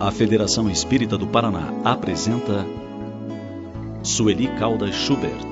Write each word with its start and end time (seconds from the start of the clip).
A 0.00 0.12
Federação 0.12 0.70
Espírita 0.70 1.18
do 1.18 1.26
Paraná 1.26 1.72
apresenta 1.84 2.64
Sueli 4.00 4.46
Caldas 4.56 4.94
Schubert. 4.94 5.44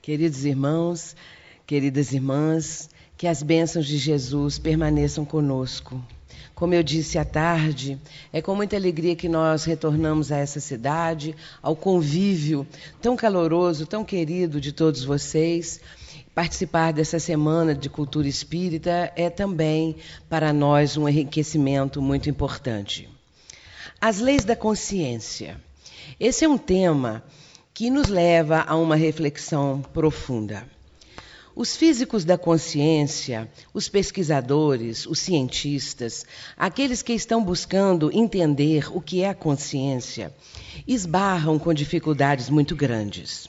Queridos 0.00 0.46
irmãos, 0.46 1.14
queridas 1.66 2.14
irmãs, 2.14 2.88
que 3.14 3.26
as 3.26 3.42
bênçãos 3.42 3.84
de 3.84 3.98
Jesus 3.98 4.58
permaneçam 4.58 5.22
conosco. 5.22 6.02
Como 6.54 6.72
eu 6.72 6.82
disse 6.82 7.18
à 7.18 7.24
tarde, 7.24 7.98
é 8.32 8.40
com 8.40 8.54
muita 8.54 8.74
alegria 8.74 9.14
que 9.14 9.28
nós 9.28 9.64
retornamos 9.64 10.32
a 10.32 10.38
essa 10.38 10.60
cidade, 10.60 11.36
ao 11.62 11.76
convívio 11.76 12.66
tão 13.02 13.16
caloroso, 13.16 13.84
tão 13.84 14.02
querido 14.02 14.62
de 14.62 14.72
todos 14.72 15.04
vocês. 15.04 15.78
Participar 16.36 16.92
dessa 16.92 17.18
semana 17.18 17.74
de 17.74 17.88
cultura 17.88 18.28
espírita 18.28 19.10
é 19.16 19.30
também 19.30 19.96
para 20.28 20.52
nós 20.52 20.94
um 20.94 21.08
enriquecimento 21.08 22.02
muito 22.02 22.28
importante. 22.28 23.08
As 23.98 24.18
leis 24.18 24.44
da 24.44 24.54
consciência. 24.54 25.58
Esse 26.20 26.44
é 26.44 26.48
um 26.48 26.58
tema 26.58 27.24
que 27.72 27.88
nos 27.88 28.08
leva 28.08 28.62
a 28.68 28.76
uma 28.76 28.96
reflexão 28.96 29.80
profunda. 29.94 30.68
Os 31.54 31.74
físicos 31.74 32.22
da 32.22 32.36
consciência, 32.36 33.50
os 33.72 33.88
pesquisadores, 33.88 35.06
os 35.06 35.18
cientistas, 35.18 36.26
aqueles 36.54 37.00
que 37.00 37.14
estão 37.14 37.42
buscando 37.42 38.10
entender 38.12 38.94
o 38.94 39.00
que 39.00 39.22
é 39.22 39.30
a 39.30 39.34
consciência, 39.34 40.30
esbarram 40.86 41.58
com 41.58 41.72
dificuldades 41.72 42.50
muito 42.50 42.76
grandes. 42.76 43.48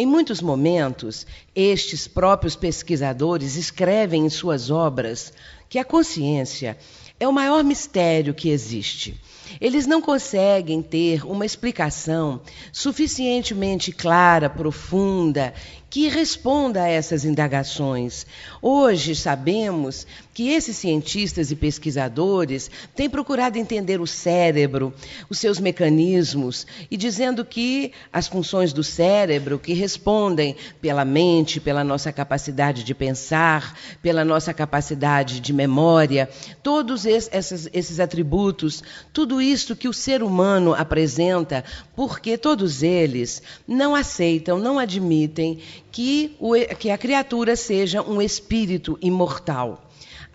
Em 0.00 0.06
muitos 0.06 0.40
momentos, 0.40 1.26
estes 1.56 2.06
próprios 2.06 2.54
pesquisadores 2.54 3.56
escrevem 3.56 4.26
em 4.26 4.30
suas 4.30 4.70
obras 4.70 5.32
que 5.68 5.76
a 5.76 5.84
consciência 5.84 6.78
é 7.18 7.26
o 7.26 7.32
maior 7.32 7.64
mistério 7.64 8.32
que 8.32 8.48
existe. 8.48 9.20
Eles 9.60 9.88
não 9.88 10.00
conseguem 10.00 10.82
ter 10.82 11.26
uma 11.26 11.44
explicação 11.44 12.40
suficientemente 12.72 13.90
clara, 13.90 14.48
profunda 14.48 15.52
que 15.90 16.08
responda 16.08 16.82
a 16.82 16.88
essas 16.88 17.24
indagações. 17.24 18.26
Hoje 18.60 19.14
sabemos 19.14 20.06
que 20.34 20.50
esses 20.50 20.76
cientistas 20.76 21.50
e 21.50 21.56
pesquisadores 21.56 22.70
têm 22.94 23.10
procurado 23.10 23.58
entender 23.58 24.00
o 24.00 24.06
cérebro, 24.06 24.94
os 25.28 25.38
seus 25.38 25.58
mecanismos, 25.58 26.66
e 26.90 26.96
dizendo 26.96 27.44
que 27.44 27.92
as 28.12 28.28
funções 28.28 28.72
do 28.72 28.84
cérebro, 28.84 29.58
que 29.58 29.72
respondem 29.72 30.54
pela 30.80 31.04
mente, 31.04 31.58
pela 31.58 31.82
nossa 31.82 32.12
capacidade 32.12 32.84
de 32.84 32.94
pensar, 32.94 33.76
pela 34.00 34.24
nossa 34.24 34.54
capacidade 34.54 35.40
de 35.40 35.52
memória, 35.52 36.28
todos 36.62 37.04
esses, 37.04 37.68
esses 37.72 37.98
atributos, 37.98 38.82
tudo 39.12 39.40
isto 39.42 39.74
que 39.74 39.88
o 39.88 39.92
ser 39.92 40.22
humano 40.22 40.74
apresenta, 40.74 41.64
porque 41.96 42.38
todos 42.38 42.82
eles 42.82 43.42
não 43.66 43.94
aceitam, 43.94 44.58
não 44.58 44.78
admitem 44.78 45.58
que, 45.90 46.36
o, 46.38 46.54
que 46.78 46.90
a 46.90 46.98
criatura 46.98 47.56
seja 47.56 48.02
um 48.02 48.20
espírito 48.20 48.98
imortal. 49.00 49.87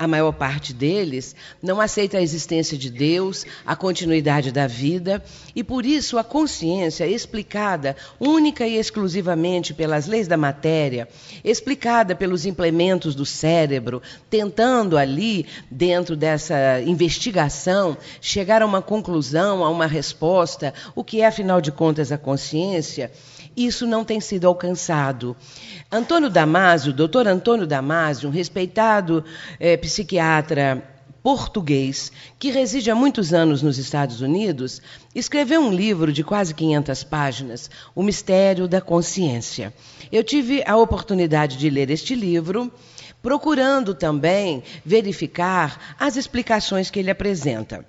A 0.04 0.08
maior 0.08 0.34
parte 0.34 0.74
deles 0.74 1.34
não 1.62 1.80
aceita 1.80 2.18
a 2.18 2.22
existência 2.22 2.78
de 2.78 2.90
Deus, 2.90 3.46
a 3.66 3.74
continuidade 3.74 4.52
da 4.52 4.68
vida, 4.68 5.24
e 5.56 5.64
por 5.64 5.86
isso 5.86 6.18
a 6.18 6.26
consciência, 6.26 7.08
explicada 7.08 7.96
única 8.20 8.68
e 8.68 8.76
exclusivamente 8.76 9.74
pelas 9.74 10.06
leis 10.06 10.28
da 10.28 10.36
matéria, 10.36 11.08
explicada 11.42 12.14
pelos 12.14 12.46
implementos 12.46 13.16
do 13.16 13.26
cérebro, 13.26 14.02
tentando 14.30 14.98
ali, 14.98 15.46
dentro 15.72 16.18
dessa 16.18 16.82
investigação, 16.82 17.96
chegar 18.20 18.62
a 18.62 18.66
uma 18.66 18.82
conclusão, 18.82 19.64
a 19.64 19.70
uma 19.70 19.88
resposta, 19.88 20.74
o 20.94 21.02
que 21.02 21.22
é, 21.22 21.28
afinal 21.28 21.62
de 21.62 21.72
contas, 21.72 22.12
a 22.12 22.18
consciência 22.18 23.10
isso 23.56 23.86
não 23.86 24.04
tem 24.04 24.20
sido 24.20 24.48
alcançado. 24.48 25.36
Antônio 25.92 26.30
Damasio, 26.30 26.92
doutor 26.92 27.28
Antônio 27.28 27.68
Damasio, 27.68 28.30
um 28.30 28.32
respeitado 28.32 29.24
é, 29.60 29.78
psiquiatra 29.94 30.84
português 31.22 32.12
que 32.40 32.50
reside 32.50 32.90
há 32.90 32.96
muitos 32.96 33.32
anos 33.32 33.62
nos 33.62 33.78
Estados 33.78 34.22
Unidos, 34.22 34.82
escreveu 35.14 35.62
um 35.62 35.72
livro 35.72 36.12
de 36.12 36.24
quase 36.24 36.54
500 36.54 37.04
páginas, 37.04 37.70
O 37.96 38.02
Mistério 38.02 38.68
da 38.68 38.82
Consciência. 38.82 39.72
Eu 40.12 40.24
tive 40.24 40.64
a 40.66 40.76
oportunidade 40.76 41.58
de 41.58 41.70
ler 41.70 41.92
este 41.92 42.16
livro, 42.16 42.72
procurando 43.22 43.94
também 43.94 44.64
verificar 44.84 45.96
as 45.98 46.18
explicações 46.18 46.90
que 46.90 47.00
ele 47.00 47.12
apresenta 47.12 47.86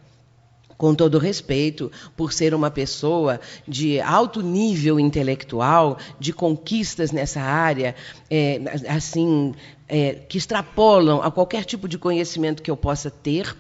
com 0.77 0.95
todo 0.95 1.19
respeito, 1.19 1.91
por 2.17 2.33
ser 2.33 2.55
uma 2.55 2.71
pessoa 2.71 3.41
de 3.67 4.01
alto 4.01 4.43
nível 4.43 4.99
intelectual, 4.99 5.99
de 6.19 6.33
conquistas 6.33 7.13
nessa 7.13 7.41
área, 7.41 7.95
é, 8.31 8.61
assim, 8.89 9.55
é, 9.89 10.15
que 10.29 10.39
extrapolam 10.39 11.23
a 11.23 11.31
qualquer 11.31 11.65
tipo 11.65 11.89
de 11.89 11.99
conhecimento 11.99 12.63
que 12.63 12.71
eu 12.71 12.77
possa 12.77 13.11
ter. 13.11 13.55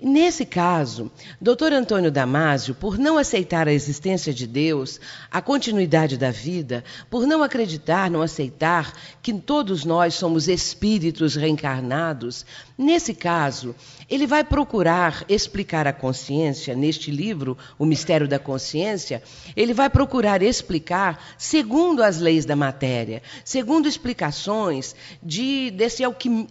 Nesse 0.00 0.44
caso, 0.44 1.10
Dr. 1.40 1.72
Antônio 1.72 2.10
Damásio, 2.10 2.74
por 2.74 2.98
não 2.98 3.16
aceitar 3.16 3.68
a 3.68 3.72
existência 3.72 4.34
de 4.34 4.46
Deus, 4.46 5.00
a 5.30 5.40
continuidade 5.40 6.18
da 6.18 6.30
vida, 6.30 6.84
por 7.08 7.26
não 7.26 7.42
acreditar, 7.42 8.10
não 8.10 8.20
aceitar 8.20 8.92
que 9.22 9.32
todos 9.32 9.84
nós 9.84 10.14
somos 10.14 10.48
espíritos 10.48 11.36
reencarnados, 11.36 12.44
nesse 12.76 13.14
caso, 13.14 13.74
ele 14.08 14.26
vai 14.26 14.44
procurar 14.44 15.24
explicar 15.28 15.86
a 15.86 15.92
consciência, 15.92 16.74
neste 16.74 17.10
livro, 17.10 17.56
O 17.78 17.84
Mistério 17.84 18.28
da 18.28 18.38
Consciência, 18.38 19.22
ele 19.56 19.72
vai 19.72 19.88
procurar 19.88 20.42
explicar 20.42 21.34
segundo 21.38 22.02
as 22.02 22.18
leis 22.18 22.44
da 22.44 22.56
matéria, 22.56 23.22
segundo 23.44 23.88
explicações 23.88 24.94
de, 25.22 25.70
desse, 25.70 26.02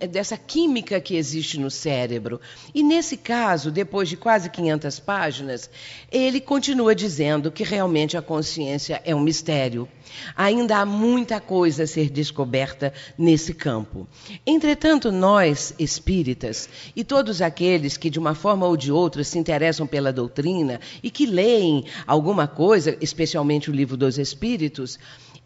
dessa 0.10 0.38
química 0.38 1.00
que 1.00 1.16
existe 1.16 1.60
no 1.60 1.70
cérebro. 1.70 2.40
E 2.74 2.84
nesse 2.84 3.18
caso, 3.18 3.72
depois 3.72 4.10
de 4.10 4.18
quase 4.18 4.50
500 4.50 5.00
páginas, 5.00 5.70
ele 6.12 6.40
continua 6.40 6.96
dizendo 6.96 7.52
que 7.52 7.64
realmente 7.64 8.18
a 8.18 8.22
consciência 8.22 9.02
é 9.06 9.16
um 9.16 9.22
mistério. 9.22 9.88
Ainda 10.36 10.78
há 10.78 10.86
muita 10.86 11.40
coisa 11.40 11.84
a 11.84 11.88
ser 11.88 12.10
descoberta 12.10 12.94
nesse 13.18 13.54
campo. 13.54 14.08
Entretanto, 14.46 15.12
nós, 15.12 15.74
espíritas, 16.14 16.70
e 16.96 17.04
todos 17.04 17.42
aqueles 17.42 17.98
que 17.98 18.10
de 18.10 18.20
uma 18.20 18.36
forma 18.36 18.68
ou 18.68 18.78
de 18.78 18.92
outra 18.92 19.24
se 19.24 19.40
interessam 19.40 19.88
pela 19.88 20.14
doutrina 20.14 20.80
e 21.02 21.10
que 21.10 21.26
leem 21.26 21.86
alguma 22.06 22.48
coisa, 22.48 22.96
especialmente 23.02 23.72
o 23.72 23.74
livro 23.74 23.98
dos 23.98 24.20
Espíritos, 24.20 25.00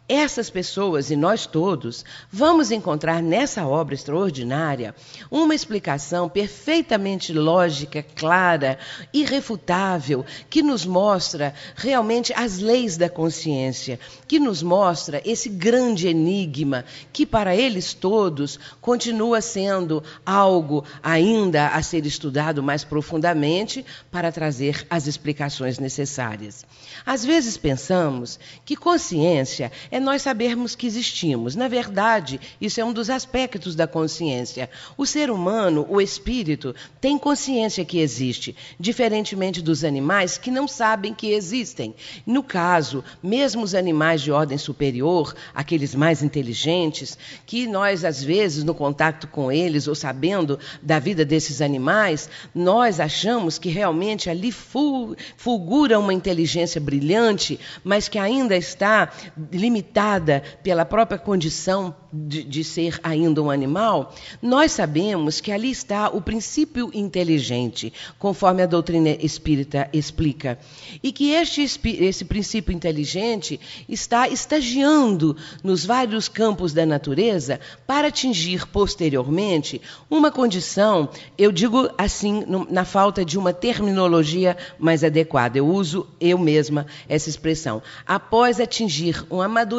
essas 0.08 0.48
pessoas 0.48 1.10
e 1.10 1.16
nós 1.16 1.46
todos 1.46 2.04
vamos 2.32 2.70
encontrar 2.70 3.22
nessa 3.22 3.66
obra 3.66 3.94
extraordinária 3.94 4.94
uma 5.30 5.54
explicação 5.54 6.28
perfeitamente 6.28 7.32
lógica, 7.32 8.02
clara, 8.02 8.78
irrefutável, 9.12 10.24
que 10.48 10.62
nos 10.62 10.86
mostra 10.86 11.54
realmente 11.76 12.32
as 12.34 12.58
leis 12.58 12.96
da 12.96 13.10
consciência, 13.10 14.00
que 14.26 14.38
nos 14.38 14.62
mostra 14.62 15.20
esse 15.26 15.50
grande 15.50 16.08
enigma 16.08 16.86
que 17.12 17.26
para 17.26 17.54
eles 17.54 17.92
todos 17.92 18.58
continua 18.80 19.42
sendo 19.42 20.02
algo 20.24 20.84
ainda 21.02 21.68
a 21.68 21.82
ser 21.82 22.06
estudado 22.06 22.62
mais 22.62 22.82
profundamente 22.82 23.84
para 24.10 24.32
trazer 24.32 24.86
as 24.88 25.06
explicações 25.06 25.78
necessárias. 25.78 26.64
Às 27.04 27.24
vezes 27.24 27.58
pensamos 27.58 28.40
que 28.64 28.74
consciência 28.74 29.70
é 29.90 29.97
é 29.98 30.00
nós 30.00 30.22
sabermos 30.22 30.74
que 30.76 30.86
existimos. 30.86 31.56
Na 31.56 31.66
verdade, 31.66 32.40
isso 32.60 32.80
é 32.80 32.84
um 32.84 32.92
dos 32.92 33.10
aspectos 33.10 33.74
da 33.74 33.86
consciência. 33.86 34.70
O 34.96 35.04
ser 35.04 35.28
humano, 35.28 35.84
o 35.88 36.00
espírito, 36.00 36.74
tem 37.00 37.18
consciência 37.18 37.84
que 37.84 37.98
existe, 37.98 38.54
diferentemente 38.78 39.60
dos 39.60 39.82
animais 39.82 40.38
que 40.38 40.50
não 40.50 40.68
sabem 40.68 41.12
que 41.12 41.32
existem. 41.32 41.94
No 42.24 42.42
caso, 42.42 43.02
mesmo 43.22 43.64
os 43.64 43.74
animais 43.74 44.22
de 44.22 44.30
ordem 44.30 44.56
superior, 44.56 45.34
aqueles 45.52 45.94
mais 45.94 46.22
inteligentes, 46.22 47.18
que 47.44 47.66
nós, 47.66 48.04
às 48.04 48.22
vezes, 48.22 48.62
no 48.62 48.74
contato 48.74 49.26
com 49.26 49.50
eles 49.50 49.88
ou 49.88 49.96
sabendo 49.96 50.58
da 50.80 51.00
vida 51.00 51.24
desses 51.24 51.60
animais, 51.60 52.30
nós 52.54 53.00
achamos 53.00 53.58
que 53.58 53.68
realmente 53.68 54.30
ali 54.30 54.52
fulgura 54.52 55.98
uma 55.98 56.14
inteligência 56.14 56.80
brilhante, 56.80 57.58
mas 57.82 58.08
que 58.08 58.18
ainda 58.18 58.56
está 58.56 59.12
limitada 59.52 59.87
limitada 59.88 60.42
pela 60.62 60.84
própria 60.84 61.18
condição 61.18 61.94
de, 62.12 62.42
de, 62.42 62.64
ser 62.64 62.98
ainda 63.02 63.42
um 63.42 63.50
animal, 63.50 64.14
nós 64.40 64.72
sabemos 64.72 65.40
que 65.40 65.52
ali 65.52 65.70
está 65.70 66.08
o 66.08 66.22
princípio 66.22 66.90
inteligente, 66.94 67.92
conforme 68.18 68.62
a 68.62 68.66
doutrina 68.66 69.10
espírita 69.10 69.88
explica. 69.92 70.58
E 71.02 71.12
que 71.12 71.32
este, 71.32 71.62
esse 71.62 72.24
princípio 72.24 72.72
inteligente 72.72 73.60
está 73.88 74.26
estagiando 74.28 75.36
nos 75.62 75.84
vários 75.84 76.28
campos 76.28 76.72
da 76.72 76.86
natureza 76.86 77.60
para 77.86 78.08
atingir 78.08 78.66
posteriormente 78.66 79.80
uma 80.10 80.30
condição, 80.30 81.10
eu 81.36 81.52
digo 81.52 81.90
assim, 81.98 82.44
na 82.70 82.84
falta 82.86 83.22
de 83.22 83.38
uma 83.38 83.52
terminologia 83.52 84.56
mais 84.78 85.04
adequada, 85.04 85.58
eu 85.58 85.66
uso 85.66 86.06
eu 86.18 86.38
mesma 86.38 86.86
essa 87.06 87.28
expressão. 87.28 87.82
Após 88.06 88.60
atingir 88.60 89.26
um 89.30 89.42
amadurecimento 89.42 89.77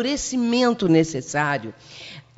necessário, 0.88 1.74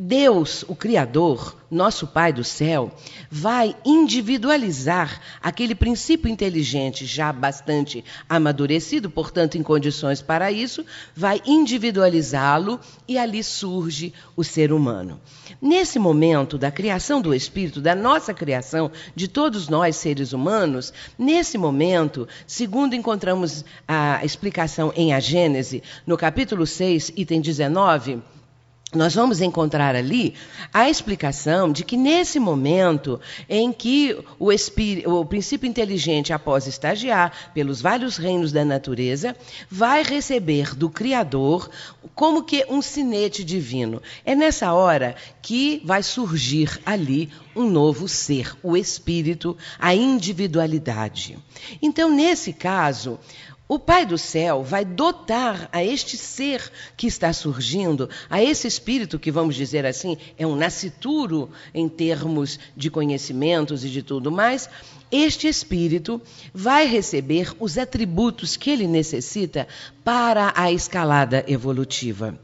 Deus, 0.03 0.65
o 0.67 0.75
Criador, 0.75 1.55
nosso 1.69 2.07
Pai 2.07 2.33
do 2.33 2.43
céu, 2.43 2.91
vai 3.29 3.75
individualizar 3.85 5.21
aquele 5.39 5.75
princípio 5.75 6.27
inteligente 6.27 7.05
já 7.05 7.31
bastante 7.31 8.03
amadurecido, 8.27 9.11
portanto, 9.11 9.59
em 9.59 9.63
condições 9.63 10.19
para 10.19 10.51
isso, 10.51 10.83
vai 11.15 11.39
individualizá-lo 11.45 12.79
e 13.07 13.15
ali 13.15 13.43
surge 13.43 14.11
o 14.35 14.43
ser 14.43 14.73
humano. 14.73 15.21
Nesse 15.61 15.99
momento 15.99 16.57
da 16.57 16.71
criação 16.71 17.21
do 17.21 17.31
Espírito, 17.31 17.79
da 17.79 17.93
nossa 17.93 18.33
criação, 18.33 18.89
de 19.15 19.27
todos 19.27 19.69
nós 19.69 19.95
seres 19.97 20.33
humanos, 20.33 20.91
nesse 21.15 21.59
momento, 21.59 22.27
segundo 22.47 22.95
encontramos 22.95 23.63
a 23.87 24.25
explicação 24.25 24.91
em 24.95 25.13
A 25.13 25.19
Gênese, 25.19 25.83
no 26.07 26.17
capítulo 26.17 26.65
6, 26.65 27.13
item 27.15 27.39
19 27.39 28.19
nós 28.93 29.15
vamos 29.15 29.39
encontrar 29.39 29.95
ali 29.95 30.33
a 30.73 30.89
explicação 30.89 31.71
de 31.71 31.83
que 31.83 31.95
nesse 31.95 32.39
momento 32.39 33.21
em 33.47 33.71
que 33.71 34.17
o, 34.37 34.51
espírito, 34.51 35.09
o, 35.09 35.25
princípio 35.25 35.67
inteligente, 35.67 36.33
após 36.33 36.67
estagiar 36.67 37.51
pelos 37.53 37.81
vários 37.81 38.17
reinos 38.17 38.51
da 38.51 38.65
natureza, 38.65 39.35
vai 39.69 40.03
receber 40.03 40.75
do 40.75 40.89
Criador 40.89 41.69
como 42.13 42.43
que 42.43 42.65
um 42.69 42.81
sinete 42.81 43.45
divino. 43.45 44.01
É 44.25 44.35
nessa 44.35 44.73
hora 44.73 45.15
que 45.41 45.81
vai 45.85 46.03
surgir 46.03 46.77
ali 46.85 47.29
um 47.55 47.69
novo 47.69 48.09
ser, 48.09 48.53
o 48.61 48.75
espírito, 48.75 49.57
a 49.79 49.95
individualidade. 49.95 51.37
Então, 51.81 52.11
nesse 52.11 52.51
caso, 52.51 53.17
o 53.71 53.79
Pai 53.79 54.05
do 54.05 54.17
céu 54.17 54.63
vai 54.63 54.83
dotar 54.83 55.69
a 55.71 55.81
este 55.81 56.17
ser 56.17 56.61
que 56.97 57.07
está 57.07 57.31
surgindo, 57.31 58.09
a 58.29 58.43
esse 58.43 58.67
espírito 58.67 59.17
que, 59.17 59.31
vamos 59.31 59.55
dizer 59.55 59.85
assim, 59.85 60.17
é 60.37 60.45
um 60.45 60.57
nascituro 60.57 61.49
em 61.73 61.87
termos 61.87 62.59
de 62.75 62.91
conhecimentos 62.91 63.85
e 63.85 63.89
de 63.89 64.03
tudo 64.03 64.29
mais, 64.29 64.69
este 65.09 65.47
espírito 65.47 66.21
vai 66.53 66.85
receber 66.85 67.55
os 67.61 67.77
atributos 67.77 68.57
que 68.57 68.69
ele 68.69 68.87
necessita 68.87 69.65
para 70.03 70.51
a 70.53 70.69
escalada 70.69 71.41
evolutiva. 71.47 72.37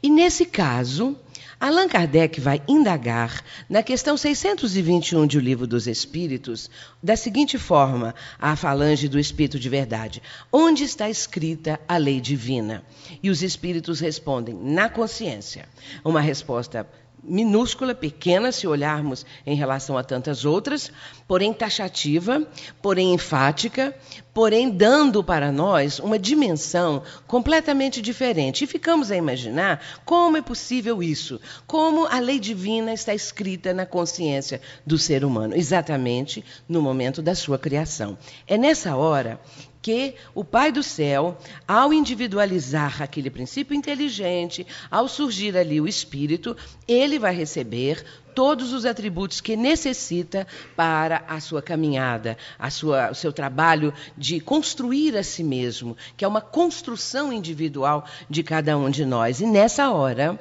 E 0.00 0.08
nesse 0.08 0.46
caso, 0.46 1.16
Allan 1.60 1.88
Kardec 1.88 2.40
vai 2.40 2.62
indagar 2.68 3.42
na 3.68 3.82
questão 3.82 4.16
621 4.16 5.26
de 5.26 5.38
O 5.38 5.40
Livro 5.40 5.66
dos 5.66 5.88
Espíritos 5.88 6.70
da 7.02 7.16
seguinte 7.16 7.58
forma, 7.58 8.14
a 8.38 8.54
falange 8.54 9.08
do 9.08 9.18
Espírito 9.18 9.58
de 9.58 9.68
Verdade: 9.68 10.22
onde 10.52 10.84
está 10.84 11.10
escrita 11.10 11.80
a 11.88 11.96
lei 11.96 12.20
divina? 12.20 12.84
E 13.20 13.28
os 13.28 13.42
espíritos 13.42 13.98
respondem: 13.98 14.54
na 14.54 14.88
consciência. 14.88 15.68
Uma 16.04 16.20
resposta 16.20 16.86
minúscula, 17.22 17.94
pequena, 17.94 18.52
se 18.52 18.66
olharmos 18.66 19.24
em 19.46 19.54
relação 19.54 19.98
a 19.98 20.04
tantas 20.04 20.44
outras, 20.44 20.90
porém 21.26 21.52
taxativa, 21.52 22.46
porém 22.80 23.12
enfática, 23.12 23.94
porém 24.32 24.70
dando 24.70 25.22
para 25.22 25.50
nós 25.50 25.98
uma 25.98 26.18
dimensão 26.18 27.02
completamente 27.26 28.00
diferente. 28.00 28.64
E 28.64 28.66
ficamos 28.66 29.10
a 29.10 29.16
imaginar 29.16 29.82
como 30.04 30.36
é 30.36 30.42
possível 30.42 31.02
isso, 31.02 31.40
como 31.66 32.06
a 32.06 32.18
lei 32.18 32.38
divina 32.38 32.92
está 32.92 33.14
escrita 33.14 33.74
na 33.74 33.84
consciência 33.84 34.60
do 34.86 34.98
ser 34.98 35.24
humano, 35.24 35.56
exatamente 35.56 36.44
no 36.68 36.80
momento 36.80 37.20
da 37.20 37.34
sua 37.34 37.58
criação. 37.58 38.16
É 38.46 38.56
nessa 38.56 38.96
hora 38.96 39.40
que 39.88 40.16
o 40.34 40.44
Pai 40.44 40.70
do 40.70 40.82
céu, 40.82 41.38
ao 41.66 41.94
individualizar 41.94 43.02
aquele 43.02 43.30
princípio 43.30 43.74
inteligente, 43.74 44.66
ao 44.90 45.08
surgir 45.08 45.56
ali 45.56 45.80
o 45.80 45.88
Espírito, 45.88 46.54
ele 46.86 47.18
vai 47.18 47.34
receber 47.34 48.04
todos 48.38 48.72
os 48.72 48.86
atributos 48.86 49.40
que 49.40 49.56
necessita 49.56 50.46
para 50.76 51.24
a 51.26 51.40
sua 51.40 51.60
caminhada, 51.60 52.38
a 52.56 52.70
sua, 52.70 53.10
o 53.10 53.14
seu 53.16 53.32
trabalho 53.32 53.92
de 54.16 54.38
construir 54.38 55.16
a 55.16 55.24
si 55.24 55.42
mesmo, 55.42 55.96
que 56.16 56.24
é 56.24 56.28
uma 56.28 56.40
construção 56.40 57.32
individual 57.32 58.06
de 58.30 58.44
cada 58.44 58.78
um 58.78 58.90
de 58.90 59.04
nós. 59.04 59.40
E 59.40 59.44
nessa 59.44 59.90
hora, 59.90 60.38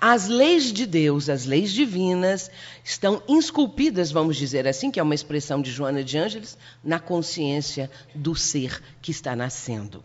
as 0.00 0.28
leis 0.28 0.72
de 0.72 0.86
Deus, 0.86 1.28
as 1.28 1.44
leis 1.44 1.72
divinas, 1.72 2.52
estão 2.84 3.20
esculpidas, 3.28 4.12
vamos 4.12 4.36
dizer 4.36 4.68
assim, 4.68 4.88
que 4.88 5.00
é 5.00 5.02
uma 5.02 5.16
expressão 5.16 5.60
de 5.60 5.72
Joana 5.72 6.04
de 6.04 6.16
Ângeles, 6.16 6.56
na 6.84 7.00
consciência 7.00 7.90
do 8.14 8.36
ser 8.36 8.80
que 9.02 9.10
está 9.10 9.34
nascendo. 9.34 10.04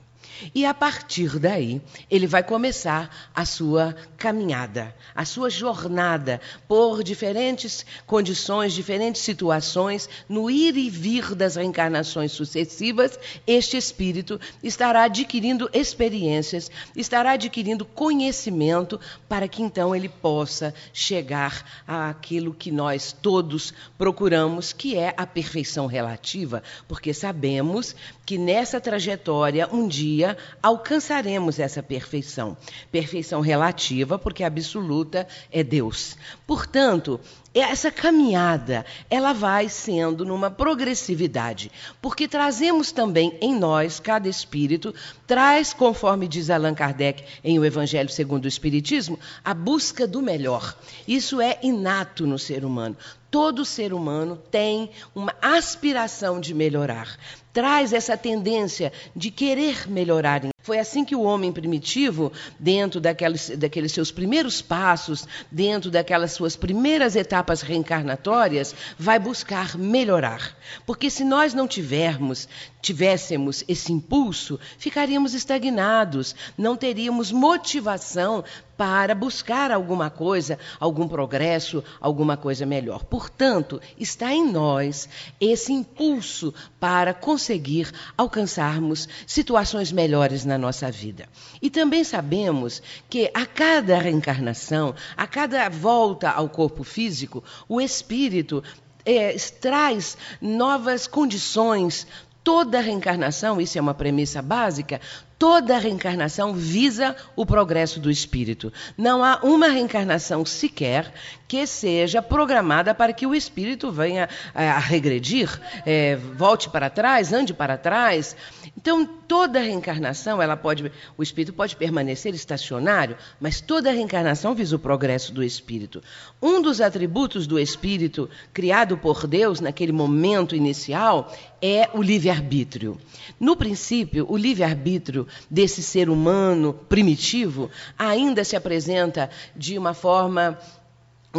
E 0.53 0.65
a 0.65 0.73
partir 0.73 1.39
daí, 1.39 1.81
ele 2.09 2.27
vai 2.27 2.43
começar 2.43 3.29
a 3.33 3.45
sua 3.45 3.95
caminhada, 4.17 4.95
a 5.13 5.25
sua 5.25 5.49
jornada 5.49 6.41
por 6.67 7.03
diferentes 7.03 7.85
condições, 8.05 8.73
diferentes 8.73 9.21
situações, 9.21 10.09
no 10.27 10.49
ir 10.49 10.75
e 10.77 10.89
vir 10.89 11.35
das 11.35 11.55
reencarnações 11.55 12.31
sucessivas, 12.31 13.19
este 13.45 13.77
espírito 13.77 14.39
estará 14.63 15.03
adquirindo 15.03 15.69
experiências, 15.73 16.69
estará 16.95 17.31
adquirindo 17.31 17.85
conhecimento 17.85 18.99
para 19.27 19.47
que 19.47 19.61
então 19.61 19.95
ele 19.95 20.09
possa 20.09 20.73
chegar 20.93 21.83
àquilo 21.87 22.53
que 22.53 22.71
nós 22.71 23.11
todos 23.11 23.73
procuramos, 23.97 24.73
que 24.73 24.97
é 24.97 25.13
a 25.15 25.25
perfeição 25.25 25.85
relativa, 25.85 26.63
porque 26.87 27.13
sabemos 27.13 27.95
que 28.25 28.37
nessa 28.37 28.81
trajetória 28.81 29.69
um 29.71 29.87
dia 29.87 30.37
alcançaremos 30.61 31.59
essa 31.59 31.83
perfeição. 31.83 32.57
Perfeição 32.91 33.41
relativa, 33.41 34.17
porque 34.17 34.43
absoluta 34.43 35.27
é 35.51 35.63
Deus. 35.63 36.17
Portanto, 36.47 37.19
essa 37.53 37.89
caminhada, 37.89 38.85
ela 39.09 39.31
vai 39.31 39.69
sendo 39.69 40.25
numa 40.25 40.51
progressividade, 40.51 41.71
porque 42.01 42.27
trazemos 42.27 42.91
também 42.91 43.37
em 43.39 43.57
nós, 43.57 43.97
cada 43.97 44.27
espírito, 44.27 44.93
traz, 45.25 45.73
conforme 45.73 46.27
diz 46.27 46.49
Allan 46.49 46.73
Kardec 46.73 47.23
em 47.43 47.57
O 47.57 47.63
Evangelho 47.63 48.09
segundo 48.09 48.43
o 48.43 48.49
Espiritismo, 48.49 49.17
a 49.43 49.53
busca 49.53 50.05
do 50.05 50.21
melhor. 50.21 50.75
Isso 51.07 51.39
é 51.39 51.57
inato 51.63 52.27
no 52.27 52.37
ser 52.37 52.65
humano. 52.65 52.97
Todo 53.29 53.65
ser 53.65 53.93
humano 53.93 54.37
tem 54.49 54.89
uma 55.13 55.33
aspiração 55.41 56.39
de 56.39 56.53
melhorar, 56.53 57.17
traz 57.51 57.93
essa 57.93 58.15
tendência 58.15 58.91
de 59.15 59.31
querer 59.31 59.89
melhorar. 59.89 60.41
Foi 60.61 60.79
assim 60.79 61.05
que 61.05 61.15
o 61.15 61.21
homem 61.21 61.51
primitivo, 61.51 62.31
dentro 62.59 62.99
daqueles, 62.99 63.49
daqueles 63.49 63.91
seus 63.91 64.11
primeiros 64.11 64.61
passos, 64.61 65.27
dentro 65.51 65.91
daquelas 65.91 66.31
suas 66.31 66.55
primeiras 66.55 67.15
etapas 67.15 67.61
reencarnatórias, 67.61 68.73
vai 68.97 69.19
buscar 69.19 69.77
melhorar. 69.77 70.57
Porque 70.85 71.09
se 71.09 71.23
nós 71.23 71.53
não 71.53 71.67
tivermos, 71.67 72.49
tivéssemos 72.85 73.63
esse 73.67 73.91
impulso, 73.91 74.59
ficaríamos 74.77 75.33
estagnados, 75.33 76.35
não 76.55 76.77
teríamos 76.77 77.31
motivação 77.31 78.43
para 78.77 79.15
buscar 79.15 79.71
alguma 79.71 80.11
coisa, 80.11 80.59
algum 80.79 81.07
progresso, 81.07 81.83
alguma 81.99 82.37
coisa 82.37 82.63
melhor. 82.63 83.03
Portanto, 83.03 83.81
está 83.97 84.31
em 84.31 84.51
nós 84.51 85.09
esse 85.41 85.73
impulso 85.73 86.53
para 86.79 87.11
conseguir 87.11 87.91
alcançarmos 88.15 89.09
situações 89.25 89.91
melhores 89.91 90.45
na 90.45 90.55
nossa 90.55 90.91
vida. 90.91 91.27
E 91.59 91.71
também 91.71 92.03
sabemos 92.03 92.83
que 93.09 93.31
a 93.33 93.47
cada 93.47 93.97
reencarnação, 93.97 94.93
a 95.17 95.25
cada 95.25 95.67
volta 95.69 96.29
ao 96.29 96.47
corpo 96.47 96.83
físico, 96.83 97.43
o 97.67 97.81
espírito 97.81 98.61
é, 99.05 99.35
traz 99.61 100.17
novas 100.41 101.05
condições, 101.05 102.07
toda 102.45 102.79
reencarnação, 102.79 103.59
isso 103.59 103.77
é 103.77 103.81
uma 103.81 103.95
premissa 103.95 104.39
básica, 104.39 105.01
Toda 105.37 105.77
reencarnação 105.77 106.53
visa 106.53 107.13
o 107.35 107.45
progresso 107.45 107.99
do 107.99 108.09
espírito. 108.09 108.71
Não 108.97 109.21
há 109.21 109.39
uma 109.43 109.67
reencarnação 109.67 110.45
sequer 110.45 111.11
que 111.45 111.67
seja 111.67 112.21
programada 112.21 112.95
para 112.95 113.11
que 113.11 113.27
o 113.27 113.35
espírito 113.35 113.91
venha 113.91 114.29
a 114.53 114.79
regredir, 114.79 115.49
é, 115.85 116.15
volte 116.15 116.69
para 116.69 116.89
trás, 116.89 117.33
ande 117.33 117.53
para 117.53 117.77
trás. 117.77 118.33
Então, 118.77 119.05
toda 119.05 119.61
reencarnação, 119.61 120.41
ela 120.41 120.57
pode, 120.57 120.91
o 121.17 121.23
espírito 121.23 121.53
pode 121.53 121.75
permanecer 121.75 122.33
estacionário, 122.33 123.15
mas 123.39 123.61
toda 123.61 123.91
reencarnação 123.91 124.53
visa 124.53 124.75
o 124.75 124.79
progresso 124.79 125.33
do 125.33 125.41
espírito. 125.41 126.03
Um 126.41 126.61
dos 126.61 126.81
atributos 126.81 127.47
do 127.47 127.57
espírito 127.57 128.29
criado 128.53 128.97
por 128.97 129.25
Deus 129.27 129.61
naquele 129.61 129.93
momento 129.93 130.55
inicial 130.55 131.33
é 131.61 131.89
o 131.93 132.01
livre-arbítrio. 132.01 132.99
No 133.39 133.55
princípio, 133.55 134.25
o 134.29 134.35
livre-arbítrio 134.35 135.25
desse 135.49 135.81
ser 135.81 136.09
humano 136.09 136.73
primitivo 136.73 137.71
ainda 137.97 138.43
se 138.43 138.57
apresenta 138.57 139.29
de 139.55 139.77
uma 139.77 139.93
forma 139.93 140.59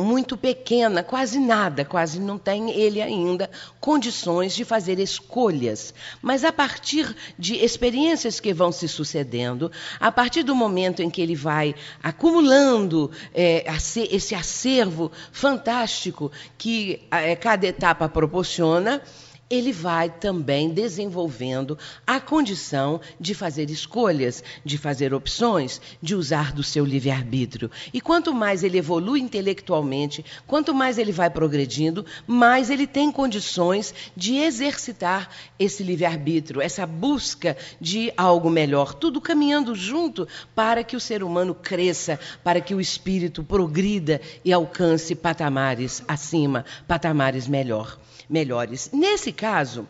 muito 0.05 0.37
pequena, 0.37 1.03
quase 1.03 1.39
nada, 1.39 1.85
quase 1.85 2.21
não 2.21 2.39
tem 2.39 2.71
ele 2.71 3.01
ainda 3.01 3.51
condições 3.81 4.55
de 4.55 4.65
fazer 4.65 4.99
escolhas. 4.99 5.95
Mas 6.21 6.45
a 6.45 6.53
partir 6.53 7.15
de 7.39 7.55
experiências 7.57 8.41
que 8.41 8.53
vão 8.53 8.73
se 8.73 8.89
sucedendo, 8.89 9.71
a 9.99 10.11
partir 10.11 10.43
do 10.43 10.55
momento 10.55 11.03
em 11.03 11.11
que 11.11 11.21
ele 11.21 11.35
vai 11.35 11.75
acumulando 12.03 13.11
é, 13.35 13.65
esse 14.11 14.35
acervo 14.35 15.11
fantástico 15.33 16.31
que 16.59 17.07
é, 17.11 17.37
cada 17.37 17.67
etapa 17.67 18.09
proporciona, 18.09 19.03
ele 19.49 19.73
vai 19.73 20.11
também 20.11 20.71
desenvolvendo 20.71 21.79
a 22.07 22.19
condição 22.19 23.01
de 23.19 23.35
fazer 23.35 23.71
escolhas, 23.71 24.43
de 24.65 24.77
fazer 24.77 25.15
opções, 25.15 25.81
de 26.03 26.15
usar 26.15 26.53
do 26.53 26.63
seu 26.63 26.85
livre-arbítrio. 26.85 27.71
E 27.93 28.01
quanto 28.01 28.35
mais 28.35 28.65
ele 28.65 28.79
evolui 28.79 29.21
intelectualmente, 29.21 30.25
quanto 30.47 30.75
mais 30.75 30.99
ele 30.99 31.13
vai 31.13 31.31
progredindo, 31.31 32.05
mais 32.27 32.71
ele 32.71 32.87
tem 32.87 33.13
condições 33.13 33.95
de 34.17 34.37
exercitar 34.37 35.31
esse 35.59 35.83
livre-arbítrio, 35.83 36.61
essa 36.61 36.85
busca 36.85 37.57
de 37.81 38.13
algo 38.17 38.51
melhor, 38.51 38.95
tudo 38.95 39.21
caminhando 39.21 39.75
junto 39.75 40.27
para 40.55 40.83
que 40.83 40.97
o 40.97 41.01
ser 41.01 41.23
humano 41.23 41.55
cresça, 41.55 42.19
para 42.43 42.61
que 42.61 42.75
o 42.75 42.81
espírito 42.81 43.45
progrida 43.45 44.21
e 44.45 44.53
alcance 44.53 45.15
patamares 45.15 46.03
acima, 46.09 46.65
patamares 46.89 47.47
melhor 47.47 47.97
melhores. 48.29 48.91
Nesse 48.93 49.33
caso, 49.33 49.87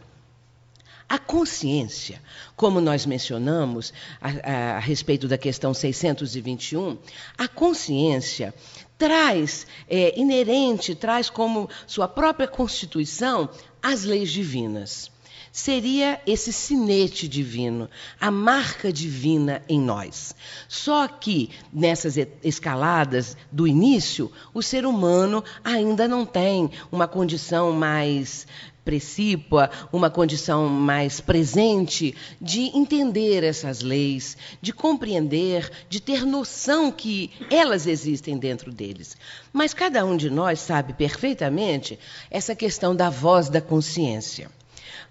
a 1.09 1.19
consciência, 1.19 2.21
como 2.57 2.81
nós 2.81 3.07
mencionamos 3.07 3.93
a, 4.21 4.29
a, 4.29 4.77
a, 4.77 4.79
respeito 4.79 5.29
da 5.29 5.39
questão 5.39 5.73
621, 5.73 6.99
a 7.39 7.47
consciência 7.47 8.53
traz 8.99 9.67
é, 9.89 10.19
inerente, 10.19 10.95
traz 10.95 11.31
como 11.31 11.71
sua 11.87 12.09
própria 12.09 12.49
constituição 12.49 13.49
as 13.83 14.03
leis 14.03 14.31
divinas. 14.33 15.11
Seria 15.57 16.21
esse 16.27 16.53
sinete 16.53 17.27
divino, 17.27 17.89
a 18.21 18.31
marca 18.31 18.93
divina 18.93 19.63
em 19.67 19.81
nós. 19.81 20.35
Só 20.69 21.09
que 21.09 21.49
nessas 21.73 22.19
escaladas 22.45 23.35
do 23.51 23.67
início, 23.67 24.31
o 24.53 24.63
ser 24.63 24.85
humano 24.85 25.43
ainda 25.65 26.07
não 26.07 26.27
tem 26.27 26.71
uma 26.93 27.09
condição 27.09 27.73
mais 27.73 28.47
precípua, 28.85 29.71
uma 29.91 30.11
condição 30.11 30.69
mais 30.69 31.23
presente 31.23 32.15
de 32.39 32.71
entender 32.77 33.43
essas 33.43 33.81
leis, 33.81 34.37
de 34.61 34.75
compreender, 34.75 35.71
de 35.89 36.01
ter 36.01 36.27
noção 36.27 36.93
que 36.93 37.31
elas 37.51 37.87
existem 37.87 38.37
dentro 38.37 38.71
deles. 38.71 39.17
Mas 39.55 39.73
cada 39.73 40.05
um 40.05 40.19
de 40.19 40.29
nós 40.29 40.61
sabe 40.61 40.93
perfeitamente 40.93 41.99
essa 42.31 42.55
questão 42.55 42.95
da 42.95 43.09
voz 43.09 43.49
da 43.49 43.63
consciência. 43.63 44.51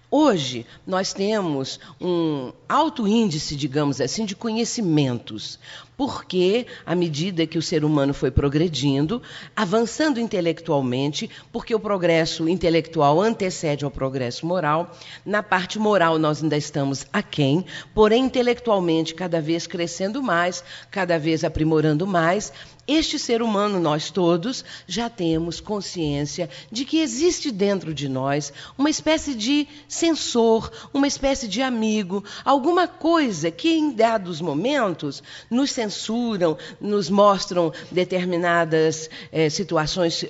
Hoje, 0.08 0.64
nós 0.86 1.12
temos 1.12 1.80
um 2.00 2.52
alto 2.68 3.08
índice, 3.08 3.56
digamos 3.56 4.00
assim, 4.00 4.24
de 4.24 4.36
conhecimentos, 4.36 5.58
porque, 5.96 6.66
à 6.84 6.94
medida 6.94 7.46
que 7.46 7.58
o 7.58 7.62
ser 7.62 7.84
humano 7.84 8.14
foi 8.14 8.30
progredindo, 8.30 9.20
avançando 9.56 10.20
intelectualmente, 10.20 11.28
porque 11.50 11.74
o 11.74 11.80
progresso 11.80 12.48
intelectual 12.48 13.20
antecede 13.20 13.84
ao 13.84 13.90
progresso 13.90 14.46
moral, 14.46 14.96
na 15.24 15.42
parte 15.42 15.76
moral 15.76 16.18
nós 16.20 16.40
ainda 16.40 16.56
estamos 16.56 17.04
aquém, 17.12 17.64
porém, 17.92 18.26
intelectualmente, 18.26 19.14
cada 19.14 19.40
vez 19.40 19.66
crescendo 19.66 20.22
mais, 20.22 20.62
cada 20.88 21.18
vez 21.18 21.42
aprimorando 21.42 22.06
mais, 22.06 22.52
este 22.86 23.18
ser 23.18 23.42
humano, 23.42 23.80
nós 23.80 24.10
todos, 24.10 24.64
já 24.86 25.10
temos 25.10 25.60
consciência 25.60 26.48
de 26.70 26.84
que 26.84 27.00
existe 27.00 27.50
dentro 27.50 27.92
de 27.92 28.08
nós 28.08 28.52
uma 28.78 28.88
espécie 28.88 29.34
de 29.34 29.66
sensor, 29.88 30.70
uma 30.94 31.08
espécie 31.08 31.48
de 31.48 31.60
amigo, 31.62 32.22
alguma 32.44 32.86
coisa 32.86 33.50
que 33.50 33.70
em 33.70 33.92
dados 33.92 34.40
momentos 34.40 35.20
nos 35.50 35.72
censuram, 35.72 36.56
nos 36.80 37.10
mostram 37.10 37.72
determinadas 37.90 39.10
é, 39.32 39.50
situações 39.50 40.22
é, 40.24 40.28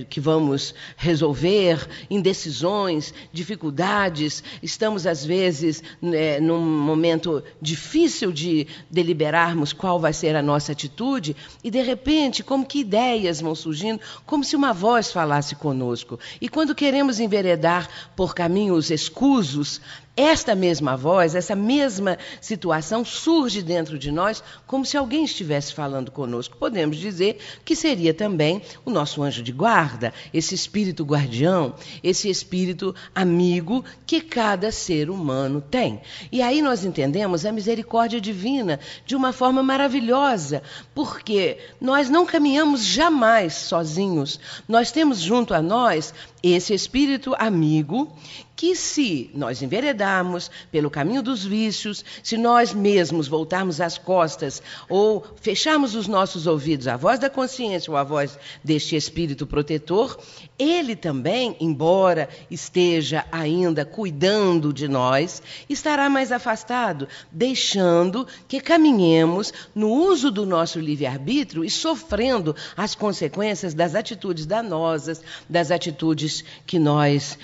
é, 0.00 0.04
que 0.04 0.20
vamos 0.20 0.74
resolver, 0.98 1.88
indecisões, 2.10 3.14
dificuldades. 3.32 4.44
Estamos, 4.62 5.06
às 5.06 5.24
vezes, 5.24 5.82
né, 6.02 6.38
num 6.38 6.60
momento 6.60 7.42
difícil 7.62 8.30
de 8.30 8.66
deliberarmos 8.90 9.72
qual 9.72 9.98
vai 9.98 10.12
ser 10.12 10.36
a 10.36 10.42
nossa 10.42 10.72
atitude 10.72 11.34
e, 11.62 11.70
de 11.70 11.78
repente, 11.78 11.93
como 12.42 12.66
que 12.66 12.80
ideias 12.80 13.40
vão 13.40 13.54
surgindo, 13.54 14.00
como 14.26 14.44
se 14.44 14.56
uma 14.56 14.72
voz 14.72 15.12
falasse 15.12 15.54
conosco. 15.54 16.18
E 16.40 16.48
quando 16.48 16.74
queremos 16.74 17.20
enveredar 17.20 17.88
por 18.16 18.34
caminhos 18.34 18.90
escusos, 18.90 19.80
esta 20.16 20.54
mesma 20.54 20.96
voz, 20.96 21.34
essa 21.34 21.56
mesma 21.56 22.16
situação 22.40 23.04
surge 23.04 23.62
dentro 23.62 23.98
de 23.98 24.12
nós 24.12 24.42
como 24.66 24.84
se 24.84 24.96
alguém 24.96 25.24
estivesse 25.24 25.74
falando 25.74 26.10
conosco. 26.10 26.56
Podemos 26.56 26.96
dizer 26.96 27.38
que 27.64 27.74
seria 27.74 28.14
também 28.14 28.62
o 28.84 28.90
nosso 28.90 29.22
anjo 29.22 29.42
de 29.42 29.50
guarda, 29.50 30.12
esse 30.32 30.54
espírito 30.54 31.04
guardião, 31.04 31.74
esse 32.02 32.30
espírito 32.30 32.94
amigo 33.14 33.84
que 34.06 34.20
cada 34.20 34.70
ser 34.70 35.10
humano 35.10 35.60
tem. 35.60 36.00
E 36.30 36.40
aí 36.40 36.62
nós 36.62 36.84
entendemos 36.84 37.44
a 37.44 37.50
misericórdia 37.50 38.20
divina 38.20 38.78
de 39.04 39.16
uma 39.16 39.32
forma 39.32 39.62
maravilhosa, 39.62 40.62
porque 40.94 41.58
nós 41.80 42.08
não 42.08 42.24
caminhamos 42.24 42.84
jamais 42.84 43.54
sozinhos. 43.54 44.38
Nós 44.68 44.92
temos 44.92 45.18
junto 45.18 45.54
a 45.54 45.60
nós 45.60 46.14
esse 46.52 46.74
espírito 46.74 47.34
amigo 47.38 48.12
que, 48.54 48.76
se 48.76 49.30
nós 49.34 49.62
enveredarmos 49.62 50.50
pelo 50.70 50.90
caminho 50.90 51.22
dos 51.22 51.44
vícios, 51.44 52.04
se 52.22 52.36
nós 52.36 52.72
mesmos 52.74 53.26
voltarmos 53.26 53.80
as 53.80 53.96
costas 53.96 54.62
ou 54.88 55.24
fecharmos 55.40 55.94
os 55.94 56.06
nossos 56.06 56.46
ouvidos 56.46 56.86
à 56.86 56.96
voz 56.96 57.18
da 57.18 57.30
consciência 57.30 57.90
ou 57.90 57.96
à 57.96 58.04
voz 58.04 58.38
deste 58.62 58.94
espírito 58.94 59.46
protetor, 59.46 60.18
ele 60.58 60.94
também, 60.94 61.56
embora 61.60 62.28
esteja 62.50 63.24
ainda 63.32 63.84
cuidando 63.84 64.72
de 64.72 64.86
nós, 64.86 65.42
estará 65.68 66.08
mais 66.08 66.30
afastado, 66.30 67.08
deixando 67.30 68.26
que 68.46 68.60
caminhemos 68.60 69.52
no 69.74 69.90
uso 69.90 70.30
do 70.30 70.46
nosso 70.46 70.78
livre-arbítrio 70.78 71.64
e 71.64 71.70
sofrendo 71.70 72.54
as 72.76 72.94
consequências 72.94 73.74
das 73.74 73.94
atitudes 73.94 74.46
danosas, 74.46 75.22
das 75.48 75.70
atitudes 75.70 76.44
que 76.66 76.78
nós, 76.78 77.36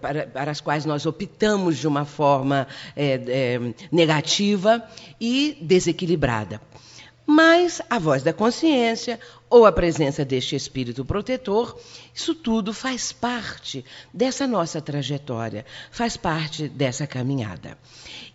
para, 0.00 0.26
para 0.26 0.50
as 0.50 0.60
quais 0.60 0.84
nós 0.86 1.04
optamos 1.04 1.78
de 1.78 1.86
uma 1.86 2.04
forma 2.04 2.66
é, 2.96 3.20
é, 3.26 3.74
negativa 3.92 4.82
e 5.20 5.58
desequilibrada. 5.60 6.60
Mas 7.26 7.80
a 7.88 7.98
voz 7.98 8.22
da 8.22 8.32
consciência 8.32 9.18
ou 9.48 9.64
a 9.64 9.72
presença 9.72 10.24
deste 10.24 10.54
espírito 10.54 11.04
protetor, 11.04 11.78
isso 12.14 12.34
tudo 12.34 12.74
faz 12.74 13.12
parte 13.12 13.84
dessa 14.12 14.46
nossa 14.46 14.80
trajetória, 14.80 15.64
faz 15.90 16.16
parte 16.16 16.68
dessa 16.68 17.06
caminhada. 17.06 17.78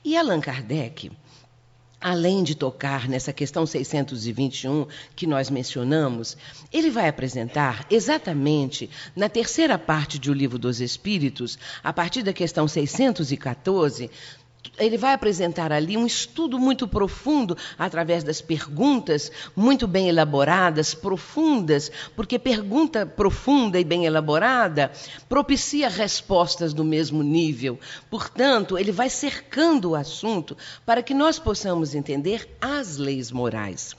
E 0.03 0.17
Allan 0.17 0.41
Kardec, 0.41 1.11
além 2.01 2.43
de 2.43 2.55
tocar 2.55 3.07
nessa 3.07 3.33
questão 3.33 3.65
621 3.65 4.87
que 5.15 5.27
nós 5.27 5.49
mencionamos, 5.49 6.37
ele 6.71 6.89
vai 6.89 7.09
apresentar 7.09 7.85
exatamente 7.91 8.89
na 9.15 9.27
terceira 9.27 9.77
parte 9.77 10.17
do 10.17 10.33
Livro 10.33 10.57
dos 10.57 10.79
Espíritos, 10.79 11.59
a 11.83 11.91
partir 11.91 12.23
da 12.23 12.31
questão 12.31 12.67
614, 12.67 14.09
ele 14.79 14.97
vai 14.97 15.13
apresentar 15.13 15.71
ali 15.71 15.97
um 15.97 16.05
estudo 16.05 16.57
muito 16.57 16.87
profundo 16.87 17.57
através 17.77 18.23
das 18.23 18.41
perguntas 18.41 19.31
muito 19.55 19.87
bem 19.87 20.07
elaboradas, 20.07 20.93
profundas, 20.93 21.91
porque 22.15 22.39
pergunta 22.39 23.05
profunda 23.05 23.79
e 23.79 23.83
bem 23.83 24.05
elaborada 24.05 24.91
propicia 25.27 25.89
respostas 25.89 26.73
do 26.73 26.83
mesmo 26.83 27.21
nível. 27.21 27.79
Portanto, 28.09 28.77
ele 28.77 28.91
vai 28.91 29.09
cercando 29.09 29.91
o 29.91 29.95
assunto 29.95 30.57
para 30.85 31.03
que 31.03 31.13
nós 31.13 31.37
possamos 31.37 31.93
entender 31.93 32.49
as 32.61 32.97
leis 32.97 33.31
morais. 33.31 33.95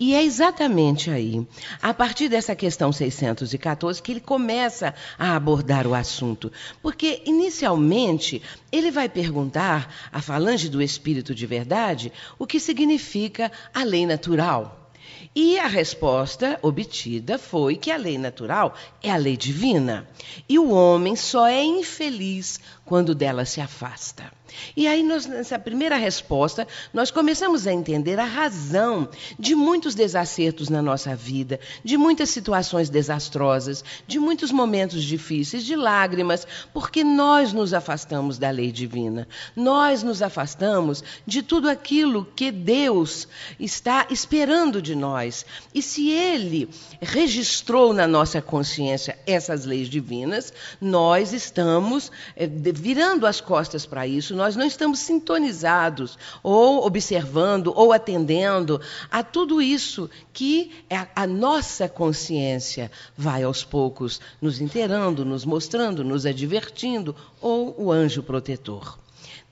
E 0.00 0.14
é 0.14 0.22
exatamente 0.22 1.10
aí, 1.10 1.46
a 1.80 1.94
partir 1.94 2.28
dessa 2.28 2.56
questão 2.56 2.92
614, 2.92 4.02
que 4.02 4.12
ele 4.12 4.20
começa 4.20 4.94
a 5.18 5.36
abordar 5.36 5.86
o 5.86 5.94
assunto. 5.94 6.50
Porque, 6.82 7.22
inicialmente, 7.24 8.42
ele 8.72 8.90
vai 8.90 9.08
perguntar 9.08 9.94
à 10.12 10.20
falange 10.20 10.68
do 10.68 10.82
Espírito 10.82 11.34
de 11.34 11.46
Verdade 11.46 12.12
o 12.38 12.46
que 12.46 12.60
significa 12.60 13.50
a 13.74 13.82
lei 13.84 14.06
natural. 14.06 14.90
E 15.34 15.58
a 15.58 15.66
resposta 15.66 16.58
obtida 16.62 17.38
foi 17.38 17.76
que 17.76 17.90
a 17.90 17.96
lei 17.96 18.18
natural 18.18 18.74
é 19.02 19.10
a 19.10 19.16
lei 19.16 19.36
divina. 19.36 20.08
E 20.48 20.58
o 20.58 20.70
homem 20.70 21.14
só 21.14 21.46
é 21.46 21.62
infeliz 21.62 22.58
quando 22.84 23.14
dela 23.14 23.44
se 23.44 23.60
afasta. 23.60 24.32
E 24.76 24.86
aí, 24.86 25.02
nós, 25.02 25.26
nessa 25.26 25.58
primeira 25.58 25.96
resposta, 25.96 26.66
nós 26.92 27.10
começamos 27.10 27.66
a 27.66 27.72
entender 27.72 28.18
a 28.18 28.24
razão 28.24 29.08
de 29.38 29.54
muitos 29.54 29.94
desacertos 29.94 30.68
na 30.68 30.80
nossa 30.80 31.14
vida, 31.14 31.58
de 31.84 31.96
muitas 31.96 32.30
situações 32.30 32.88
desastrosas, 32.88 33.84
de 34.06 34.18
muitos 34.18 34.52
momentos 34.52 35.02
difíceis, 35.02 35.64
de 35.64 35.74
lágrimas, 35.74 36.46
porque 36.72 37.02
nós 37.02 37.52
nos 37.52 37.74
afastamos 37.74 38.38
da 38.38 38.50
lei 38.50 38.70
divina. 38.70 39.26
Nós 39.54 40.02
nos 40.02 40.22
afastamos 40.22 41.02
de 41.26 41.42
tudo 41.42 41.68
aquilo 41.68 42.24
que 42.24 42.50
Deus 42.50 43.26
está 43.58 44.06
esperando 44.10 44.80
de 44.80 44.94
nós. 44.94 45.44
E 45.74 45.82
se 45.82 46.10
Ele 46.10 46.68
registrou 47.00 47.92
na 47.92 48.06
nossa 48.06 48.40
consciência 48.40 49.18
essas 49.26 49.64
leis 49.64 49.88
divinas, 49.88 50.52
nós 50.80 51.32
estamos 51.32 52.12
eh, 52.36 52.46
virando 52.46 53.26
as 53.26 53.40
costas 53.40 53.86
para 53.86 54.06
isso 54.06 54.35
nós 54.36 54.54
não 54.54 54.66
estamos 54.66 55.00
sintonizados 55.00 56.16
ou 56.42 56.86
observando 56.86 57.72
ou 57.74 57.92
atendendo 57.92 58.80
a 59.10 59.22
tudo 59.22 59.60
isso 59.60 60.08
que 60.32 60.70
a, 60.88 61.22
a 61.22 61.26
nossa 61.26 61.88
consciência 61.88 62.90
vai 63.16 63.42
aos 63.42 63.64
poucos 63.64 64.20
nos 64.40 64.60
inteirando, 64.60 65.24
nos 65.24 65.44
mostrando, 65.44 66.04
nos 66.04 66.26
advertindo, 66.26 67.16
ou 67.40 67.74
o 67.78 67.90
anjo 67.90 68.22
protetor. 68.22 68.98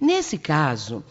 Nesse 0.00 0.36
caso, 0.36 1.02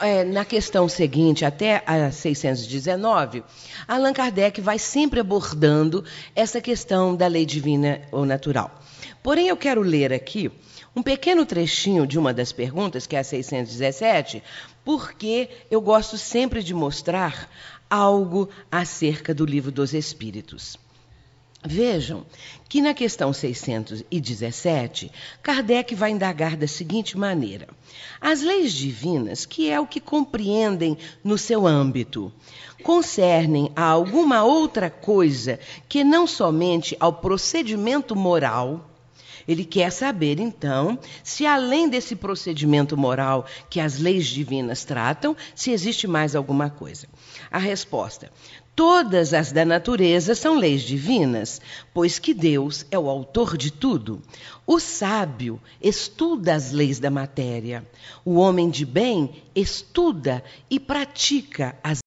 é, 0.00 0.24
na 0.24 0.44
questão 0.44 0.88
seguinte, 0.88 1.44
até 1.44 1.82
a 1.84 2.10
619, 2.10 3.42
Allan 3.86 4.12
Kardec 4.12 4.60
vai 4.60 4.78
sempre 4.78 5.20
abordando 5.20 6.04
essa 6.34 6.60
questão 6.60 7.14
da 7.14 7.26
lei 7.26 7.44
divina 7.44 8.00
ou 8.10 8.24
natural. 8.24 8.80
Porém, 9.22 9.48
eu 9.48 9.56
quero 9.56 9.82
ler 9.82 10.12
aqui 10.12 10.50
um 10.94 11.02
pequeno 11.02 11.46
trechinho 11.46 12.06
de 12.06 12.18
uma 12.18 12.34
das 12.34 12.52
perguntas, 12.52 13.06
que 13.06 13.16
é 13.16 13.20
a 13.20 13.24
617, 13.24 14.42
porque 14.84 15.48
eu 15.70 15.80
gosto 15.80 16.18
sempre 16.18 16.62
de 16.62 16.74
mostrar 16.74 17.48
algo 17.88 18.48
acerca 18.70 19.34
do 19.34 19.44
livro 19.44 19.70
dos 19.70 19.94
Espíritos. 19.94 20.76
Vejam 21.64 22.26
que 22.68 22.82
na 22.82 22.92
questão 22.92 23.32
617, 23.32 25.12
Kardec 25.40 25.94
vai 25.94 26.10
indagar 26.10 26.56
da 26.56 26.66
seguinte 26.66 27.16
maneira: 27.16 27.68
as 28.20 28.42
leis 28.42 28.72
divinas, 28.72 29.46
que 29.46 29.70
é 29.70 29.78
o 29.78 29.86
que 29.86 30.00
compreendem 30.00 30.98
no 31.22 31.38
seu 31.38 31.64
âmbito, 31.64 32.32
concernem 32.82 33.70
a 33.76 33.84
alguma 33.84 34.42
outra 34.42 34.90
coisa 34.90 35.60
que 35.88 36.02
não 36.02 36.26
somente 36.26 36.96
ao 36.98 37.12
procedimento 37.12 38.16
moral 38.16 38.91
ele 39.46 39.64
quer 39.64 39.90
saber, 39.90 40.38
então, 40.38 40.98
se 41.22 41.46
além 41.46 41.88
desse 41.88 42.16
procedimento 42.16 42.96
moral 42.96 43.46
que 43.68 43.80
as 43.80 43.98
leis 43.98 44.26
divinas 44.26 44.84
tratam, 44.84 45.36
se 45.54 45.70
existe 45.70 46.06
mais 46.06 46.34
alguma 46.34 46.70
coisa. 46.70 47.06
A 47.50 47.58
resposta: 47.58 48.30
Todas 48.74 49.34
as 49.34 49.52
da 49.52 49.66
natureza 49.66 50.34
são 50.34 50.56
leis 50.56 50.82
divinas, 50.82 51.60
pois 51.92 52.18
que 52.18 52.32
Deus 52.32 52.86
é 52.90 52.98
o 52.98 53.10
autor 53.10 53.56
de 53.56 53.70
tudo. 53.70 54.22
O 54.66 54.80
sábio 54.80 55.60
estuda 55.80 56.54
as 56.54 56.72
leis 56.72 56.98
da 56.98 57.10
matéria. 57.10 57.86
O 58.24 58.36
homem 58.36 58.70
de 58.70 58.86
bem 58.86 59.42
estuda 59.54 60.42
e 60.70 60.80
pratica 60.80 61.76
as 61.84 62.01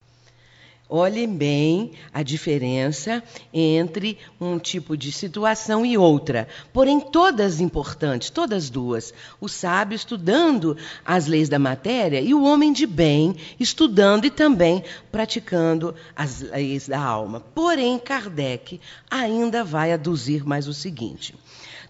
Olhem 0.87 1.35
bem 1.35 1.93
a 2.13 2.21
diferença 2.21 3.23
entre 3.51 4.19
um 4.39 4.59
tipo 4.59 4.95
de 4.95 5.11
situação 5.11 5.83
e 5.83 5.97
outra, 5.97 6.47
porém 6.71 6.99
todas 6.99 7.59
importantes, 7.59 8.29
todas 8.29 8.69
duas. 8.69 9.11
O 9.41 9.49
sábio 9.49 9.95
estudando 9.95 10.77
as 11.03 11.25
leis 11.25 11.49
da 11.49 11.57
matéria 11.57 12.21
e 12.21 12.35
o 12.35 12.43
homem 12.43 12.71
de 12.71 12.85
bem 12.85 13.35
estudando 13.59 14.25
e 14.25 14.29
também 14.29 14.83
praticando 15.11 15.95
as 16.15 16.41
leis 16.41 16.87
da 16.87 16.99
alma. 16.99 17.39
Porém, 17.39 17.97
Kardec 17.97 18.79
ainda 19.09 19.63
vai 19.63 19.91
aduzir 19.91 20.45
mais 20.45 20.67
o 20.67 20.73
seguinte: 20.73 21.33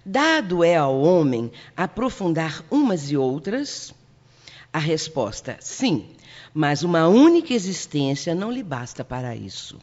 dado 0.06 0.64
é 0.64 0.78
ao 0.78 1.02
homem 1.02 1.52
aprofundar 1.76 2.64
umas 2.72 3.12
e 3.12 3.18
outras, 3.18 3.94
a 4.72 4.80
resposta 4.80 5.58
sim 5.60 6.15
mas 6.56 6.84
uma 6.84 7.06
única 7.06 7.54
existência 7.54 8.34
não 8.34 8.50
lhe 8.50 8.64
basta 8.64 9.04
para 9.04 9.36
isso. 9.36 9.78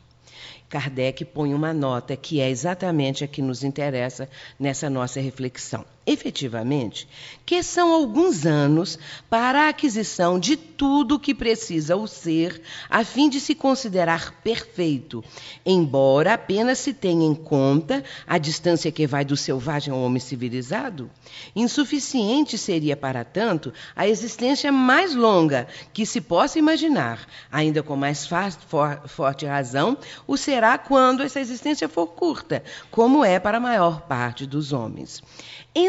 Kardec 0.71 1.23
põe 1.27 1.53
uma 1.53 1.75
nota 1.75 2.17
que 2.17 2.41
é 2.41 2.49
exatamente 2.49 3.23
a 3.23 3.29
que 3.29 3.43
nos 3.43 3.63
interessa 3.63 4.27
nessa 4.59 4.89
nossa 4.89 5.21
reflexão 5.21 5.85
efetivamente, 6.07 7.09
que 7.47 7.63
são 7.63 7.93
alguns 7.93 8.45
anos 8.45 8.99
para 9.31 9.67
a 9.67 9.69
aquisição 9.69 10.39
de 10.39 10.57
tudo 10.57 11.15
o 11.15 11.21
que 11.21 11.35
precisa 11.35 11.97
o 11.97 12.07
ser, 12.09 12.61
a 12.91 13.05
fim 13.05 13.29
de 13.29 13.39
se 13.39 13.55
considerar 13.55 14.35
perfeito, 14.43 15.23
embora 15.65 16.35
apenas 16.35 16.79
se 16.79 16.93
tenha 16.93 17.25
em 17.25 17.35
conta 17.35 18.03
a 18.27 18.39
distância 18.39 18.91
que 18.91 19.07
vai 19.07 19.25
do 19.25 19.37
selvagem 19.37 19.93
ao 19.93 20.01
homem 20.01 20.19
civilizado. 20.19 21.11
Insuficiente 21.55 22.59
seria, 22.59 22.97
para 22.97 23.25
tanto, 23.25 23.73
a 23.95 24.09
existência 24.09 24.73
mais 24.73 25.15
longa 25.15 25.69
que 25.93 26.05
se 26.05 26.21
possa 26.21 26.59
imaginar, 26.59 27.27
ainda 27.51 27.83
com 27.83 27.95
mais 27.95 28.27
for 28.27 29.01
forte 29.07 29.47
razão, 29.47 29.97
o 30.27 30.37
será 30.37 30.77
quando 30.79 31.23
essa 31.23 31.41
existência 31.41 31.89
for 31.89 32.09
curta, 32.09 32.63
como 32.91 33.25
é 33.25 33.39
para 33.39 33.59
a 33.59 33.61
maior 33.61 34.03
parte 34.03 34.47
dos 34.47 34.73
homens. 34.73 35.23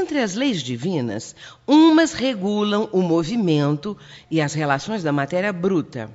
Entre 0.03 0.19
as 0.19 0.35
leis 0.35 0.61
divinas, 0.61 1.33
umas 1.65 2.11
regulam 2.11 2.89
o 2.91 3.01
movimento 3.01 3.97
e 4.29 4.41
as 4.41 4.53
relações 4.53 5.01
da 5.01 5.13
matéria 5.13 5.53
bruta. 5.53 6.11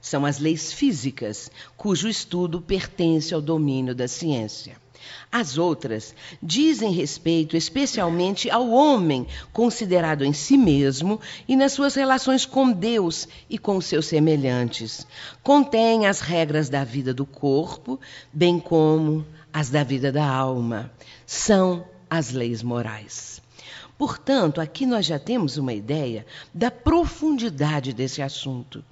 São 0.00 0.24
as 0.24 0.38
leis 0.38 0.72
físicas, 0.72 1.50
cujo 1.76 2.08
estudo 2.08 2.62
pertence 2.62 3.34
ao 3.34 3.42
domínio 3.42 3.94
da 3.94 4.08
ciência. 4.08 4.78
As 5.30 5.58
outras 5.58 6.14
dizem 6.42 6.92
respeito 6.92 7.58
especialmente 7.58 8.48
ao 8.50 8.70
homem, 8.70 9.26
considerado 9.52 10.24
em 10.24 10.32
si 10.32 10.56
mesmo 10.56 11.20
e 11.46 11.56
nas 11.56 11.72
suas 11.72 11.94
relações 11.94 12.46
com 12.46 12.72
Deus 12.72 13.28
e 13.50 13.58
com 13.58 13.82
seus 13.82 14.06
semelhantes. 14.06 15.06
Contêm 15.42 16.06
as 16.06 16.20
regras 16.20 16.70
da 16.70 16.84
vida 16.84 17.12
do 17.12 17.26
corpo, 17.26 18.00
bem 18.32 18.58
como 18.58 19.26
as 19.52 19.68
da 19.68 19.84
vida 19.84 20.10
da 20.10 20.26
alma. 20.26 20.90
São 21.26 21.84
as 22.08 22.30
leis 22.32 22.62
morais. 22.62 23.42
Portanto, 23.98 24.60
aqui 24.60 24.84
nós 24.84 25.06
já 25.06 25.18
temos 25.18 25.56
uma 25.56 25.72
ideia 25.72 26.26
da 26.52 26.70
profundidade 26.70 27.94
desse 27.94 28.20
assunto. 28.20 28.84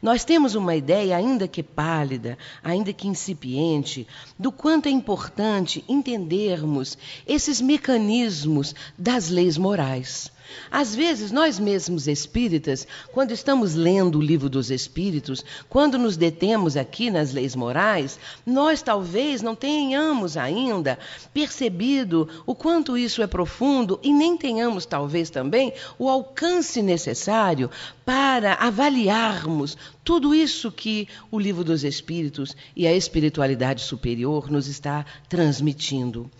Nós 0.00 0.24
temos 0.24 0.54
uma 0.54 0.76
ideia, 0.76 1.16
ainda 1.16 1.48
que 1.48 1.62
pálida, 1.62 2.38
ainda 2.62 2.92
que 2.92 3.08
incipiente, 3.08 4.06
do 4.38 4.52
quanto 4.52 4.86
é 4.86 4.90
importante 4.90 5.84
entendermos 5.88 6.96
esses 7.26 7.60
mecanismos 7.60 8.74
das 8.96 9.28
leis 9.28 9.58
morais. 9.58 10.30
Às 10.70 10.94
vezes, 10.94 11.30
nós 11.30 11.58
mesmos 11.58 12.08
espíritas, 12.08 12.86
quando 13.12 13.32
estamos 13.32 13.74
lendo 13.74 14.18
o 14.18 14.22
livro 14.22 14.48
dos 14.48 14.70
espíritos, 14.70 15.44
quando 15.68 15.98
nos 15.98 16.16
detemos 16.16 16.76
aqui 16.76 17.10
nas 17.10 17.32
leis 17.32 17.54
morais, 17.54 18.18
nós 18.44 18.82
talvez 18.82 19.42
não 19.42 19.54
tenhamos 19.54 20.36
ainda 20.36 20.98
percebido 21.32 22.28
o 22.46 22.54
quanto 22.54 22.96
isso 22.96 23.22
é 23.22 23.26
profundo 23.26 23.98
e 24.02 24.12
nem 24.12 24.36
tenhamos, 24.36 24.86
talvez 24.86 25.30
também, 25.30 25.72
o 25.98 26.08
alcance 26.08 26.82
necessário 26.82 27.70
para 28.04 28.54
avaliarmos 28.54 29.76
tudo 30.04 30.34
isso 30.34 30.70
que 30.70 31.08
o 31.30 31.38
livro 31.38 31.64
dos 31.64 31.84
espíritos 31.84 32.54
e 32.76 32.86
a 32.86 32.94
espiritualidade 32.94 33.82
superior 33.82 34.50
nos 34.50 34.68
está 34.68 35.06
transmitindo. 35.28 36.30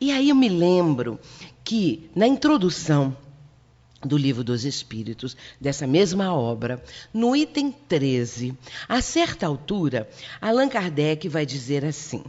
E 0.00 0.10
aí 0.10 0.30
eu 0.30 0.34
me 0.34 0.48
lembro 0.48 1.18
que, 1.64 2.10
na 2.14 2.26
introdução, 2.26 3.16
do 4.06 4.16
Livro 4.16 4.42
dos 4.44 4.64
Espíritos, 4.64 5.36
dessa 5.60 5.86
mesma 5.86 6.34
obra, 6.34 6.82
no 7.12 7.34
item 7.34 7.70
13, 7.70 8.56
a 8.88 9.00
certa 9.00 9.46
altura, 9.46 10.08
Allan 10.40 10.68
Kardec 10.68 11.28
vai 11.28 11.46
dizer 11.46 11.84
assim: 11.84 12.22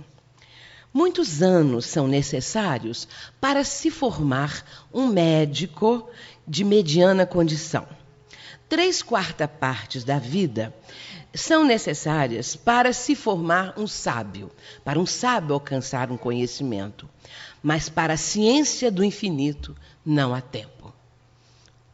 Muitos 0.94 1.42
anos 1.42 1.88
são 1.88 2.08
necessários 2.08 3.08
para 3.42 3.64
se 3.64 3.90
formar 3.90 4.64
um 4.94 5.08
médico 5.08 6.08
de 6.48 6.64
mediana 6.64 7.26
condição. 7.26 7.88
três 8.70 9.02
quartas 9.02 9.50
partes 9.60 10.04
da 10.04 10.20
vida 10.20 10.74
são 11.34 11.66
necessárias 11.66 12.56
para 12.56 12.94
se 12.94 13.16
formar 13.16 13.74
um 13.78 13.88
sábio, 13.88 14.52
para 14.84 15.00
um 15.00 15.06
sábio 15.06 15.56
alcançar 15.56 16.12
um 16.12 16.18
conhecimento. 16.18 17.10
Mas 17.62 17.90
para 17.90 18.14
a 18.14 18.18
ciência 18.18 18.92
do 18.92 19.04
infinito 19.04 19.76
não 20.06 20.34
há 20.34 20.42
tempo. 20.42 20.73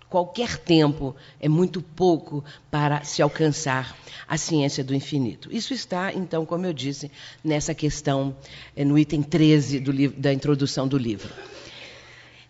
Qualquer 0.09 0.57
tempo 0.57 1.15
é 1.39 1.47
muito 1.47 1.81
pouco 1.81 2.43
para 2.71 3.03
se 3.03 3.21
alcançar 3.21 3.95
a 4.27 4.37
ciência 4.37 4.83
do 4.83 4.95
infinito. 4.95 5.49
Isso 5.51 5.71
está, 5.73 6.11
então, 6.11 6.45
como 6.45 6.65
eu 6.65 6.73
disse, 6.73 7.11
nessa 7.43 7.75
questão, 7.75 8.35
eh, 8.75 8.83
no 8.83 8.97
item 8.97 9.21
13 9.21 9.79
livro, 9.79 10.19
da 10.19 10.33
introdução 10.33 10.87
do 10.87 10.97
livro. 10.97 11.31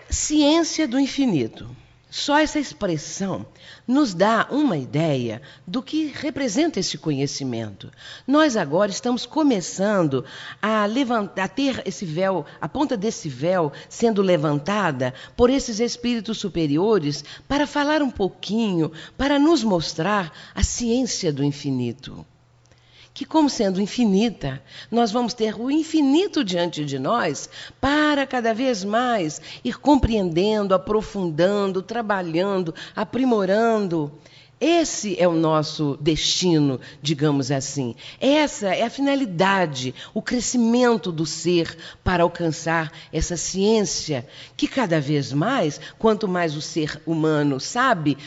Ciência 0.10 0.88
do 0.88 0.98
infinito. 0.98 1.70
Só 2.10 2.40
essa 2.40 2.58
expressão 2.58 3.46
nos 3.88 4.16
dá 4.16 4.48
uma 4.50 4.76
ideia 4.78 5.44
do 5.68 5.84
que 5.84 6.08
representa 6.08 6.80
esse 6.80 6.98
conhecimento. 6.98 7.92
Nós 8.26 8.58
agora 8.58 8.90
estamos 8.90 9.28
começando 9.28 10.26
a, 10.60 10.86
levantar, 10.88 11.44
a 11.44 11.48
ter 11.48 11.84
esse 11.86 12.06
véu, 12.06 12.48
a 12.60 12.68
ponta 12.68 12.98
desse 12.98 13.30
véu 13.30 13.72
sendo 13.88 14.24
levantada 14.24 15.14
por 15.38 15.52
esses 15.52 15.80
espíritos 15.80 16.40
superiores 16.40 17.24
para 17.48 17.68
falar 17.68 18.02
um 18.02 18.10
pouquinho, 18.10 18.92
para 19.16 19.38
nos 19.38 19.64
mostrar 19.64 20.34
a 20.56 20.64
ciência 20.64 21.32
do 21.32 21.44
infinito 21.44 22.26
que, 23.14 23.26
como 23.26 23.50
sendo 23.50 23.82
infinita, 23.82 24.62
nós 24.90 25.12
vamos 25.12 25.34
ter 25.34 25.60
o 25.60 25.70
infinito 25.70 26.44
diante 26.44 26.86
de 26.86 26.98
nós 26.98 27.50
para 27.82 28.26
cada 28.26 28.54
vez 28.54 28.84
mais 28.84 29.42
ir 29.64 29.80
compreendendo, 29.80 30.74
aprofundando, 30.74 31.82
trabalhando, 31.82 32.74
aprimorando 32.96 34.12
esse 34.62 35.20
é 35.20 35.28
o 35.28 35.34
nosso 35.34 35.98
destino, 36.02 36.80
digamos 37.02 37.52
assim. 37.52 37.96
Essa 38.20 38.76
é 38.76 38.84
a 38.84 38.90
finalidade, 38.90 39.96
o 40.14 40.22
crescimento 40.22 41.12
do 41.12 41.26
ser 41.26 41.78
para 42.04 42.24
alcançar 42.24 42.92
essa 43.14 43.38
ciência 43.38 44.28
que 44.58 44.68
cada 44.68 45.00
vez 45.00 45.32
mais, 45.32 45.80
quanto 45.98 46.28
mais 46.28 46.56
o 46.56 46.62
ser 46.62 47.02
humano 47.06 47.60
sabe, 47.60 48.18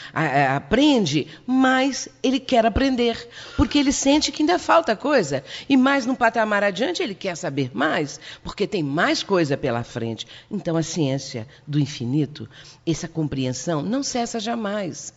aprende, 0.55 1.27
mais 1.47 2.09
ele 2.23 2.41
quer 2.41 2.65
aprender, 2.65 3.29
porque 3.57 3.79
ele 3.79 3.93
sente 3.93 4.33
que 4.33 4.43
ainda 4.43 4.59
falta 4.59 4.97
coisa 4.97 5.45
e 5.69 5.77
mais 5.77 6.07
no 6.07 6.17
patamar 6.17 6.65
adiante 6.65 7.03
ele 7.03 7.15
quer 7.15 7.37
saber 7.37 7.71
mais, 7.75 8.19
porque 8.43 8.67
tem 8.67 8.83
mais 8.83 9.23
coisa 9.23 9.57
pela 9.57 9.85
frente. 9.85 10.27
Então 10.51 10.77
a 10.77 10.83
ciência 10.83 11.47
do 11.67 11.79
infinito, 11.79 12.49
essa 12.87 13.07
compreensão 13.07 13.83
não 13.83 14.03
cessa 14.03 14.41
jamais. 14.41 15.13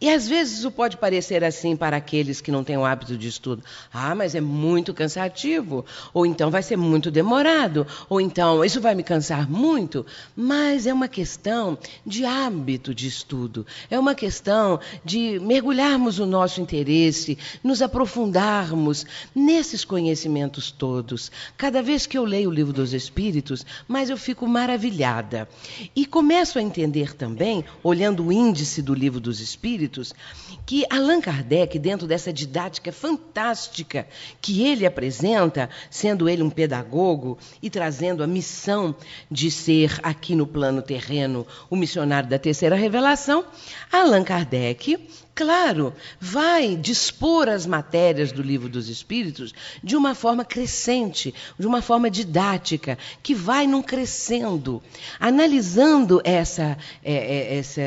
E 0.00 0.08
às 0.08 0.28
vezes 0.28 0.58
isso 0.58 0.70
pode 0.70 0.96
parecer 0.96 1.42
assim 1.42 1.74
para 1.74 1.96
aqueles 1.96 2.40
que 2.40 2.52
não 2.52 2.62
têm 2.62 2.76
o 2.76 2.84
hábito 2.84 3.18
de 3.18 3.26
estudo. 3.26 3.64
Ah, 3.92 4.14
mas 4.14 4.36
é 4.36 4.40
muito 4.40 4.94
cansativo. 4.94 5.84
Ou 6.14 6.24
então 6.24 6.52
vai 6.52 6.62
ser 6.62 6.76
muito 6.76 7.10
demorado. 7.10 7.84
Ou 8.08 8.20
então 8.20 8.64
isso 8.64 8.80
vai 8.80 8.94
me 8.94 9.02
cansar 9.02 9.50
muito. 9.50 10.06
Mas 10.36 10.86
é 10.86 10.92
uma 10.94 11.08
questão 11.08 11.76
de 12.06 12.24
hábito 12.24 12.94
de 12.94 13.08
estudo. 13.08 13.66
É 13.90 13.98
uma 13.98 14.14
questão 14.14 14.78
de 15.04 15.40
mergulharmos 15.40 16.20
o 16.20 16.26
nosso 16.26 16.60
interesse, 16.60 17.36
nos 17.64 17.82
aprofundarmos 17.82 19.04
nesses 19.34 19.84
conhecimentos 19.84 20.70
todos. 20.70 21.32
Cada 21.56 21.82
vez 21.82 22.06
que 22.06 22.16
eu 22.16 22.24
leio 22.24 22.50
o 22.50 22.54
livro 22.54 22.72
dos 22.72 22.92
Espíritos, 22.92 23.66
mais 23.88 24.10
eu 24.10 24.16
fico 24.16 24.46
maravilhada. 24.46 25.48
E 25.96 26.06
começo 26.06 26.56
a 26.58 26.62
entender 26.62 27.14
também, 27.14 27.64
olhando 27.82 28.26
o 28.26 28.32
índice 28.32 28.80
do 28.80 28.94
livro 28.94 29.18
dos 29.18 29.40
Espíritos, 29.40 29.87
espíritos, 29.88 30.14
que 30.66 30.84
Allan 30.90 31.20
Kardec, 31.20 31.78
dentro 31.78 32.06
dessa 32.06 32.32
didática 32.32 32.92
fantástica 32.92 34.06
que 34.40 34.62
ele 34.62 34.86
apresenta, 34.86 35.68
sendo 35.90 36.28
ele 36.28 36.42
um 36.42 36.50
pedagogo 36.50 37.38
e 37.62 37.70
trazendo 37.70 38.22
a 38.22 38.26
missão 38.26 38.94
de 39.30 39.50
ser 39.50 39.98
aqui 40.02 40.34
no 40.34 40.46
plano 40.46 40.82
terreno 40.82 41.46
o 41.70 41.76
missionário 41.76 42.28
da 42.28 42.38
terceira 42.38 42.76
revelação, 42.76 43.44
Allan 43.90 44.22
Kardec 44.22 44.98
claro, 45.38 45.94
vai 46.20 46.74
dispor 46.74 47.48
as 47.48 47.64
matérias 47.64 48.32
do 48.32 48.42
livro 48.42 48.68
dos 48.68 48.88
Espíritos 48.88 49.54
de 49.84 49.94
uma 49.94 50.12
forma 50.12 50.44
crescente, 50.44 51.32
de 51.56 51.64
uma 51.64 51.80
forma 51.80 52.10
didática, 52.10 52.98
que 53.22 53.36
vai 53.36 53.64
num 53.64 53.80
crescendo, 53.80 54.82
analisando 55.20 56.20
essa, 56.24 56.76
é, 57.04 57.14
é, 57.14 57.58
essa 57.58 57.80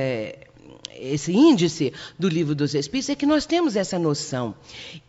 esse 1.01 1.33
índice 1.33 1.91
do 2.17 2.29
livro 2.29 2.53
dos 2.53 2.75
Espíritos 2.75 3.09
é 3.09 3.15
que 3.15 3.25
nós 3.25 3.45
temos 3.45 3.75
essa 3.75 3.97
noção. 3.97 4.53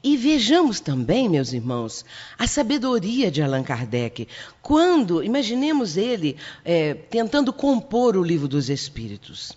E 0.02 0.16
vejamos 0.16 0.81
também, 0.81 1.28
meus 1.28 1.52
irmãos, 1.52 2.05
a 2.38 2.46
sabedoria 2.46 3.31
de 3.31 3.42
Allan 3.42 3.62
Kardec. 3.62 4.26
Quando, 4.62 5.22
imaginemos 5.22 5.96
ele 5.96 6.37
é, 6.64 6.94
tentando 6.94 7.52
compor 7.52 8.16
o 8.16 8.22
livro 8.22 8.48
dos 8.48 8.70
Espíritos. 8.70 9.52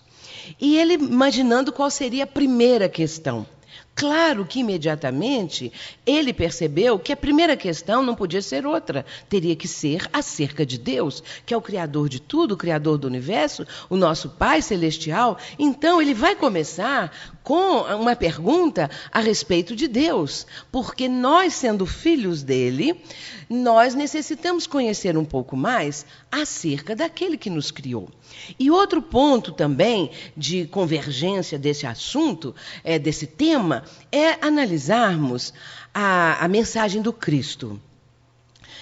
E 0.59 0.77
ele 0.77 0.93
imaginando 0.93 1.71
qual 1.71 1.89
seria 1.89 2.25
a 2.25 2.27
primeira 2.27 2.89
questão. 2.89 3.47
Claro 3.95 4.45
que 4.45 4.59
imediatamente 4.59 5.71
ele 6.05 6.33
percebeu 6.33 6.99
que 6.99 7.13
a 7.13 7.17
primeira 7.17 7.55
questão 7.55 8.03
não 8.03 8.13
podia 8.13 8.41
ser 8.41 8.65
outra, 8.65 9.05
teria 9.29 9.55
que 9.55 9.69
ser 9.69 10.09
acerca 10.11 10.65
de 10.65 10.77
Deus, 10.77 11.23
que 11.45 11.53
é 11.53 11.57
o 11.57 11.61
Criador 11.61 12.09
de 12.09 12.19
tudo, 12.19 12.53
o 12.55 12.57
Criador 12.57 12.97
do 12.97 13.07
universo, 13.07 13.65
o 13.89 13.95
nosso 13.95 14.31
Pai 14.31 14.61
Celestial. 14.61 15.37
Então 15.57 16.01
ele 16.01 16.13
vai 16.13 16.35
começar 16.35 17.09
com 17.41 17.83
uma 17.95 18.17
pergunta 18.17 18.91
a 19.13 19.21
respeito 19.21 19.73
de 19.73 19.87
Deus, 19.87 20.45
porque 20.69 21.07
nós, 21.07 21.53
sendo 21.53 21.85
filhos 21.85 22.43
dele, 22.43 23.01
nós 23.49 23.95
necessitamos 23.95 24.67
conhecer 24.67 25.17
um 25.17 25.23
pouco 25.23 25.55
mais 25.55 26.05
acerca 26.29 26.93
daquele 26.93 27.37
que 27.37 27.49
nos 27.49 27.71
criou. 27.71 28.09
E 28.59 28.69
outro 28.71 29.01
ponto 29.01 29.51
também 29.51 30.11
de 30.35 30.65
convergência 30.67 31.57
desse 31.57 31.85
assunto, 31.85 32.55
é, 32.83 32.99
desse 32.99 33.27
tema, 33.27 33.83
é 34.11 34.45
analisarmos 34.45 35.53
a, 35.93 36.43
a 36.43 36.47
mensagem 36.47 37.01
do 37.01 37.13
Cristo. 37.13 37.79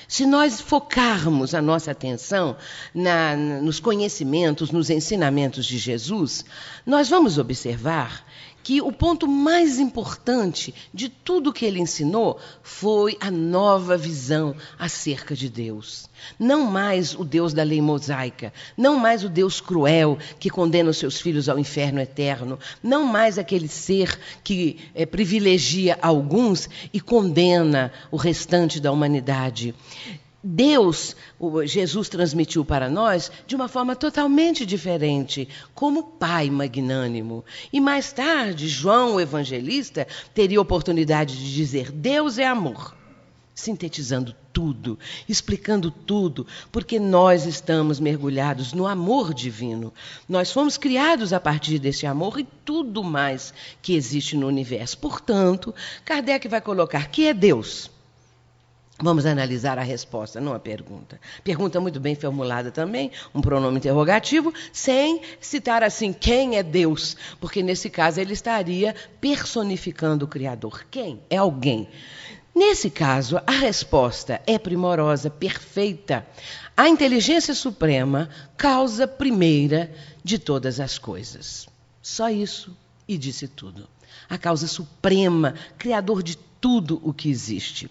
Se 0.07 0.25
nós 0.25 0.61
focarmos 0.61 1.55
a 1.55 1.61
nossa 1.61 1.91
atenção 1.91 2.55
na, 2.93 3.35
nos 3.35 3.79
conhecimentos, 3.79 4.69
nos 4.69 4.89
ensinamentos 4.89 5.65
de 5.65 5.77
Jesus, 5.77 6.45
nós 6.85 7.09
vamos 7.09 7.37
observar 7.37 8.25
que 8.63 8.81
o 8.81 8.91
ponto 8.91 9.27
mais 9.27 9.77
importante 9.77 10.73
de 10.93 11.09
tudo 11.09 11.51
que 11.51 11.65
ele 11.65 11.79
ensinou 11.79 12.39
foi 12.61 13.17
a 13.19 13.29
nova 13.29 13.97
visão 13.97 14.55
acerca 14.79 15.35
de 15.35 15.49
Deus. 15.49 16.09
Não 16.39 16.63
mais 16.63 17.13
o 17.13 17.25
Deus 17.25 17.53
da 17.53 17.61
lei 17.61 17.81
mosaica, 17.81 18.53
não 18.77 18.97
mais 18.97 19.23
o 19.23 19.29
Deus 19.29 19.59
cruel 19.59 20.17
que 20.39 20.49
condena 20.49 20.89
os 20.89 20.97
seus 20.97 21.19
filhos 21.19 21.49
ao 21.49 21.59
inferno 21.59 21.99
eterno, 21.99 22.57
não 22.81 23.05
mais 23.05 23.37
aquele 23.37 23.67
ser 23.67 24.17
que 24.43 24.79
é, 24.95 25.05
privilegia 25.05 25.99
alguns 26.01 26.69
e 26.93 27.01
condena 27.01 27.91
o 28.09 28.15
restante 28.15 28.79
da 28.79 28.91
humanidade. 28.91 29.75
Deus, 30.43 31.15
Jesus 31.65 32.09
transmitiu 32.09 32.65
para 32.65 32.89
nós 32.89 33.31
de 33.47 33.55
uma 33.55 33.69
forma 33.69 33.95
totalmente 33.95 34.65
diferente, 34.65 35.47
como 35.73 36.03
Pai 36.03 36.49
magnânimo. 36.49 37.45
E 37.71 37.79
mais 37.79 38.11
tarde, 38.11 38.67
João, 38.67 39.15
o 39.15 39.21
evangelista, 39.21 40.05
teria 40.33 40.59
oportunidade 40.59 41.37
de 41.37 41.55
dizer: 41.55 41.93
Deus 41.93 42.37
é 42.37 42.45
amor, 42.45 42.93
sintetizando 43.55 44.35
tudo, 44.51 44.99
explicando 45.29 45.89
tudo, 45.89 46.45
porque 46.73 46.99
nós 46.99 47.45
estamos 47.45 47.97
mergulhados 47.97 48.73
no 48.73 48.85
amor 48.85 49.33
divino. 49.33 49.93
Nós 50.27 50.51
fomos 50.51 50.77
criados 50.77 51.31
a 51.31 51.39
partir 51.39 51.79
desse 51.79 52.05
amor 52.05 52.37
e 52.37 52.47
tudo 52.65 53.01
mais 53.01 53.53
que 53.81 53.95
existe 53.95 54.35
no 54.35 54.47
universo. 54.47 54.97
Portanto, 54.97 55.73
Kardec 56.03 56.49
vai 56.49 56.59
colocar 56.59 57.07
que 57.07 57.27
é 57.27 57.33
Deus. 57.33 57.89
Vamos 59.01 59.25
analisar 59.25 59.79
a 59.79 59.83
resposta, 59.83 60.39
não 60.39 60.53
a 60.53 60.59
pergunta. 60.59 61.19
Pergunta 61.43 61.81
muito 61.81 61.99
bem 61.99 62.15
formulada 62.15 62.71
também, 62.71 63.11
um 63.33 63.41
pronome 63.41 63.77
interrogativo, 63.77 64.53
sem 64.71 65.21
citar 65.41 65.81
assim 65.81 66.13
quem 66.13 66.57
é 66.57 66.63
Deus, 66.63 67.17
porque 67.39 67.63
nesse 67.63 67.89
caso 67.89 68.21
ele 68.21 68.33
estaria 68.33 68.95
personificando 69.19 70.25
o 70.25 70.27
Criador. 70.27 70.85
Quem? 70.91 71.19
É 71.29 71.37
alguém. 71.37 71.87
Nesse 72.55 72.91
caso, 72.91 73.41
a 73.47 73.51
resposta 73.51 74.39
é 74.45 74.59
primorosa, 74.59 75.27
perfeita. 75.27 76.25
A 76.77 76.87
inteligência 76.87 77.55
suprema, 77.55 78.29
causa 78.55 79.07
primeira 79.07 79.91
de 80.23 80.37
todas 80.37 80.79
as 80.79 80.99
coisas. 80.99 81.67
Só 81.99 82.29
isso 82.29 82.77
e 83.07 83.17
disse 83.17 83.47
tudo. 83.47 83.87
A 84.33 84.37
causa 84.39 84.65
suprema, 84.65 85.53
criador 85.77 86.23
de 86.23 86.35
tudo 86.59 86.99
o 87.03 87.13
que 87.13 87.29
existe. 87.29 87.87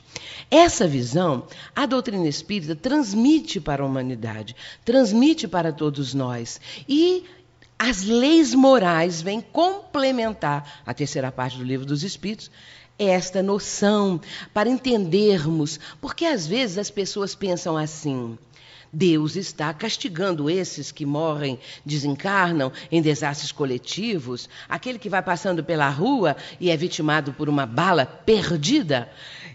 Essa 0.51 0.89
visão, 0.89 1.47
a 1.73 1.87
doutrina 1.87 2.27
espírita 2.27 2.75
transmite 2.75 3.61
para 3.61 3.85
a 3.85 3.87
humanidade, 3.87 4.57
transmite 4.85 5.47
para 5.47 5.73
todos 5.73 6.15
nós. 6.15 6.61
E 6.89 7.25
as 7.79 8.03
leis 8.03 8.57
morais 8.57 9.23
vêm 9.23 9.41
complementar 9.41 10.83
a 10.85 10.93
terceira 10.93 11.31
parte 11.31 11.59
do 11.59 11.63
livro 11.63 11.87
dos 11.87 12.03
Espíritos 12.03 12.51
esta 12.99 13.41
noção 13.41 14.21
para 14.53 14.69
entendermos, 14.69 15.79
porque 16.01 16.25
às 16.25 16.45
vezes 16.45 16.77
as 16.77 16.91
pessoas 16.91 17.37
pensam 17.37 17.77
assim: 17.77 18.37
Deus 18.93 19.37
está 19.37 19.73
castigando 19.73 20.51
esses 20.51 20.93
que 20.93 21.07
morrem, 21.07 21.59
desencarnam 21.85 22.71
em 22.91 23.01
desastres 23.01 23.51
coletivos, 23.51 24.51
aquele 24.69 24.99
que 24.99 25.09
vai 25.09 25.23
passando 25.23 25.65
pela 25.65 25.89
rua 25.89 26.37
e 26.61 26.71
é 26.71 26.77
vitimado 26.77 27.33
por 27.33 27.49
uma 27.49 27.65
bala 27.65 28.05
perdida. 28.05 29.11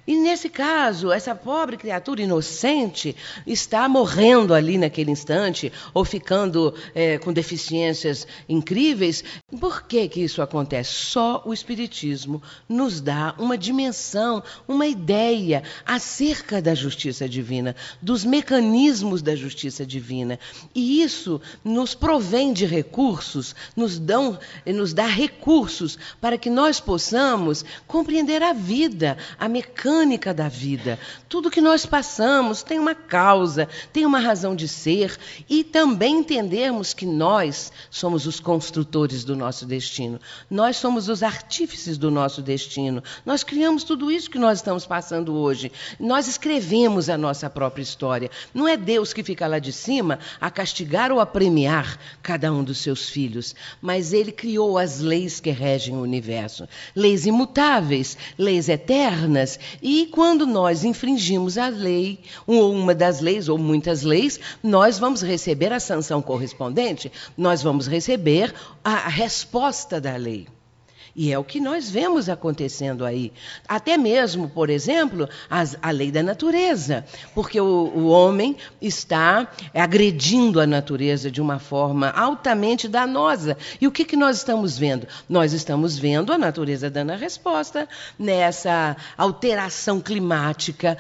E 0.08 0.16
nesse 0.16 0.48
caso, 0.48 1.12
essa 1.12 1.36
pobre 1.36 1.76
criatura 1.76 2.22
inocente 2.22 3.14
está 3.46 3.90
morrendo 3.90 4.54
ali 4.54 4.78
naquele 4.78 5.12
instante, 5.12 5.70
ou 5.94 6.06
ficando 6.06 6.74
é, 6.96 7.18
com 7.18 7.34
deficiências 7.34 8.26
incríveis. 8.48 9.22
Por 9.60 9.84
que, 9.84 10.08
que 10.08 10.22
isso 10.22 10.42
acontece? 10.42 10.92
Só 10.94 11.44
o 11.46 11.54
Espiritismo 11.54 12.42
nos 12.70 13.02
dá 13.02 13.36
uma 13.38 13.58
dimensão, 13.58 14.42
uma 14.66 14.88
ideia 14.88 15.62
acerca 15.86 16.62
da 16.62 16.74
justiça 16.74 17.28
divina, 17.28 17.76
dos 18.02 18.24
mecanismos 18.24 19.22
da 19.22 19.36
justiça 19.36 19.86
divina. 19.86 20.40
E 20.74 21.02
isso 21.02 21.42
nos 21.66 21.94
provém 21.94 22.54
de 22.54 22.66
recursos, 22.66 23.54
nos, 23.76 24.00
dão, 24.00 24.40
nos 24.66 24.94
dá 24.94 25.06
recursos 25.06 26.00
para 26.22 26.38
que 26.38 26.50
nós 26.50 26.80
possamos 26.80 27.66
compreender 27.86 28.42
a 28.42 28.54
vida, 28.54 29.18
a 29.38 29.50
mecânica 29.50 29.97
da 30.36 30.48
vida. 30.48 31.00
Tudo 31.28 31.50
que 31.50 31.60
nós 31.60 31.86
passamos 31.86 32.62
tem 32.62 32.78
uma 32.78 32.94
causa, 32.94 33.68
tem 33.92 34.06
uma 34.06 34.20
razão 34.20 34.56
de 34.56 34.68
ser 34.68 35.18
e 35.50 35.64
também 35.64 36.20
entendermos 36.20 36.94
que 36.94 37.06
nós 37.06 37.72
somos 37.90 38.28
os 38.28 38.40
construtores 38.40 39.24
do 39.24 39.36
nosso 39.36 39.66
destino. 39.66 40.20
Nós 40.50 40.78
somos 40.78 41.10
os 41.10 41.24
artífices 41.24 41.98
do 41.98 42.12
nosso 42.12 42.42
destino. 42.42 43.04
Nós 43.26 43.44
criamos 43.44 43.84
tudo 43.84 44.12
isso 44.12 44.30
que 44.30 44.38
nós 44.38 44.60
estamos 44.60 44.86
passando 44.86 45.34
hoje. 45.34 45.72
Nós 46.00 46.28
escrevemos 46.28 47.10
a 47.10 47.18
nossa 47.18 47.50
própria 47.50 47.84
história. 47.84 48.30
Não 48.54 48.68
é 48.68 48.78
Deus 48.78 49.14
que 49.14 49.24
fica 49.24 49.48
lá 49.48 49.60
de 49.60 49.72
cima 49.72 50.20
a 50.40 50.52
castigar 50.52 51.12
ou 51.12 51.20
a 51.20 51.26
premiar 51.26 52.00
cada 52.22 52.52
um 52.52 52.64
dos 52.64 52.80
seus 52.80 53.10
filhos, 53.10 53.56
mas 53.82 54.14
ele 54.14 54.32
criou 54.32 54.78
as 54.78 55.00
leis 55.00 55.40
que 55.40 55.50
regem 55.50 55.96
o 55.96 56.02
universo, 56.02 56.68
leis 56.96 57.26
imutáveis, 57.26 58.18
leis 58.38 58.70
eternas 58.70 59.60
e 59.90 60.06
quando 60.08 60.46
nós 60.46 60.84
infringimos 60.84 61.58
a 61.58 61.70
lei, 61.70 62.20
ou 62.46 62.74
uma 62.74 62.94
das 62.94 63.22
leis, 63.22 63.48
ou 63.48 63.58
muitas 63.58 64.02
leis, 64.02 64.38
nós 64.62 65.00
vamos 65.00 65.22
receber 65.22 65.72
a 65.72 65.80
sanção 65.80 66.22
correspondente, 66.22 67.10
nós 67.38 67.64
vamos 67.64 67.88
receber 67.88 68.54
a 68.84 69.08
resposta 69.08 70.02
da 70.02 70.18
lei. 70.18 70.46
E 71.20 71.34
é 71.34 71.40
o 71.40 71.44
que 71.44 71.60
nós 71.60 71.90
vemos 71.90 72.30
acontecendo 72.30 73.04
aí. 73.04 73.34
Até 73.68 73.98
mesmo, 73.98 74.48
por 74.48 74.70
exemplo, 74.70 75.28
as, 75.50 75.76
a 75.82 75.90
lei 75.90 76.12
da 76.12 76.22
natureza. 76.22 77.04
Porque 77.34 77.60
o, 77.60 77.66
o 77.66 78.08
homem 78.10 78.56
está 78.80 79.52
agredindo 79.74 80.62
a 80.62 80.68
natureza 80.68 81.32
de 81.32 81.42
uma 81.42 81.58
forma 81.58 82.12
altamente 82.12 82.88
danosa. 82.88 83.58
E 83.82 83.88
o 83.88 83.92
que, 83.92 84.06
que 84.06 84.16
nós 84.16 84.38
estamos 84.38 84.78
vendo? 84.78 85.08
Nós 85.28 85.54
estamos 85.54 85.98
vendo 85.98 86.32
a 86.32 86.38
natureza 86.38 86.88
dando 86.88 87.10
a 87.10 87.16
resposta 87.16 87.90
nessa 88.20 88.96
alteração 89.18 90.00
climática, 90.00 91.00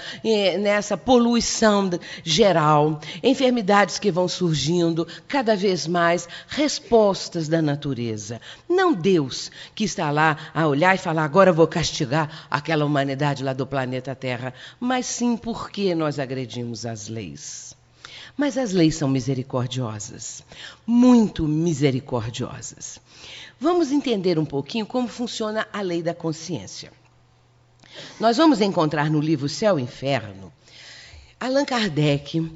nessa 0.59 0.97
poluição 0.97 1.67
geral, 2.23 2.99
enfermidades 3.21 3.99
que 3.99 4.11
vão 4.11 4.27
surgindo 4.27 5.07
cada 5.27 5.55
vez 5.55 5.85
mais, 5.85 6.27
respostas 6.47 7.47
da 7.47 7.61
natureza. 7.61 8.41
Não 8.67 8.93
Deus 8.93 9.51
que 9.75 9.83
está 9.83 10.06
lá 10.11 10.37
a 10.53 10.67
olhar 10.67 10.95
e 10.95 10.97
falar, 10.97 11.23
agora 11.23 11.51
vou 11.51 11.67
castigar 11.67 12.47
aquela 12.49 12.85
humanidade 12.85 13.43
lá 13.43 13.53
do 13.53 13.65
planeta 13.65 14.15
Terra, 14.15 14.53
mas 14.79 15.05
sim 15.05 15.37
porque 15.37 15.93
nós 15.95 16.19
agredimos 16.19 16.85
as 16.85 17.07
leis. 17.07 17.75
Mas 18.35 18.57
as 18.57 18.71
leis 18.71 18.95
são 18.95 19.09
misericordiosas, 19.09 20.43
muito 20.85 21.47
misericordiosas. 21.47 22.99
Vamos 23.59 23.91
entender 23.91 24.37
um 24.37 24.45
pouquinho 24.45 24.85
como 24.85 25.07
funciona 25.07 25.67
a 25.73 25.81
lei 25.81 26.03
da 26.03 26.13
consciência. 26.13 26.91
Nós 28.19 28.37
vamos 28.37 28.61
encontrar 28.61 29.09
no 29.09 29.19
livro 29.19 29.49
Céu 29.49 29.79
e 29.79 29.81
Inferno 29.81 30.53
Allan 31.39 31.65
Kardec 31.65 32.51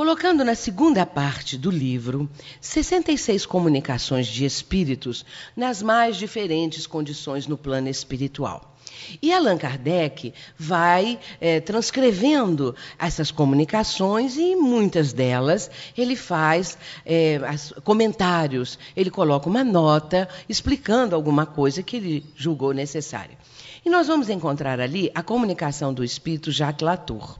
colocando 0.00 0.42
na 0.42 0.54
segunda 0.54 1.04
parte 1.04 1.58
do 1.58 1.70
livro 1.70 2.26
66 2.58 3.44
comunicações 3.44 4.26
de 4.26 4.46
espíritos 4.46 5.26
nas 5.54 5.82
mais 5.82 6.16
diferentes 6.16 6.86
condições 6.86 7.46
no 7.46 7.58
plano 7.58 7.86
espiritual. 7.86 8.74
E 9.20 9.30
Allan 9.30 9.58
Kardec 9.58 10.32
vai 10.58 11.20
é, 11.38 11.60
transcrevendo 11.60 12.74
essas 12.98 13.30
comunicações 13.30 14.38
e 14.38 14.56
muitas 14.56 15.12
delas 15.12 15.70
ele 15.98 16.16
faz 16.16 16.78
é, 17.04 17.38
as, 17.46 17.70
comentários, 17.84 18.78
ele 18.96 19.10
coloca 19.10 19.50
uma 19.50 19.62
nota 19.62 20.26
explicando 20.48 21.14
alguma 21.14 21.44
coisa 21.44 21.82
que 21.82 21.96
ele 21.96 22.24
julgou 22.34 22.72
necessária. 22.72 23.36
E 23.84 23.88
nós 23.88 24.06
vamos 24.06 24.28
encontrar 24.28 24.78
ali 24.78 25.10
a 25.14 25.22
comunicação 25.22 25.94
do 25.94 26.04
espírito 26.04 26.52
Jacques 26.52 26.84
Latour. 26.84 27.38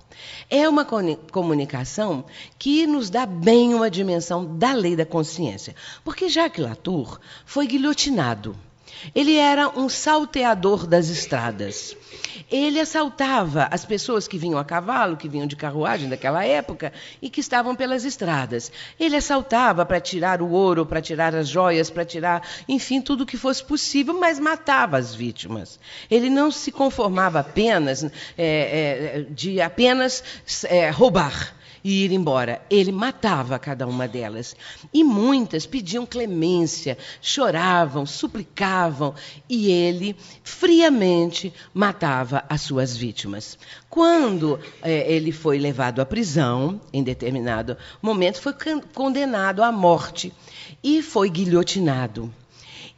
É 0.49 0.69
uma 0.69 0.85
comunicação 0.85 2.25
que 2.59 2.87
nos 2.87 3.11
dá 3.11 3.27
bem 3.27 3.75
uma 3.75 3.91
dimensão 3.91 4.57
da 4.57 4.73
lei 4.73 4.97
da 4.97 5.05
consciência. 5.05 5.75
Porque 6.03 6.29
Jacques 6.29 6.65
Latour 6.65 7.21
foi 7.45 7.67
guilhotinado. 7.67 8.57
Ele 9.15 9.37
era 9.37 9.69
um 9.69 9.89
salteador 9.89 10.87
das 10.87 11.09
estradas. 11.09 11.97
Ele 12.51 12.81
assaltava 12.81 13.69
as 13.71 13.85
pessoas 13.85 14.27
que 14.27 14.39
vinham 14.39 14.59
a 14.59 14.65
cavalo, 14.65 15.17
que 15.17 15.29
vinham 15.29 15.47
de 15.47 15.57
carruagem 15.57 16.09
daquela 16.09 16.45
época 16.45 16.93
e 17.23 17.31
que 17.31 17.41
estavam 17.41 17.77
pelas 17.77 18.05
estradas. 18.05 18.73
Ele 18.99 19.17
assaltava 19.17 19.87
para 19.87 20.01
tirar 20.01 20.43
o 20.43 20.51
ouro, 20.51 20.85
para 20.85 21.01
tirar 21.01 21.35
as 21.35 21.49
joias, 21.49 21.91
para 21.91 22.05
tirar, 22.05 22.47
enfim, 22.69 23.01
tudo 23.01 23.23
o 23.23 23.27
que 23.27 23.37
fosse 23.37 23.63
possível, 23.63 24.19
mas 24.19 24.41
matava 24.41 24.97
as 24.97 25.15
vítimas. 25.15 25.79
Ele 26.11 26.29
não 26.29 26.51
se 26.51 26.73
conformava 26.73 27.41
apenas 27.41 28.05
é, 28.05 28.11
é, 28.37 29.27
de 29.31 29.61
apenas 29.61 30.23
é, 30.65 30.91
roubar 30.91 31.60
e 31.83 32.05
ir 32.05 32.13
embora. 32.13 32.61
Ele 32.71 32.93
matava 32.93 33.59
cada 33.59 33.87
uma 33.87 34.07
delas. 34.07 34.55
E 34.93 35.03
muitas 35.03 35.67
pediam 35.67 36.07
clemência, 36.07 36.97
choravam, 37.21 38.07
suplicavam, 38.07 39.15
e 39.49 39.71
ele 39.71 40.17
friamente 40.43 41.53
matava 41.73 42.45
as 42.49 42.63
suas 42.63 42.97
vítimas. 42.97 43.59
Quando 43.89 44.59
é, 44.83 45.13
ele 45.13 45.33
foi 45.33 45.59
levado 45.59 46.01
à 46.01 46.07
prisão, 46.07 46.81
em 46.93 47.03
determinado 47.03 47.77
momento, 48.01 48.41
foi 48.41 48.55
condenado 48.95 49.63
à 49.63 49.73
morte 49.73 50.33
e 50.83 51.03
foi 51.03 51.29
guilhotinado. 51.29 52.33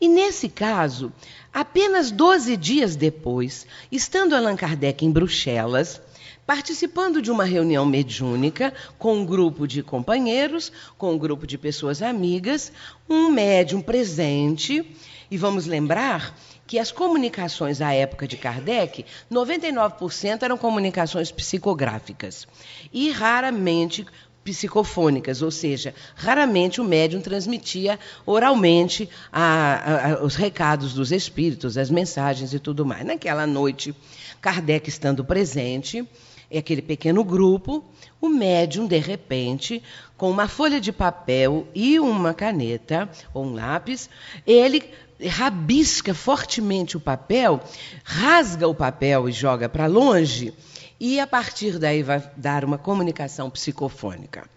E 0.01 0.09
nesse 0.09 0.49
caso, 0.49 1.13
apenas 1.55 2.11
12 2.11 2.57
dias 2.57 2.97
depois, 2.97 3.67
estando 3.91 4.35
Allan 4.35 4.57
Kardec 4.57 5.05
em 5.05 5.13
Bruxelas, 5.13 6.01
participando 6.47 7.23
de 7.23 7.31
uma 7.31 7.45
reunião 7.45 7.87
mediúnica 7.87 8.73
com 8.99 9.17
um 9.17 9.25
grupo 9.25 9.67
de 9.67 9.83
companheiros, 9.83 10.73
com 10.99 11.13
um 11.13 11.19
grupo 11.19 11.47
de 11.47 11.57
pessoas 11.57 12.03
amigas, 12.03 12.73
um 13.09 13.31
médium 13.31 13.81
presente. 13.81 14.85
E 15.31 15.37
vamos 15.37 15.67
lembrar 15.67 16.37
que 16.67 16.79
as 16.79 16.91
comunicações 16.91 17.81
à 17.81 17.93
época 17.93 18.27
de 18.27 18.37
Kardec, 18.37 19.05
99% 19.31 20.43
eram 20.43 20.57
comunicações 20.57 21.31
psicográficas 21.31 22.47
e 22.93 23.11
raramente 23.11 24.07
psicofônicas, 24.45 25.41
ou 25.41 25.51
seja, 25.51 25.95
raramente 26.15 26.81
o 26.81 26.85
médium 26.85 27.21
transmitia 27.21 27.99
oralmente 28.27 29.09
a, 29.33 30.15
a, 30.15 30.25
os 30.25 30.35
recados 30.35 30.95
dos 30.95 31.13
espíritos, 31.13 31.79
as 31.79 31.91
mensagens 31.91 32.53
e 32.53 32.59
tudo 32.59 32.85
mais. 32.85 33.07
Naquela 33.07 33.47
noite, 33.47 33.95
Kardec 34.41 34.89
estando 34.89 35.25
presente, 35.25 36.07
é 36.53 36.59
aquele 36.59 36.83
pequeno 36.83 37.25
grupo, 37.25 37.83
o 38.21 38.29
médium, 38.29 38.87
de 38.87 38.99
repente, 38.99 39.83
com 40.19 40.31
uma 40.31 40.47
folha 40.47 40.79
de 40.79 40.93
papel 40.93 41.67
e 41.75 41.99
uma 41.99 42.35
caneta 42.35 43.09
ou 43.33 43.47
um 43.47 43.55
lápis, 43.55 44.11
ele 44.47 44.83
rabisca 45.27 46.13
fortemente 46.13 46.95
o 46.97 47.01
papel, 47.01 47.59
rasga 48.05 48.69
o 48.69 48.75
papel 48.75 49.31
e 49.31 49.33
joga 49.33 49.67
para 49.67 49.87
longe, 49.87 50.53
e 51.01 51.19
a 51.19 51.27
partir 51.27 51.79
daí 51.79 52.03
vai 52.03 52.23
dar 52.37 52.65
uma 52.65 52.77
comunicação 52.77 53.49
psicofônica. 53.49 54.49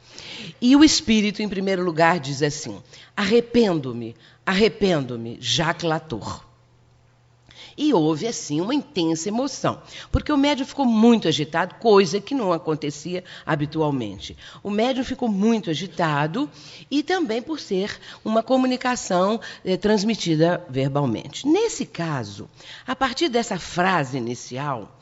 E 0.62 0.76
o 0.76 0.84
espírito, 0.84 1.42
em 1.42 1.48
primeiro 1.48 1.84
lugar, 1.84 2.20
diz 2.20 2.44
assim: 2.44 2.82
arrependo-me, 3.16 4.16
arrependo-me, 4.46 5.38
Jacques 5.40 5.88
Latour. 5.88 6.46
E 7.78 7.94
houve, 7.94 8.28
assim, 8.28 8.62
uma 8.62 8.74
intensa 8.74 9.28
emoção, 9.28 9.82
porque 10.12 10.32
o 10.32 10.38
médium 10.38 10.66
ficou 10.66 10.86
muito 10.86 11.28
agitado, 11.28 11.76
coisa 11.76 12.22
que 12.22 12.34
não 12.34 12.54
acontecia 12.54 13.24
habitualmente. 13.46 14.38
O 14.64 14.70
médium 14.70 15.04
ficou 15.04 15.28
muito 15.28 15.70
agitado 15.70 16.50
e 16.90 17.04
também 17.04 17.42
por 17.42 17.60
ser 17.60 18.00
uma 18.24 18.42
comunicação 18.42 19.42
eh, 19.64 19.76
transmitida 19.76 20.66
verbalmente. 20.70 21.48
Nesse 21.48 21.86
caso, 21.86 22.50
a 22.88 22.96
partir 22.96 23.28
dessa 23.28 23.60
frase 23.60 24.18
inicial, 24.18 24.98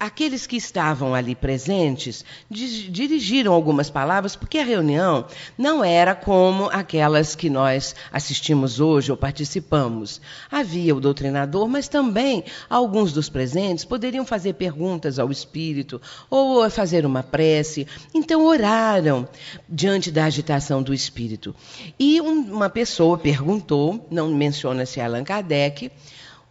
aqueles 0.00 0.46
que 0.46 0.56
estavam 0.56 1.14
ali 1.14 1.34
presentes 1.34 2.24
dirigiram 2.50 3.52
algumas 3.52 3.90
palavras, 3.90 4.34
porque 4.34 4.56
a 4.56 4.64
reunião 4.64 5.26
não 5.58 5.84
era 5.84 6.14
como 6.14 6.70
aquelas 6.72 7.36
que 7.36 7.50
nós 7.50 7.94
assistimos 8.10 8.80
hoje 8.80 9.10
ou 9.10 9.16
participamos. 9.16 10.18
Havia 10.50 10.96
o 10.96 11.00
doutrinador, 11.00 11.68
mas 11.68 11.86
também 11.86 12.42
alguns 12.68 13.12
dos 13.12 13.28
presentes 13.28 13.84
poderiam 13.84 14.24
fazer 14.24 14.54
perguntas 14.54 15.18
ao 15.18 15.30
espírito 15.30 16.00
ou 16.30 16.68
fazer 16.70 17.04
uma 17.04 17.22
prece. 17.22 17.86
Então 18.14 18.46
oraram 18.46 19.28
diante 19.68 20.10
da 20.10 20.24
agitação 20.24 20.82
do 20.82 20.94
espírito. 20.94 21.54
E 21.98 22.22
uma 22.22 22.70
pessoa 22.70 23.18
perguntou, 23.18 24.06
não 24.10 24.28
menciona-se 24.28 24.98
Allan 24.98 25.24
Kardec, 25.24 25.90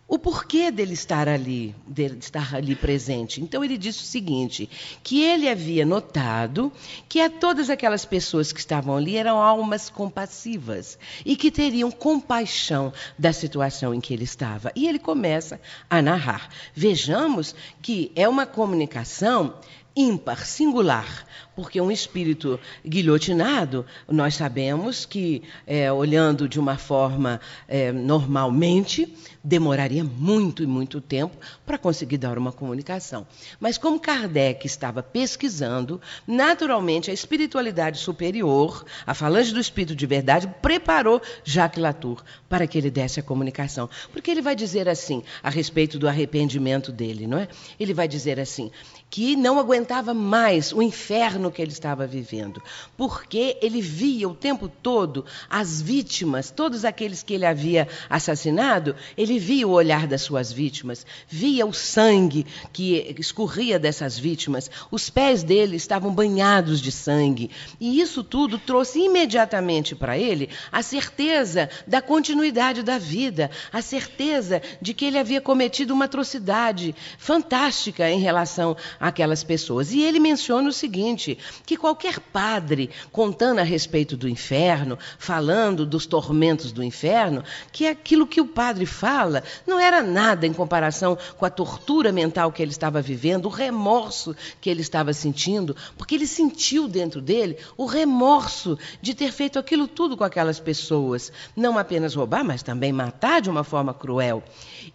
o 0.09 0.17
porquê 0.17 0.71
dele 0.71 0.93
estar 0.93 1.29
ali, 1.29 1.75
dele 1.85 2.17
estar 2.19 2.55
ali 2.55 2.75
presente. 2.75 3.39
Então 3.41 3.63
ele 3.63 3.77
disse 3.77 3.99
o 3.99 4.05
seguinte, 4.05 4.67
que 5.03 5.21
ele 5.21 5.47
havia 5.47 5.85
notado 5.85 6.73
que 7.07 7.21
a 7.21 7.29
todas 7.29 7.69
aquelas 7.69 8.05
pessoas 8.05 8.51
que 8.51 8.59
estavam 8.59 8.97
ali 8.97 9.15
eram 9.15 9.37
almas 9.37 9.87
compassivas 9.87 10.97
e 11.23 11.35
que 11.35 11.51
teriam 11.51 11.91
compaixão 11.91 12.91
da 13.19 13.31
situação 13.31 13.93
em 13.93 14.01
que 14.01 14.11
ele 14.11 14.23
estava. 14.23 14.71
E 14.75 14.87
ele 14.87 14.97
começa 14.97 15.61
a 15.87 16.01
narrar. 16.01 16.49
Vejamos 16.73 17.53
que 17.79 18.11
é 18.15 18.27
uma 18.27 18.47
comunicação 18.47 19.53
ímpar, 19.99 20.45
singular, 20.45 21.25
porque 21.55 21.81
um 21.81 21.91
espírito 21.91 22.57
guilhotinado, 22.87 23.85
nós 24.07 24.35
sabemos 24.35 25.05
que, 25.05 25.43
é, 25.67 25.91
olhando 25.91 26.47
de 26.47 26.57
uma 26.57 26.77
forma 26.77 27.41
é, 27.67 27.91
normalmente, 27.91 29.13
demoraria 29.43 30.03
muito 30.03 30.63
e 30.63 30.67
muito 30.67 31.01
tempo 31.01 31.35
para 31.65 31.77
conseguir 31.77 32.17
dar 32.17 32.37
uma 32.37 32.53
comunicação. 32.53 33.27
Mas 33.59 33.77
como 33.77 33.99
Kardec 33.99 34.65
estava 34.65 35.03
pesquisando, 35.03 35.99
naturalmente 36.25 37.11
a 37.11 37.13
espiritualidade 37.13 37.97
superior, 37.97 38.85
a 39.05 39.13
falange 39.13 39.53
do 39.53 39.59
espírito 39.59 39.95
de 39.95 40.05
verdade, 40.05 40.47
preparou 40.61 41.21
Jacques 41.43 41.81
Latour 41.81 42.23
para 42.47 42.67
que 42.67 42.77
ele 42.77 42.89
desse 42.89 43.19
a 43.19 43.23
comunicação. 43.23 43.89
Porque 44.13 44.31
ele 44.31 44.41
vai 44.41 44.55
dizer 44.55 44.87
assim, 44.87 45.23
a 45.43 45.49
respeito 45.49 45.99
do 45.99 46.07
arrependimento 46.07 46.89
dele, 46.89 47.27
não 47.27 47.37
é? 47.37 47.49
Ele 47.77 47.93
vai 47.93 48.07
dizer 48.07 48.39
assim: 48.39 48.71
que 49.09 49.35
não 49.35 49.59
aguentava 49.59 50.13
mais 50.13 50.71
o 50.71 50.81
inferno 50.81 51.51
que 51.51 51.61
ele 51.61 51.71
estava 51.71 52.05
vivendo, 52.05 52.61
porque 52.95 53.57
ele 53.61 53.81
via 53.81 54.29
o 54.29 54.35
tempo 54.35 54.67
todo 54.67 55.25
as 55.49 55.81
vítimas, 55.81 56.51
todos 56.51 56.85
aqueles 56.85 57.23
que 57.23 57.33
ele 57.33 57.45
havia 57.45 57.87
assassinado, 58.09 58.95
ele 59.17 59.39
via 59.39 59.67
o 59.67 59.71
olhar 59.71 60.05
das 60.05 60.21
suas 60.21 60.51
vítimas, 60.51 61.05
via 61.27 61.65
o 61.65 61.73
sangue 61.73 62.45
que 62.71 63.15
escorria 63.17 63.79
dessas 63.79 64.17
vítimas, 64.17 64.69
os 64.91 65.09
pés 65.09 65.41
dele 65.41 65.75
estavam 65.75 66.13
banhados 66.13 66.79
de 66.79 66.91
sangue, 66.91 67.49
e 67.79 67.99
isso 67.99 68.23
tudo 68.23 68.59
trouxe 68.59 68.99
imediatamente 68.99 69.95
para 69.95 70.17
ele 70.17 70.49
a 70.71 70.83
certeza 70.83 71.69
da 71.87 72.01
continuidade 72.01 72.83
da 72.83 72.97
vida, 72.97 73.49
a 73.71 73.81
certeza 73.81 74.61
de 74.79 74.93
que 74.93 75.05
ele 75.05 75.17
havia 75.17 75.41
cometido 75.41 75.93
uma 75.93 76.05
atrocidade 76.05 76.95
fantástica 77.17 78.09
em 78.09 78.19
relação 78.19 78.77
aquelas 78.99 79.43
pessoas. 79.43 79.91
E 79.91 80.01
ele 80.01 80.19
menciona 80.19 80.69
o 80.69 80.73
seguinte: 80.73 81.37
que 81.65 81.77
qualquer 81.77 82.19
padre 82.19 82.89
contando 83.11 83.59
a 83.59 83.63
respeito 83.63 84.17
do 84.17 84.27
inferno, 84.27 84.97
falando 85.17 85.85
dos 85.85 86.05
tormentos 86.05 86.71
do 86.71 86.83
inferno, 86.83 87.43
que 87.71 87.87
aquilo 87.87 88.27
que 88.27 88.41
o 88.41 88.47
padre 88.47 88.85
fala 88.85 89.43
não 89.65 89.79
era 89.79 90.01
nada 90.01 90.45
em 90.45 90.53
comparação 90.53 91.17
com 91.37 91.45
a 91.45 91.49
tortura 91.49 92.11
mental 92.11 92.51
que 92.51 92.61
ele 92.61 92.71
estava 92.71 93.01
vivendo, 93.01 93.45
o 93.45 93.49
remorso 93.49 94.35
que 94.59 94.69
ele 94.69 94.81
estava 94.81 95.13
sentindo, 95.13 95.75
porque 95.97 96.15
ele 96.15 96.27
sentiu 96.27 96.87
dentro 96.87 97.21
dele 97.21 97.57
o 97.77 97.85
remorso 97.85 98.77
de 99.01 99.13
ter 99.13 99.31
feito 99.31 99.57
aquilo 99.57 99.87
tudo 99.87 100.17
com 100.17 100.23
aquelas 100.23 100.59
pessoas, 100.59 101.31
não 101.55 101.77
apenas 101.77 102.15
roubar, 102.15 102.43
mas 102.43 102.63
também 102.63 102.91
matar 102.91 103.41
de 103.41 103.49
uma 103.49 103.63
forma 103.63 103.93
cruel. 103.93 104.43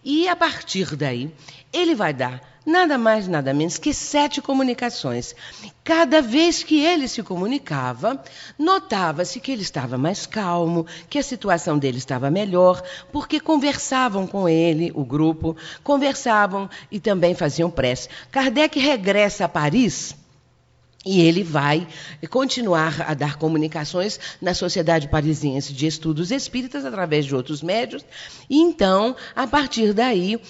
E 0.03 0.27
a 0.27 0.35
partir 0.35 0.95
daí, 0.95 1.31
ele 1.73 1.95
vai 1.95 2.13
dar 2.13 2.54
nada 2.65 2.97
mais, 2.97 3.27
nada 3.27 3.53
menos 3.53 3.77
que 3.77 3.93
sete 3.93 4.41
comunicações. 4.41 5.35
Cada 5.83 6.21
vez 6.21 6.63
que 6.63 6.83
ele 6.83 7.07
se 7.07 7.21
comunicava, 7.21 8.21
notava-se 8.57 9.39
que 9.39 9.51
ele 9.51 9.61
estava 9.61 9.97
mais 9.97 10.25
calmo, 10.25 10.85
que 11.09 11.19
a 11.19 11.23
situação 11.23 11.77
dele 11.77 11.97
estava 11.97 12.31
melhor, 12.31 12.81
porque 13.11 13.39
conversavam 13.39 14.25
com 14.25 14.49
ele, 14.49 14.91
o 14.95 15.05
grupo, 15.05 15.55
conversavam 15.83 16.69
e 16.91 16.99
também 16.99 17.35
faziam 17.35 17.69
prece. 17.69 18.09
Kardec 18.31 18.79
regressa 18.79 19.45
a 19.45 19.49
Paris. 19.49 20.15
E 21.05 21.21
ele 21.21 21.43
vai 21.43 21.87
continuar 22.31 23.05
a 23.07 23.13
dar 23.13 23.37
comunicações 23.37 24.19
na 24.41 24.55
Sociedade 24.55 25.07
Parisiense 25.07 25.71
de 25.71 25.85
Estudos 25.85 26.31
Espíritas 26.31 26.83
através 26.83 27.27
de 27.27 27.35
outros 27.35 27.61
médios. 27.61 28.03
E 28.49 28.59
então, 28.59 29.15
a 29.35 29.45
partir 29.45 29.93
daí, 29.93 30.41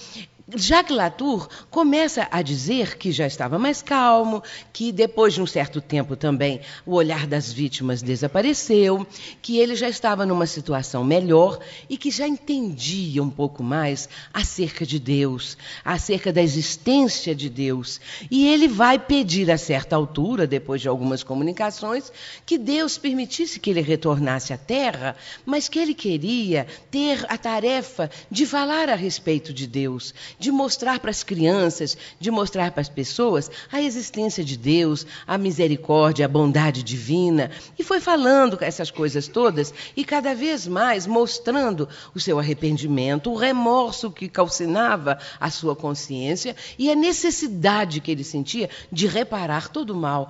Jacques 0.54 0.96
Latour 0.96 1.48
começa 1.72 2.28
a 2.30 2.40
dizer 2.40 2.96
que 2.96 3.10
já 3.10 3.26
estava 3.26 3.58
mais 3.58 3.82
calmo, 3.82 4.44
que 4.72 4.92
depois 4.92 5.34
de 5.34 5.42
um 5.42 5.46
certo 5.46 5.80
tempo 5.80 6.14
também 6.14 6.60
o 6.86 6.94
olhar 6.94 7.26
das 7.26 7.52
vítimas 7.52 8.00
desapareceu, 8.00 9.04
que 9.42 9.58
ele 9.58 9.74
já 9.74 9.88
estava 9.88 10.24
numa 10.24 10.46
situação 10.46 11.02
melhor 11.02 11.58
e 11.90 11.98
que 11.98 12.12
já 12.12 12.28
entendia 12.28 13.20
um 13.20 13.28
pouco 13.28 13.60
mais 13.60 14.08
acerca 14.32 14.86
de 14.86 15.00
Deus, 15.00 15.58
acerca 15.84 16.32
da 16.32 16.40
existência 16.40 17.34
de 17.34 17.50
Deus. 17.50 18.00
E 18.30 18.46
ele 18.46 18.68
vai 18.68 19.00
pedir 19.00 19.50
a 19.50 19.58
certa 19.58 19.96
altura, 19.96 20.46
depois 20.46 20.80
de 20.80 20.86
algumas 20.86 21.24
comunicações, 21.24 22.12
que 22.46 22.56
Deus 22.56 22.96
permitisse 22.96 23.58
que 23.58 23.70
ele 23.70 23.80
retornasse 23.80 24.52
à 24.52 24.56
Terra, 24.56 25.16
mas 25.44 25.68
que 25.68 25.80
ele 25.80 25.92
queria 25.92 26.68
ter 26.88 27.26
a 27.28 27.36
tarefa 27.36 28.08
de 28.30 28.46
falar 28.46 28.88
a 28.88 28.94
respeito 28.94 29.52
de 29.52 29.66
Deus 29.66 30.14
de 30.38 30.50
mostrar 30.50 31.00
para 31.00 31.10
as 31.10 31.22
crianças, 31.22 31.96
de 32.18 32.30
mostrar 32.30 32.70
para 32.70 32.80
as 32.80 32.88
pessoas 32.88 33.50
a 33.70 33.80
existência 33.80 34.44
de 34.44 34.56
Deus, 34.56 35.06
a 35.26 35.38
misericórdia, 35.38 36.26
a 36.26 36.28
bondade 36.28 36.82
divina. 36.82 37.50
E 37.78 37.84
foi 37.84 38.00
falando 38.00 38.58
essas 38.60 38.90
coisas 38.90 39.28
todas 39.28 39.72
e 39.96 40.04
cada 40.04 40.34
vez 40.34 40.66
mais 40.66 41.06
mostrando 41.06 41.88
o 42.14 42.20
seu 42.20 42.38
arrependimento, 42.38 43.30
o 43.30 43.36
remorso 43.36 44.10
que 44.10 44.28
calcinava 44.28 45.18
a 45.40 45.50
sua 45.50 45.74
consciência 45.74 46.56
e 46.78 46.90
a 46.90 46.94
necessidade 46.94 48.00
que 48.00 48.10
ele 48.10 48.24
sentia 48.24 48.68
de 48.90 49.06
reparar 49.06 49.68
todo 49.68 49.90
o 49.90 49.96
mal. 49.96 50.28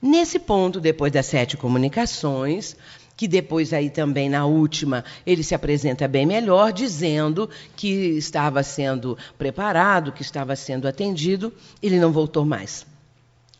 Nesse 0.00 0.38
ponto, 0.38 0.80
depois 0.80 1.10
das 1.10 1.24
sete 1.24 1.56
comunicações, 1.56 2.76
que 3.16 3.28
depois 3.28 3.72
aí 3.72 3.90
também 3.90 4.28
na 4.28 4.46
última 4.46 5.04
ele 5.26 5.42
se 5.42 5.54
apresenta 5.54 6.08
bem 6.08 6.26
melhor, 6.26 6.72
dizendo 6.72 7.48
que 7.76 7.86
estava 8.16 8.62
sendo 8.62 9.16
preparado, 9.38 10.12
que 10.12 10.22
estava 10.22 10.56
sendo 10.56 10.88
atendido, 10.88 11.52
ele 11.82 11.98
não 11.98 12.12
voltou 12.12 12.44
mais. 12.44 12.93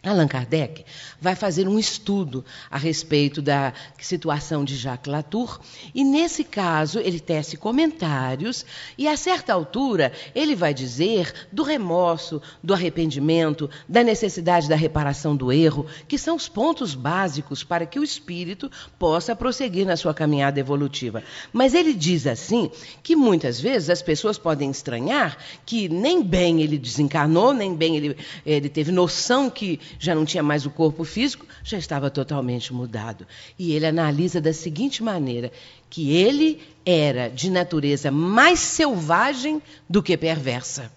Allan 0.05 0.29
Kardec 0.29 0.85
vai 1.21 1.35
fazer 1.35 1.67
um 1.67 1.79
estudo 1.79 2.45
a 2.71 2.77
respeito 2.77 3.41
da 3.41 3.73
situação 3.99 4.65
de 4.65 4.77
Jacques 4.77 5.11
Latour 5.11 5.61
e, 5.95 6.05
nesse 6.05 6.45
caso, 6.45 6.99
ele 6.99 7.19
tece 7.19 7.57
comentários 7.57 8.65
e, 8.99 9.09
a 9.09 9.17
certa 9.17 9.53
altura, 9.53 10.13
ele 10.35 10.55
vai 10.55 10.75
dizer 10.75 11.33
do 11.51 11.63
remorso, 11.63 12.41
do 12.63 12.75
arrependimento, 12.75 13.71
da 13.89 14.03
necessidade 14.03 14.69
da 14.69 14.77
reparação 14.77 15.35
do 15.35 15.53
erro, 15.53 15.87
que 16.07 16.19
são 16.19 16.37
os 16.37 16.49
pontos 16.49 16.95
básicos 16.95 17.65
para 17.65 17.87
que 17.87 17.99
o 17.99 18.05
espírito 18.05 18.71
possa 18.99 19.35
prosseguir 19.35 19.87
na 19.87 19.97
sua 19.97 20.13
caminhada 20.13 20.61
evolutiva. 20.61 21.23
Mas 21.53 21.75
ele 21.75 21.95
diz 21.95 22.27
assim 22.27 22.71
que 23.03 23.17
muitas 23.17 23.61
vezes 23.61 23.91
as 23.91 24.03
pessoas 24.03 24.39
podem 24.39 24.71
estranhar 24.71 25.37
que 25.65 25.89
nem 25.89 26.23
bem 26.23 26.61
ele 26.61 26.79
desencarnou, 26.79 27.53
nem 27.53 27.75
bem 27.75 27.97
ele, 27.97 28.17
ele 28.45 28.69
teve 28.69 28.93
noção 28.93 29.49
que 29.49 29.81
já 29.99 30.15
não 30.15 30.25
tinha 30.25 30.43
mais 30.43 30.67
o 30.67 30.71
corpo 30.71 31.05
físico, 31.05 31.47
já 31.63 31.79
estava 31.79 32.11
totalmente 32.11 32.73
mudado. 32.73 33.27
E 33.59 33.73
ele 33.73 33.87
analisa 33.87 34.41
da 34.41 34.53
seguinte 34.53 35.03
maneira: 35.03 35.53
que 35.91 36.15
ele 36.15 36.61
era 36.85 37.29
de 37.29 37.51
natureza 37.51 38.11
mais 38.11 38.61
selvagem 38.61 39.63
do 39.89 40.03
que 40.03 40.17
perversa. 40.17 40.91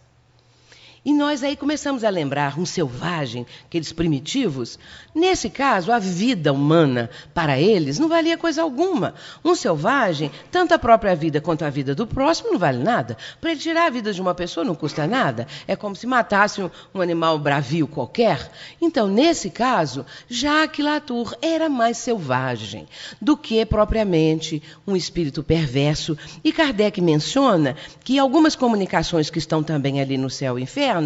E 1.07 1.13
nós 1.13 1.41
aí 1.41 1.55
começamos 1.55 2.03
a 2.03 2.09
lembrar 2.09 2.59
um 2.59 2.65
selvagem, 2.65 3.47
aqueles 3.65 3.93
primitivos. 3.93 4.77
Nesse 5.15 5.49
caso, 5.49 5.89
a 5.89 5.99
vida 5.99 6.51
humana, 6.51 7.09
para 7.33 7.57
eles, 7.57 7.97
não 7.97 8.09
valia 8.09 8.37
coisa 8.37 8.61
alguma. 8.61 9.13
Um 9.41 9.55
selvagem, 9.55 10.29
tanto 10.51 10.73
a 10.73 10.77
própria 10.77 11.15
vida 11.15 11.39
quanto 11.39 11.63
a 11.63 11.69
vida 11.69 11.95
do 11.95 12.05
próximo, 12.05 12.51
não 12.51 12.59
vale 12.59 12.83
nada. 12.83 13.15
Para 13.39 13.51
ele 13.51 13.59
tirar 13.61 13.85
a 13.85 13.89
vida 13.89 14.11
de 14.11 14.19
uma 14.19 14.35
pessoa 14.35 14.65
não 14.65 14.75
custa 14.75 15.07
nada. 15.07 15.47
É 15.65 15.77
como 15.77 15.95
se 15.95 16.05
matasse 16.05 16.61
um, 16.61 16.69
um 16.93 16.99
animal 16.99 17.39
bravio 17.39 17.87
qualquer. 17.87 18.51
Então, 18.81 19.07
nesse 19.07 19.49
caso, 19.49 20.05
Jacques 20.27 20.83
Latour 20.83 21.37
era 21.41 21.69
mais 21.69 21.95
selvagem 21.99 22.85
do 23.21 23.37
que 23.37 23.65
propriamente 23.65 24.61
um 24.85 24.93
espírito 24.93 25.41
perverso. 25.41 26.17
E 26.43 26.51
Kardec 26.51 26.99
menciona 26.99 27.77
que 28.03 28.19
algumas 28.19 28.57
comunicações 28.57 29.29
que 29.29 29.39
estão 29.39 29.63
também 29.63 30.01
ali 30.01 30.17
no 30.17 30.29
céu 30.29 30.59
e 30.59 30.63
inferno 30.63 30.96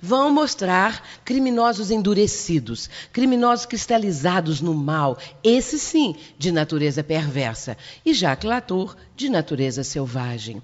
vão 0.00 0.32
mostrar 0.32 1.04
criminosos 1.24 1.90
endurecidos, 1.90 2.90
criminosos 3.12 3.66
cristalizados 3.66 4.60
no 4.60 4.74
mal, 4.74 5.18
esse 5.42 5.78
sim, 5.78 6.14
de 6.38 6.50
natureza 6.52 7.02
perversa, 7.02 7.76
e 8.04 8.14
Jacques 8.14 8.48
Latour, 8.48 8.96
de 9.16 9.28
natureza 9.28 9.84
selvagem. 9.84 10.62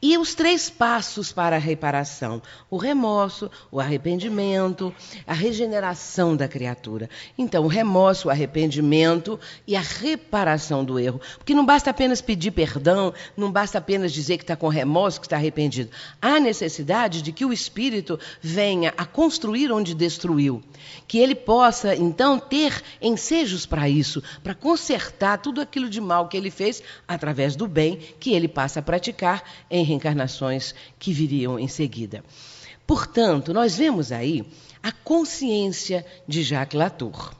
E 0.00 0.18
os 0.18 0.34
três 0.34 0.68
passos 0.68 1.32
para 1.32 1.56
a 1.56 1.58
reparação: 1.58 2.42
o 2.68 2.76
remorso, 2.76 3.50
o 3.72 3.80
arrependimento, 3.80 4.94
a 5.26 5.32
regeneração 5.32 6.36
da 6.36 6.46
criatura. 6.46 7.08
Então, 7.38 7.64
o 7.64 7.68
remorso, 7.68 8.28
o 8.28 8.30
arrependimento 8.30 9.40
e 9.66 9.74
a 9.74 9.80
reparação 9.80 10.84
do 10.84 10.98
erro. 10.98 11.18
Porque 11.38 11.54
não 11.54 11.64
basta 11.64 11.90
apenas 11.90 12.20
pedir 12.20 12.50
perdão, 12.50 13.14
não 13.34 13.50
basta 13.50 13.78
apenas 13.78 14.12
dizer 14.12 14.36
que 14.36 14.44
está 14.44 14.54
com 14.54 14.68
remorso, 14.68 15.18
que 15.18 15.26
está 15.26 15.36
arrependido. 15.36 15.90
Há 16.20 16.38
necessidade 16.38 17.22
de 17.22 17.32
que 17.32 17.46
o 17.46 17.52
espírito 17.52 18.20
venha 18.42 18.92
a 18.98 19.06
construir 19.06 19.72
onde 19.72 19.94
destruiu. 19.94 20.62
Que 21.08 21.18
ele 21.18 21.34
possa, 21.34 21.96
então, 21.96 22.38
ter 22.38 22.82
ensejos 23.00 23.64
para 23.64 23.88
isso, 23.88 24.22
para 24.42 24.54
consertar 24.54 25.38
tudo 25.38 25.60
aquilo 25.60 25.88
de 25.88 26.02
mal 26.02 26.28
que 26.28 26.36
ele 26.36 26.50
fez 26.50 26.82
através 27.08 27.56
do 27.56 27.66
bem 27.66 27.98
que 28.20 28.32
ele 28.32 28.46
passa 28.46 28.80
a 28.80 28.82
praticar 28.82 29.42
em 29.70 29.85
reencarnações 29.86 30.74
que 30.98 31.12
viriam 31.12 31.58
em 31.58 31.68
seguida. 31.68 32.22
Portanto, 32.86 33.52
nós 33.54 33.76
vemos 33.76 34.12
aí 34.12 34.44
a 34.82 34.92
consciência 34.92 36.04
de 36.28 36.42
Jacques 36.42 36.78
Latour. 36.78 37.34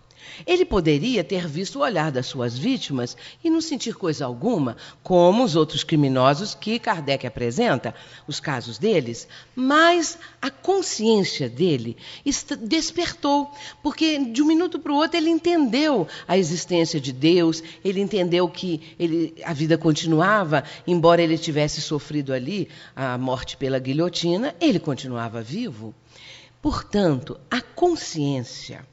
Ele 0.47 0.65
poderia 0.65 1.25
ter 1.25 1.47
visto 1.47 1.77
o 1.77 1.83
olhar 1.83 2.11
das 2.11 2.27
suas 2.27 2.57
vítimas 2.57 3.17
e 3.43 3.51
não 3.51 3.61
sentir 3.61 3.95
coisa 3.95 4.25
alguma, 4.25 4.77
como 5.03 5.45
os 5.45 5.57
outros 5.57 5.85
criminosos 5.85 6.55
que 6.55 6.79
Kardec 6.79 7.27
apresenta, 7.27 7.95
os 8.27 8.41
casos 8.41 8.79
deles, 8.79 9.27
mas 9.55 10.19
a 10.41 10.51
consciência 10.51 11.49
dele 11.49 11.97
despertou, 12.61 13.51
porque 13.83 14.19
de 14.19 14.43
um 14.43 14.47
minuto 14.47 14.79
para 14.79 14.93
o 14.93 14.97
outro 14.97 15.17
ele 15.17 15.31
entendeu 15.31 16.07
a 16.27 16.37
existência 16.37 17.01
de 17.01 17.13
Deus, 17.13 17.63
ele 17.85 18.01
entendeu 18.01 18.49
que 18.49 18.95
ele, 18.99 19.35
a 19.45 19.53
vida 19.53 19.79
continuava, 19.79 20.65
embora 20.87 21.23
ele 21.23 21.39
tivesse 21.39 21.81
sofrido 21.81 22.33
ali 22.33 22.69
a 22.95 23.17
morte 23.17 23.57
pela 23.57 23.79
guilhotina, 23.79 24.55
ele 24.61 24.79
continuava 24.79 25.43
vivo. 25.43 25.95
Portanto, 26.61 27.39
a 27.51 27.61
consciência 27.61 28.85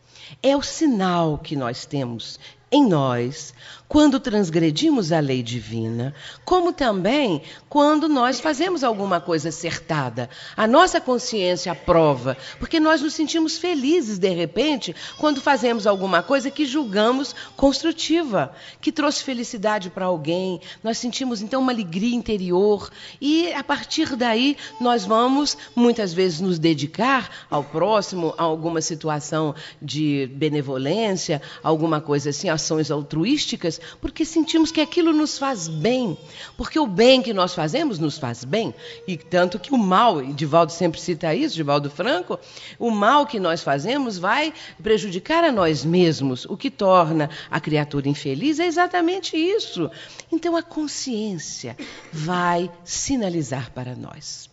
é 0.41 0.55
o 0.55 0.61
sinal 0.61 1.37
que 1.37 1.55
nós 1.55 1.85
temos 1.85 2.39
em 2.71 2.87
nós 2.87 3.53
quando 3.93 4.19
transgredimos 4.19 5.11
a 5.11 5.19
lei 5.19 5.43
divina, 5.43 6.15
como 6.43 6.73
também 6.73 7.43
quando 7.69 8.09
nós 8.09 8.39
fazemos 8.39 8.83
alguma 8.83 9.21
coisa 9.21 9.49
acertada. 9.49 10.31
A 10.57 10.65
nossa 10.65 10.99
consciência 10.99 11.71
aprova, 11.71 12.35
porque 12.57 12.79
nós 12.79 13.03
nos 13.03 13.13
sentimos 13.13 13.55
felizes 13.55 14.17
de 14.17 14.29
repente 14.29 14.95
quando 15.19 15.39
fazemos 15.39 15.85
alguma 15.85 16.23
coisa 16.23 16.49
que 16.49 16.65
julgamos 16.65 17.35
construtiva, 17.55 18.55
que 18.81 18.91
trouxe 18.91 19.23
felicidade 19.23 19.91
para 19.91 20.05
alguém. 20.05 20.59
Nós 20.83 20.97
sentimos 20.97 21.43
então 21.43 21.61
uma 21.61 21.71
alegria 21.71 22.15
interior 22.15 22.89
e 23.21 23.53
a 23.53 23.63
partir 23.63 24.15
daí 24.15 24.57
nós 24.81 25.05
vamos 25.05 25.55
muitas 25.75 26.11
vezes 26.11 26.41
nos 26.41 26.57
dedicar 26.57 27.29
ao 27.47 27.63
próximo, 27.63 28.33
a 28.39 28.41
alguma 28.41 28.81
situação 28.81 29.53
de 29.79 30.27
benevolência, 30.33 31.39
alguma 31.61 32.01
coisa 32.01 32.31
assim, 32.31 32.49
ações 32.49 32.89
altruísticas, 32.89 33.82
porque 34.01 34.25
sentimos 34.25 34.71
que 34.71 34.81
aquilo 34.81 35.13
nos 35.13 35.37
faz 35.37 35.67
bem, 35.67 36.17
porque 36.57 36.79
o 36.79 36.87
bem 36.87 37.21
que 37.21 37.33
nós 37.33 37.53
fazemos 37.53 37.99
nos 37.99 38.17
faz 38.17 38.43
bem, 38.43 38.73
e 39.07 39.17
tanto 39.17 39.59
que 39.59 39.73
o 39.73 39.77
mal, 39.77 40.21
e 40.21 40.33
Divaldo 40.33 40.71
sempre 40.71 40.99
cita 40.99 41.33
isso, 41.33 41.55
Divaldo 41.55 41.89
Franco, 41.89 42.39
o 42.79 42.89
mal 42.89 43.25
que 43.25 43.39
nós 43.39 43.61
fazemos 43.63 44.17
vai 44.17 44.53
prejudicar 44.81 45.43
a 45.43 45.51
nós 45.51 45.83
mesmos, 45.83 46.45
o 46.45 46.57
que 46.57 46.69
torna 46.69 47.29
a 47.49 47.59
criatura 47.59 48.09
infeliz 48.09 48.59
é 48.59 48.65
exatamente 48.65 49.37
isso. 49.37 49.89
Então 50.31 50.55
a 50.55 50.63
consciência 50.63 51.77
vai 52.11 52.71
sinalizar 52.83 53.71
para 53.71 53.95
nós. 53.95 54.49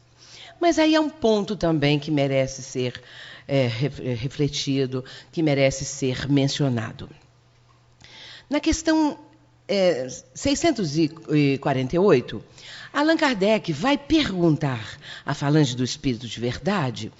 Mas 0.60 0.78
aí 0.78 0.94
há 0.94 1.00
um 1.00 1.08
ponto 1.08 1.56
também 1.56 1.98
que 1.98 2.10
merece 2.10 2.62
ser 2.62 3.00
é, 3.48 3.66
refletido, 3.66 5.04
que 5.32 5.42
merece 5.42 5.84
ser 5.84 6.30
mencionado. 6.30 7.08
Na 8.50 8.58
questão 8.58 9.16
é, 9.68 10.08
648, 10.34 12.44
Allan 12.92 13.16
Kardec 13.16 13.72
vai 13.72 13.96
perguntar 13.96 14.98
à 15.24 15.32
falange 15.32 15.76
do 15.76 15.84
Espírito 15.84 16.26
de 16.26 16.40
Verdade 16.40 17.12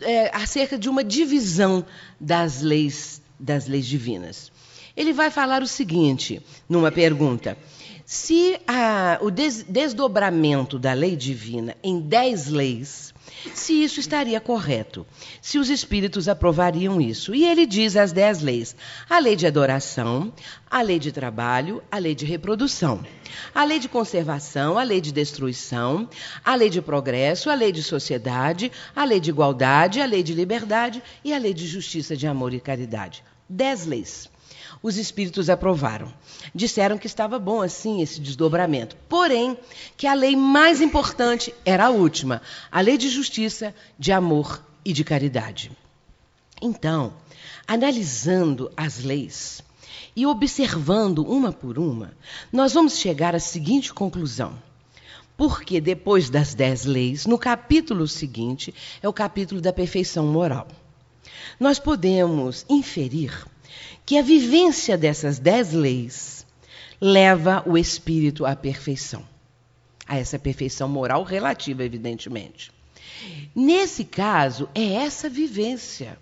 é, 0.00 0.34
acerca 0.34 0.78
de 0.78 0.88
uma 0.88 1.04
divisão 1.04 1.84
das 2.18 2.62
leis, 2.62 3.20
das 3.38 3.66
leis 3.66 3.84
divinas. 3.84 4.50
Ele 4.96 5.12
vai 5.12 5.30
falar 5.30 5.62
o 5.62 5.66
seguinte, 5.66 6.40
numa 6.66 6.90
pergunta: 6.90 7.58
se 8.06 8.58
a, 8.66 9.18
o 9.22 9.30
des, 9.30 9.62
desdobramento 9.62 10.78
da 10.78 10.92
lei 10.92 11.16
divina 11.16 11.76
em 11.82 12.00
dez 12.00 12.48
leis 12.48 13.14
se 13.54 13.82
isso 13.82 14.00
estaria 14.00 14.40
correto, 14.40 15.06
se 15.40 15.58
os 15.58 15.68
espíritos 15.68 16.28
aprovariam 16.28 17.00
isso. 17.00 17.34
E 17.34 17.44
ele 17.44 17.66
diz 17.66 17.96
as 17.96 18.12
dez 18.12 18.40
leis: 18.40 18.76
a 19.08 19.18
lei 19.18 19.36
de 19.36 19.46
adoração, 19.46 20.32
a 20.70 20.80
lei 20.82 20.98
de 20.98 21.10
trabalho, 21.10 21.82
a 21.90 21.98
lei 21.98 22.14
de 22.14 22.24
reprodução, 22.24 23.04
a 23.54 23.64
lei 23.64 23.78
de 23.78 23.88
conservação, 23.88 24.78
a 24.78 24.82
lei 24.82 25.00
de 25.00 25.12
destruição, 25.12 26.08
a 26.44 26.54
lei 26.54 26.70
de 26.70 26.80
progresso, 26.80 27.50
a 27.50 27.54
lei 27.54 27.72
de 27.72 27.82
sociedade, 27.82 28.70
a 28.94 29.04
lei 29.04 29.20
de 29.20 29.30
igualdade, 29.30 30.00
a 30.00 30.06
lei 30.06 30.22
de 30.22 30.34
liberdade 30.34 31.02
e 31.24 31.32
a 31.32 31.38
lei 31.38 31.54
de 31.54 31.66
justiça, 31.66 32.16
de 32.16 32.26
amor 32.26 32.52
e 32.52 32.60
caridade. 32.60 33.24
Dez 33.48 33.86
leis 33.86 34.33
os 34.84 34.98
espíritos 34.98 35.48
aprovaram. 35.48 36.12
Disseram 36.54 36.98
que 36.98 37.06
estava 37.06 37.38
bom 37.38 37.62
assim 37.62 38.02
esse 38.02 38.20
desdobramento. 38.20 38.94
Porém, 39.08 39.56
que 39.96 40.06
a 40.06 40.12
lei 40.12 40.36
mais 40.36 40.82
importante 40.82 41.54
era 41.64 41.86
a 41.86 41.90
última, 41.90 42.42
a 42.70 42.82
lei 42.82 42.98
de 42.98 43.08
justiça, 43.08 43.74
de 43.98 44.12
amor 44.12 44.62
e 44.84 44.92
de 44.92 45.02
caridade. 45.02 45.72
Então, 46.60 47.14
analisando 47.66 48.70
as 48.76 49.02
leis 49.02 49.62
e 50.14 50.26
observando 50.26 51.26
uma 51.26 51.50
por 51.50 51.78
uma, 51.78 52.12
nós 52.52 52.74
vamos 52.74 52.98
chegar 52.98 53.34
à 53.34 53.40
seguinte 53.40 53.90
conclusão. 53.90 54.52
Porque 55.34 55.80
depois 55.80 56.28
das 56.28 56.52
dez 56.52 56.84
leis, 56.84 57.24
no 57.24 57.38
capítulo 57.38 58.06
seguinte, 58.06 58.74
é 59.02 59.08
o 59.08 59.14
capítulo 59.14 59.62
da 59.62 59.72
perfeição 59.72 60.26
moral. 60.26 60.68
Nós 61.58 61.78
podemos 61.78 62.66
inferir 62.68 63.46
que 64.04 64.18
a 64.18 64.22
vivência 64.22 64.96
dessas 64.96 65.38
dez 65.38 65.72
leis 65.72 66.46
leva 67.00 67.62
o 67.66 67.76
espírito 67.76 68.46
à 68.46 68.54
perfeição, 68.54 69.26
a 70.06 70.18
essa 70.18 70.38
perfeição 70.38 70.88
moral 70.88 71.22
relativa, 71.22 71.84
evidentemente. 71.84 72.70
Nesse 73.54 74.04
caso, 74.04 74.68
é 74.74 74.94
essa 74.94 75.28
vivência. 75.28 76.18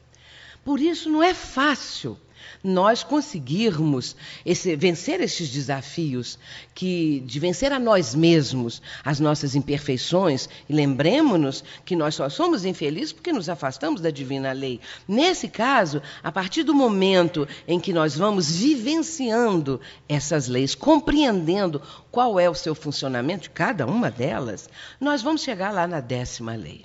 Por 0.65 0.81
isso, 0.81 1.11
não 1.11 1.23
é 1.23 1.35
fácil 1.35 2.19
nós 2.62 3.03
conseguirmos 3.03 4.16
esse, 4.45 4.76
vencer 4.76 5.20
esses 5.20 5.49
desafios, 5.49 6.38
que 6.74 7.20
de 7.26 7.38
vencer 7.38 7.72
a 7.72 7.78
nós 7.78 8.14
mesmos, 8.14 8.80
as 9.05 9.20
nossas 9.20 9.55
imperfeições, 9.55 10.49
e 10.68 10.72
lembremos-nos 10.72 11.64
que 11.84 11.97
nós 11.97 12.14
só 12.14 12.28
somos 12.28 12.64
infelizes 12.64 13.12
porque 13.12 13.32
nos 13.32 13.49
afastamos 13.49 14.01
da 14.01 14.11
divina 14.11 14.53
lei. 14.53 14.80
Nesse 15.07 15.49
caso, 15.49 16.03
a 16.22 16.30
partir 16.30 16.62
do 16.62 16.74
momento 16.74 17.47
em 17.66 17.78
que 17.78 17.93
nós 17.93 18.16
vamos 18.16 18.57
vivenciando 18.57 19.80
essas 20.09 20.49
leis, 20.49 20.74
compreendendo 20.74 21.82
qual 22.11 22.38
é 22.38 22.49
o 22.49 22.55
seu 22.55 22.74
funcionamento 22.74 23.51
cada 23.51 23.86
uma 23.86 24.11
delas, 24.11 24.68
nós 25.01 25.22
vamos 25.22 25.43
chegar 25.43 25.72
lá 25.72 25.86
na 25.86 26.01
décima 26.01 26.55
lei. 26.55 26.84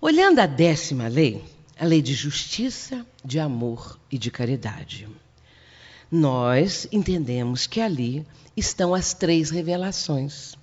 Olhando 0.00 0.38
a 0.38 0.46
décima 0.46 1.08
lei, 1.08 1.44
a 1.78 1.84
lei 1.84 2.02
de 2.02 2.12
justiça, 2.12 3.06
de 3.24 3.38
amor 3.38 3.98
e 4.10 4.18
de 4.18 4.30
caridade. 4.30 5.08
Nós 6.10 6.88
entendemos 6.90 7.66
que 7.66 7.80
ali 7.80 8.26
estão 8.56 8.94
as 8.94 9.14
três 9.14 9.50
revelações. 9.50 10.56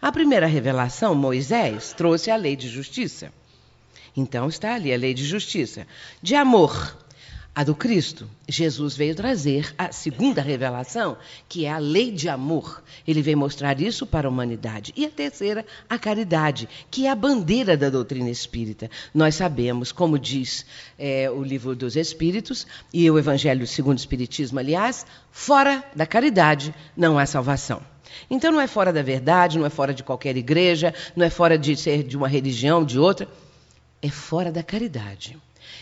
A 0.00 0.10
primeira 0.10 0.46
revelação, 0.46 1.14
Moisés, 1.14 1.92
trouxe 1.92 2.30
a 2.30 2.36
lei 2.36 2.56
de 2.56 2.68
justiça. 2.68 3.30
Então 4.16 4.48
está 4.48 4.74
ali 4.74 4.92
a 4.92 4.96
lei 4.96 5.14
de 5.14 5.24
justiça. 5.24 5.86
De 6.22 6.34
amor, 6.34 6.96
a 7.56 7.64
do 7.64 7.74
Cristo. 7.74 8.28
Jesus 8.46 8.94
veio 8.94 9.14
trazer 9.14 9.74
a 9.78 9.90
segunda 9.90 10.42
revelação, 10.42 11.16
que 11.48 11.64
é 11.64 11.72
a 11.72 11.78
lei 11.78 12.12
de 12.12 12.28
amor. 12.28 12.82
Ele 13.08 13.22
veio 13.22 13.38
mostrar 13.38 13.80
isso 13.80 14.06
para 14.06 14.28
a 14.28 14.30
humanidade. 14.30 14.92
E 14.94 15.06
a 15.06 15.10
terceira, 15.10 15.64
a 15.88 15.98
caridade, 15.98 16.68
que 16.90 17.06
é 17.06 17.10
a 17.10 17.14
bandeira 17.14 17.74
da 17.74 17.88
doutrina 17.88 18.28
espírita. 18.28 18.90
Nós 19.14 19.36
sabemos, 19.36 19.90
como 19.90 20.18
diz 20.18 20.66
é, 20.98 21.30
o 21.30 21.42
livro 21.42 21.74
dos 21.74 21.96
Espíritos 21.96 22.66
e 22.92 23.10
o 23.10 23.18
Evangelho 23.18 23.66
segundo 23.66 23.96
o 23.96 24.00
Espiritismo, 24.00 24.58
aliás, 24.58 25.06
fora 25.32 25.82
da 25.94 26.04
caridade 26.04 26.74
não 26.94 27.18
há 27.18 27.24
salvação. 27.24 27.80
Então 28.28 28.52
não 28.52 28.60
é 28.60 28.66
fora 28.66 28.92
da 28.92 29.00
verdade, 29.00 29.58
não 29.58 29.64
é 29.64 29.70
fora 29.70 29.94
de 29.94 30.02
qualquer 30.02 30.36
igreja, 30.36 30.92
não 31.16 31.24
é 31.24 31.30
fora 31.30 31.56
de 31.56 31.74
ser 31.74 32.02
de 32.02 32.18
uma 32.18 32.28
religião, 32.28 32.84
de 32.84 32.98
outra, 32.98 33.26
é 34.02 34.10
fora 34.10 34.52
da 34.52 34.62
caridade. 34.62 35.38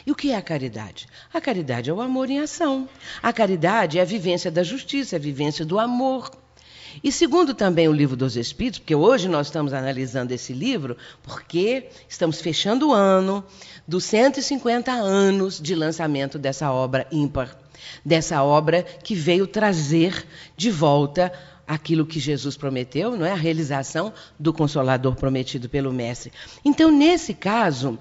E 0.06 0.10
o 0.10 0.14
que 0.14 0.30
é 0.32 0.36
a 0.36 0.42
caridade? 0.42 1.06
A 1.32 1.40
caridade 1.40 1.90
é 1.90 1.92
o 1.92 2.00
amor 2.00 2.30
em 2.30 2.40
ação. 2.40 2.88
A 3.22 3.32
caridade 3.32 3.98
é 3.98 4.02
a 4.02 4.04
vivência 4.04 4.50
da 4.50 4.62
justiça, 4.62 5.16
é 5.16 5.18
a 5.18 5.22
vivência 5.22 5.64
do 5.64 5.78
amor. 5.78 6.30
E 7.02 7.10
segundo 7.10 7.54
também 7.54 7.88
o 7.88 7.92
livro 7.92 8.16
dos 8.16 8.36
Espíritos, 8.36 8.78
porque 8.78 8.94
hoje 8.94 9.28
nós 9.28 9.48
estamos 9.48 9.72
analisando 9.72 10.32
esse 10.32 10.52
livro, 10.52 10.96
porque 11.22 11.88
estamos 12.08 12.40
fechando 12.40 12.88
o 12.88 12.92
ano 12.92 13.44
dos 13.86 14.04
150 14.04 14.92
anos 14.92 15.60
de 15.60 15.74
lançamento 15.74 16.38
dessa 16.38 16.70
obra 16.70 17.06
ímpar, 17.10 17.56
dessa 18.04 18.42
obra 18.42 18.82
que 18.82 19.14
veio 19.14 19.46
trazer 19.46 20.24
de 20.56 20.70
volta 20.70 21.32
aquilo 21.66 22.06
que 22.06 22.20
Jesus 22.20 22.56
prometeu, 22.56 23.16
não 23.16 23.26
é 23.26 23.32
a 23.32 23.36
realização 23.36 24.12
do 24.38 24.52
consolador 24.52 25.14
prometido 25.16 25.68
pelo 25.68 25.92
mestre. 25.92 26.32
Então, 26.64 26.90
nesse 26.90 27.32
caso, 27.34 27.98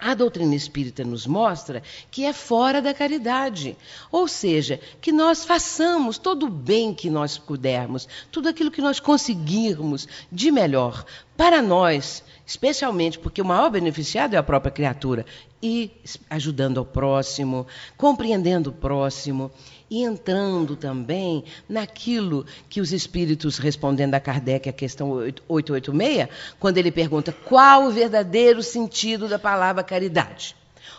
a 0.00 0.14
doutrina 0.14 0.54
espírita 0.54 1.04
nos 1.04 1.26
mostra 1.26 1.82
que 2.10 2.24
é 2.24 2.32
fora 2.32 2.80
da 2.80 2.94
caridade. 2.94 3.76
Ou 4.10 4.28
seja, 4.28 4.80
que 5.00 5.12
nós 5.12 5.44
façamos 5.44 6.18
todo 6.18 6.46
o 6.46 6.50
bem 6.50 6.94
que 6.94 7.10
nós 7.10 7.36
pudermos, 7.36 8.08
tudo 8.30 8.48
aquilo 8.48 8.70
que 8.70 8.80
nós 8.80 9.00
conseguirmos 9.00 10.06
de 10.30 10.50
melhor 10.50 11.04
para 11.36 11.60
nós, 11.60 12.22
especialmente 12.46 13.18
porque 13.18 13.42
o 13.42 13.44
maior 13.44 13.70
beneficiado 13.70 14.34
é 14.34 14.36
a 14.36 14.42
própria 14.42 14.72
criatura, 14.72 15.26
e 15.62 15.90
ajudando 16.30 16.78
ao 16.78 16.84
próximo, 16.84 17.66
compreendendo 17.96 18.70
o 18.70 18.72
próximo 18.72 19.50
e 19.90 20.02
entrando 20.02 20.76
também 20.76 21.44
naquilo 21.68 22.44
que 22.68 22.80
os 22.80 22.92
espíritos, 22.92 23.58
respondendo 23.58 24.14
a 24.14 24.20
Kardec, 24.20 24.68
a 24.68 24.72
questão 24.72 25.10
886, 25.10 26.28
quando 26.58 26.78
ele 26.78 26.90
pergunta 26.90 27.32
qual 27.32 27.84
o 27.84 27.90
verdadeiro 27.90 28.62
sentido 28.62 29.28
da 29.28 29.38
palavra 29.38 29.82
caridade. 29.82 30.54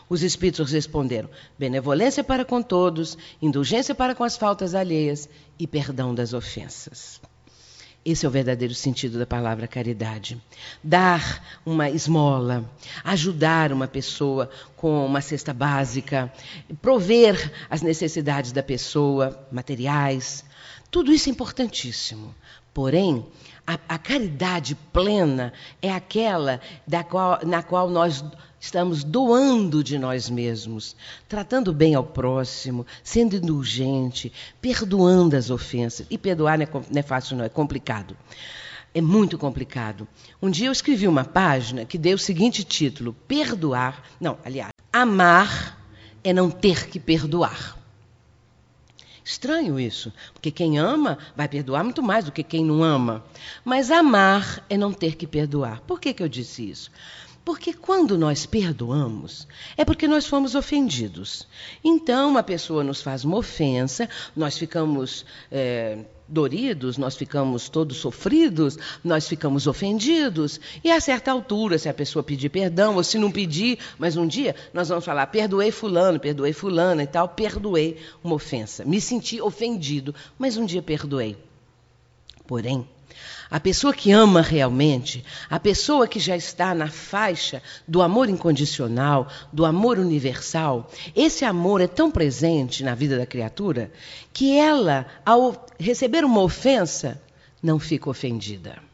Os 0.09 0.23
espíritos 0.23 0.71
responderam: 0.71 1.29
benevolência 1.57 2.23
para 2.23 2.43
com 2.43 2.61
todos, 2.61 3.17
indulgência 3.41 3.93
para 3.93 4.15
com 4.15 4.23
as 4.23 4.35
faltas 4.35 4.73
alheias 4.73 5.29
e 5.57 5.67
perdão 5.67 6.15
das 6.15 6.33
ofensas. 6.33 7.21
Esse 8.12 8.26
é 8.26 8.30
o 8.30 8.32
verdadeiro 8.32 8.74
sentido 8.74 9.20
da 9.20 9.26
palavra 9.28 9.68
caridade. 9.68 10.41
Dar 10.84 11.45
uma 11.64 11.91
esmola, 11.91 12.68
ajudar 13.03 13.72
uma 13.72 13.88
pessoa 13.88 14.49
com 14.76 15.05
uma 15.05 15.22
cesta 15.22 15.53
básica, 15.53 16.34
prover 16.82 17.51
as 17.70 17.84
necessidades 17.84 18.51
da 18.51 18.64
pessoa, 18.64 19.47
materiais, 19.51 20.43
tudo 20.89 21.14
isso 21.14 21.30
é 21.30 21.32
importantíssimo. 21.32 22.34
Porém, 22.74 23.24
a, 23.70 23.78
a 23.88 23.97
caridade 23.99 24.74
plena 24.91 25.53
é 25.80 25.91
aquela 25.91 26.59
qual, 27.07 27.39
na 27.45 27.61
qual 27.61 27.88
nós 27.88 28.24
estamos 28.59 29.03
doando 29.03 29.84
de 29.84 29.99
nós 29.99 30.28
mesmos, 30.28 30.95
tratando 31.28 31.72
bem 31.72 31.93
ao 31.93 32.03
próximo, 32.03 32.84
sendo 33.03 33.36
indulgente, 33.36 34.34
perdoando 34.59 35.36
as 35.36 35.51
ofensas. 35.51 36.07
E 36.09 36.17
perdoar 36.17 36.57
não 36.57 36.65
é, 36.65 36.70
não 36.74 36.99
é 36.99 37.03
fácil, 37.03 37.38
não, 37.38 37.45
é 37.45 37.49
complicado. 37.49 38.17
É 38.91 39.01
muito 39.01 39.38
complicado. 39.38 40.07
Um 40.41 40.49
dia 40.49 40.65
eu 40.65 40.72
escrevi 40.72 41.07
uma 41.07 41.24
página 41.24 41.86
que 41.86 41.99
deu 41.99 42.15
o 42.15 42.20
seguinte 42.20 42.63
título: 42.63 43.13
Perdoar. 43.28 44.01
Não, 44.20 44.39
aliás, 44.43 44.72
amar 44.91 45.80
é 46.24 46.34
não 46.34 46.49
ter 46.49 46.89
que 46.89 46.99
perdoar. 46.99 47.78
Estranho 49.30 49.80
isso, 49.80 50.11
porque 50.34 50.49
quem 50.49 50.80
ama 50.80 51.19
vai 51.36 51.47
perdoar 51.47 51.84
muito 51.84 52.01
mais 52.01 52.25
do 52.25 52.32
que 52.32 52.41
quem 52.41 52.65
não 52.65 52.84
ama. 52.84 53.23
Mas 53.63 53.91
amar 53.91 54.65
é 54.67 54.75
não 54.75 54.91
ter 54.91 55.15
que 55.15 55.27
perdoar. 55.27 55.82
Por 55.82 56.01
que, 56.01 56.15
que 56.15 56.23
eu 56.23 56.27
disse 56.27 56.67
isso? 56.67 56.89
Porque 57.49 57.73
quando 57.73 58.15
nós 58.15 58.45
perdoamos, 58.45 59.47
é 59.75 59.83
porque 59.83 60.07
nós 60.07 60.27
fomos 60.27 60.53
ofendidos. 60.53 61.47
Então, 61.83 62.29
uma 62.29 62.43
pessoa 62.43 62.83
nos 62.83 63.01
faz 63.01 63.25
uma 63.25 63.37
ofensa, 63.37 64.07
nós 64.35 64.55
ficamos 64.55 65.25
é, 65.51 65.97
doridos, 66.27 66.95
nós 66.95 67.17
ficamos 67.17 67.67
todos 67.67 67.97
sofridos, 67.97 68.77
nós 69.03 69.27
ficamos 69.27 69.65
ofendidos. 69.65 70.61
E 70.83 70.91
a 70.91 71.01
certa 71.01 71.31
altura, 71.31 71.79
se 71.79 71.89
a 71.89 71.93
pessoa 71.93 72.21
pedir 72.21 72.49
perdão, 72.49 72.97
ou 72.97 73.03
se 73.03 73.17
não 73.17 73.31
pedir, 73.31 73.79
mas 73.97 74.15
um 74.15 74.27
dia 74.27 74.55
nós 74.71 74.89
vamos 74.89 75.03
falar: 75.03 75.25
perdoei 75.25 75.71
Fulano, 75.71 76.19
perdoei 76.19 76.53
Fulana 76.53 77.01
e 77.01 77.07
tal, 77.07 77.29
perdoei 77.29 77.97
uma 78.23 78.35
ofensa. 78.35 78.85
Me 78.85 79.01
senti 79.01 79.41
ofendido, 79.41 80.13
mas 80.37 80.55
um 80.55 80.67
dia 80.67 80.83
perdoei. 80.83 81.35
Porém, 82.45 82.87
a 83.49 83.60
pessoa 83.60 83.93
que 83.93 84.12
ama 84.12 84.41
realmente, 84.41 85.24
a 85.49 85.60
pessoa 85.60 86.07
que 86.07 86.20
já 86.20 86.36
está 86.36 86.76
na 86.76 86.88
faixa 86.88 87.62
do 87.88 88.01
amor 88.01 88.30
incondicional, 88.30 89.28
do 89.51 89.66
amor 89.66 89.97
universal, 89.97 90.91
esse 91.16 91.43
amor 91.45 91.82
é 91.82 91.88
tão 91.88 92.12
presente 92.12 92.84
na 92.84 92.93
vida 92.93 93.18
da 93.18 93.26
criatura 93.26 93.91
que 94.32 94.57
ela, 94.57 95.05
ao 95.26 95.66
receber 95.80 96.24
uma 96.24 96.41
ofensa, 96.41 97.22
não 97.62 97.80
fica 97.80 98.10
ofendida 98.10 98.88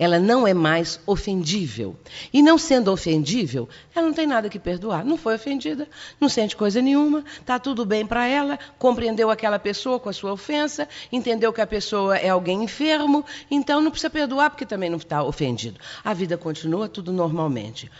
ela 0.00 0.18
não 0.18 0.48
é 0.48 0.54
mais 0.54 0.98
ofendível. 1.06 1.94
E 2.32 2.42
não 2.42 2.56
sendo 2.56 2.90
ofendível, 2.90 3.68
ela 3.94 4.06
não 4.06 4.14
tem 4.14 4.26
nada 4.26 4.48
que 4.48 4.58
perdoar. 4.58 5.04
Não 5.04 5.18
foi 5.18 5.34
ofendida, 5.34 5.86
não 6.18 6.26
sente 6.26 6.56
coisa 6.56 6.80
nenhuma, 6.80 7.22
está 7.38 7.58
tudo 7.58 7.84
bem 7.84 8.06
para 8.06 8.26
ela, 8.26 8.58
compreendeu 8.78 9.28
aquela 9.30 9.58
pessoa 9.58 10.00
com 10.00 10.08
a 10.08 10.12
sua 10.14 10.32
ofensa, 10.32 10.88
entendeu 11.12 11.52
que 11.52 11.60
a 11.60 11.66
pessoa 11.66 12.16
é 12.16 12.30
alguém 12.30 12.64
enfermo, 12.64 13.22
então 13.50 13.82
não 13.82 13.90
precisa 13.90 14.08
perdoar 14.08 14.48
porque 14.48 14.64
também 14.64 14.88
não 14.88 14.96
está 14.96 15.22
ofendido. 15.22 15.78
A 16.02 16.14
vida 16.14 16.38
continua 16.38 16.88
tudo 16.88 17.12
normalmente 17.12 17.90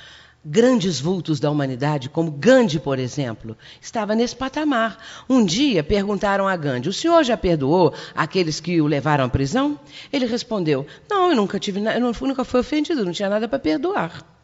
grandes 0.45 1.01
vultos 1.01 1.39
da 1.39 1.51
humanidade, 1.51 2.09
como 2.09 2.31
Gandhi, 2.31 2.79
por 2.79 2.99
exemplo, 2.99 3.57
estava 3.81 4.15
nesse 4.15 4.35
patamar. 4.35 4.99
Um 5.29 5.45
dia 5.45 5.85
perguntaram 5.85 6.49
a 6.49 6.57
Gandhi: 6.57 6.89
"O 6.89 6.93
senhor 6.93 7.23
já 7.25 7.37
perdoou 7.37 7.93
aqueles 8.15 8.61
que 8.61 8.81
o 8.81 8.87
levaram 8.87 9.25
à 9.25 9.29
prisão?" 9.29 9.79
Ele 10.13 10.27
respondeu: 10.27 10.87
"Não, 11.09 11.31
eu 11.31 11.37
nunca 11.37 11.59
tive, 11.59 11.81
eu 11.81 12.01
nunca 12.01 12.45
fui 12.45 12.61
ofendido, 12.61 13.05
não 13.05 13.13
tinha 13.13 13.29
nada 13.29 13.49
para 13.49 13.59
perdoar." 13.59 14.40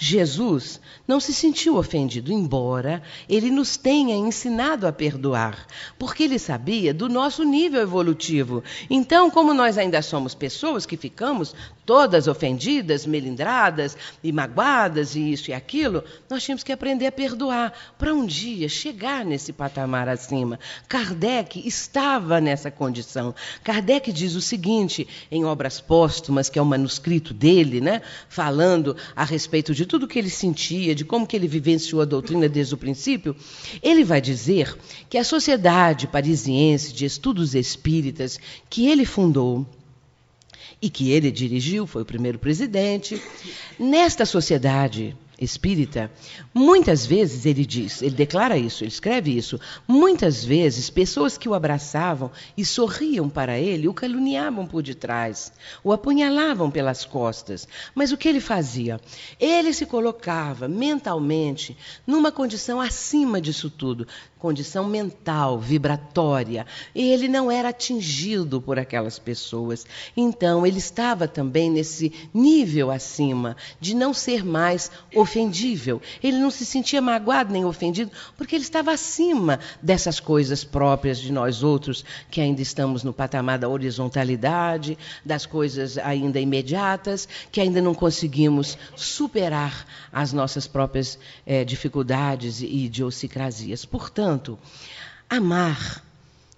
Jesus 0.00 0.80
não 1.08 1.18
se 1.18 1.34
sentiu 1.34 1.76
ofendido, 1.76 2.32
embora 2.32 3.02
ele 3.28 3.50
nos 3.50 3.76
tenha 3.76 4.14
ensinado 4.14 4.86
a 4.86 4.92
perdoar, 4.92 5.66
porque 5.98 6.22
ele 6.22 6.38
sabia 6.38 6.94
do 6.94 7.08
nosso 7.08 7.42
nível 7.42 7.80
evolutivo. 7.80 8.62
Então, 8.88 9.28
como 9.28 9.52
nós 9.52 9.76
ainda 9.76 10.00
somos 10.00 10.36
pessoas 10.36 10.86
que 10.86 10.96
ficamos 10.96 11.52
todas 11.84 12.28
ofendidas, 12.28 13.06
melindradas 13.06 13.96
e 14.22 14.30
magoadas 14.30 15.16
e 15.16 15.32
isso 15.32 15.50
e 15.50 15.54
aquilo, 15.54 16.04
nós 16.30 16.44
tínhamos 16.44 16.62
que 16.62 16.70
aprender 16.70 17.06
a 17.06 17.12
perdoar 17.12 17.72
para 17.98 18.14
um 18.14 18.24
dia 18.24 18.68
chegar 18.68 19.24
nesse 19.24 19.52
patamar 19.52 20.08
acima. 20.08 20.60
Kardec 20.86 21.66
estava 21.66 22.40
nessa 22.40 22.70
condição. 22.70 23.34
Kardec 23.64 24.12
diz 24.12 24.36
o 24.36 24.40
seguinte 24.40 25.08
em 25.28 25.44
Obras 25.44 25.80
Póstumas, 25.80 26.48
que 26.48 26.58
é 26.58 26.62
o 26.62 26.66
manuscrito 26.66 27.34
dele, 27.34 27.80
né, 27.80 28.02
falando 28.28 28.94
a 29.16 29.24
respeito 29.24 29.74
de 29.74 29.87
tudo 29.88 30.06
que 30.06 30.18
ele 30.18 30.30
sentia, 30.30 30.94
de 30.94 31.04
como 31.04 31.26
que 31.26 31.34
ele 31.34 31.48
vivenciou 31.48 32.00
a 32.00 32.04
doutrina 32.04 32.48
desde 32.48 32.74
o 32.74 32.78
princípio, 32.78 33.34
ele 33.82 34.04
vai 34.04 34.20
dizer 34.20 34.78
que 35.10 35.18
a 35.18 35.24
Sociedade 35.24 36.06
Parisiense 36.06 36.92
de 36.92 37.04
Estudos 37.04 37.54
Espíritas 37.56 38.38
que 38.70 38.86
ele 38.86 39.04
fundou 39.04 39.66
e 40.80 40.88
que 40.88 41.10
ele 41.10 41.30
dirigiu, 41.30 41.86
foi 41.86 42.02
o 42.02 42.06
primeiro 42.06 42.38
presidente. 42.38 43.20
Nesta 43.78 44.24
sociedade 44.24 45.16
espírita, 45.40 46.10
muitas 46.52 47.06
vezes 47.06 47.46
ele 47.46 47.64
diz, 47.64 48.02
ele 48.02 48.14
declara 48.14 48.56
isso, 48.56 48.82
ele 48.82 48.90
escreve 48.90 49.36
isso, 49.36 49.60
muitas 49.86 50.44
vezes 50.44 50.90
pessoas 50.90 51.38
que 51.38 51.48
o 51.48 51.54
abraçavam 51.54 52.30
e 52.56 52.64
sorriam 52.64 53.28
para 53.28 53.58
ele 53.58 53.88
o 53.88 53.94
caluniavam 53.94 54.66
por 54.66 54.82
detrás, 54.82 55.52
o 55.84 55.92
apunhalavam 55.92 56.70
pelas 56.70 57.04
costas. 57.04 57.68
Mas 57.94 58.12
o 58.12 58.16
que 58.16 58.28
ele 58.28 58.40
fazia? 58.40 59.00
Ele 59.38 59.72
se 59.72 59.86
colocava 59.86 60.66
mentalmente 60.66 61.76
numa 62.06 62.32
condição 62.32 62.80
acima 62.80 63.40
disso 63.40 63.70
tudo. 63.70 64.06
Condição 64.38 64.84
mental, 64.84 65.58
vibratória. 65.58 66.64
Ele 66.94 67.28
não 67.28 67.50
era 67.50 67.70
atingido 67.70 68.60
por 68.60 68.78
aquelas 68.78 69.18
pessoas. 69.18 69.84
Então, 70.16 70.66
ele 70.66 70.78
estava 70.78 71.26
também 71.26 71.70
nesse 71.70 72.12
nível 72.32 72.90
acima 72.90 73.56
de 73.80 73.94
não 73.94 74.14
ser 74.14 74.44
mais 74.44 74.90
ofendível. 75.14 76.00
Ele 76.22 76.38
não 76.38 76.50
se 76.50 76.64
sentia 76.64 77.02
magoado 77.02 77.52
nem 77.52 77.64
ofendido, 77.64 78.10
porque 78.36 78.54
ele 78.54 78.64
estava 78.64 78.92
acima 78.92 79.58
dessas 79.82 80.20
coisas 80.20 80.62
próprias 80.62 81.18
de 81.18 81.32
nós 81.32 81.62
outros, 81.62 82.04
que 82.30 82.40
ainda 82.40 82.62
estamos 82.62 83.02
no 83.02 83.12
patamar 83.12 83.58
da 83.58 83.68
horizontalidade, 83.68 84.96
das 85.24 85.46
coisas 85.46 85.98
ainda 85.98 86.38
imediatas, 86.38 87.28
que 87.50 87.60
ainda 87.60 87.80
não 87.80 87.94
conseguimos 87.94 88.78
superar 88.94 89.84
as 90.12 90.32
nossas 90.32 90.66
próprias 90.66 91.18
eh, 91.44 91.64
dificuldades 91.64 92.60
e 92.60 92.84
idiosincrasias. 92.84 93.84
Portanto, 93.84 94.27
Portanto, 94.28 94.58
amar, 95.30 96.02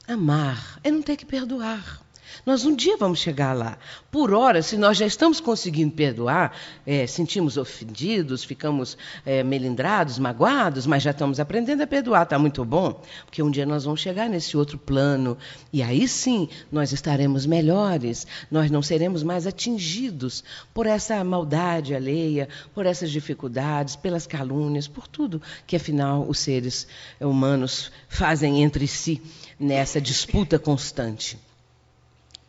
amar 0.09 0.81
é 0.83 0.91
não 0.91 1.01
ter 1.03 1.17
que 1.17 1.25
perdoar. 1.25 2.03
Nós 2.45 2.65
um 2.65 2.75
dia 2.75 2.97
vamos 2.97 3.19
chegar 3.19 3.53
lá. 3.53 3.79
Por 4.11 4.33
hora, 4.33 4.63
se 4.63 4.77
nós 4.77 4.97
já 4.97 5.07
estamos 5.07 5.41
conseguindo 5.41 5.93
perdoar, 5.93 6.57
é, 6.87 7.07
sentimos 7.07 7.57
ofendidos, 7.57 8.43
ficamos 8.43 8.97
é, 9.25 9.43
melindrados, 9.43 10.19
magoados, 10.19 10.87
mas 10.87 11.03
já 11.03 11.11
estamos 11.11 11.39
aprendendo 11.39 11.83
a 11.83 11.87
perdoar, 11.87 12.23
está 12.23 12.39
muito 12.39 12.65
bom, 12.65 13.01
porque 13.25 13.43
um 13.43 13.51
dia 13.51 13.67
nós 13.67 13.85
vamos 13.85 14.01
chegar 14.01 14.29
nesse 14.29 14.57
outro 14.57 14.79
plano 14.79 15.37
e 15.73 15.83
aí 15.83 16.09
sim 16.09 16.49
nós 16.71 16.93
estaremos 16.93 17.47
melhores, 17.47 18.27
nós 18.51 18.71
não 18.71 18.83
seremos 18.83 19.23
mais 19.23 19.47
atingidos 19.47 20.43
por 20.73 20.87
essa 20.87 21.23
maldade 21.23 21.95
alheia, 21.95 22.49
por 22.75 22.87
essas 22.87 23.11
dificuldades, 23.11 23.97
pelas 23.97 24.27
calúnias, 24.27 24.89
por 24.89 25.07
tudo 25.07 25.43
que 25.67 25.77
afinal 25.77 26.27
os 26.29 26.39
seres 26.39 26.87
humanos 27.21 27.93
fazem 28.09 28.63
entre 28.63 28.87
si 28.87 29.23
nessa 29.59 30.01
disputa 30.01 30.59
constante. 30.59 31.39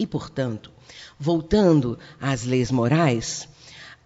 E, 0.01 0.07
portanto, 0.07 0.71
voltando 1.19 1.99
às 2.19 2.43
leis 2.43 2.71
morais, 2.71 3.47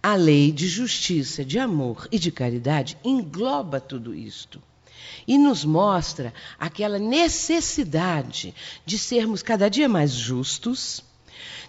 a 0.02 0.14
lei 0.14 0.52
de 0.52 0.68
justiça, 0.68 1.42
de 1.42 1.58
amor 1.58 2.06
e 2.12 2.18
de 2.18 2.30
caridade 2.30 2.98
engloba 3.02 3.80
tudo 3.80 4.14
isto. 4.14 4.62
E 5.26 5.38
nos 5.38 5.64
mostra 5.64 6.34
aquela 6.58 6.98
necessidade 6.98 8.54
de 8.84 8.98
sermos 8.98 9.42
cada 9.42 9.70
dia 9.70 9.88
mais 9.88 10.12
justos, 10.12 11.02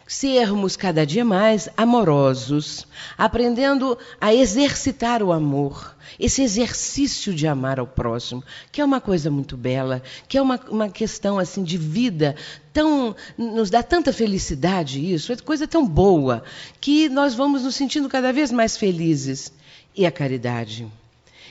sermos 0.07 0.77
cada 0.77 1.05
dia 1.05 1.25
mais 1.25 1.67
amorosos, 1.75 2.87
aprendendo 3.17 3.97
a 4.19 4.33
exercitar 4.33 5.21
o 5.21 5.33
amor, 5.33 5.95
esse 6.17 6.41
exercício 6.41 7.33
de 7.33 7.45
amar 7.45 7.79
ao 7.79 7.85
próximo, 7.85 8.43
que 8.71 8.79
é 8.79 8.85
uma 8.85 9.01
coisa 9.01 9.29
muito 9.29 9.57
bela, 9.57 10.01
que 10.27 10.37
é 10.37 10.41
uma, 10.41 10.59
uma 10.69 10.89
questão 10.89 11.37
assim 11.37 11.63
de 11.63 11.77
vida 11.77 12.35
tão 12.71 13.15
nos 13.37 13.69
dá 13.69 13.83
tanta 13.83 14.13
felicidade 14.13 15.13
isso, 15.13 15.33
é 15.33 15.35
coisa 15.37 15.67
tão 15.67 15.85
boa 15.85 16.43
que 16.79 17.09
nós 17.09 17.35
vamos 17.35 17.63
nos 17.63 17.75
sentindo 17.75 18.07
cada 18.07 18.31
vez 18.31 18.51
mais 18.51 18.77
felizes. 18.77 19.51
E 19.95 20.05
a 20.05 20.11
caridade. 20.11 20.87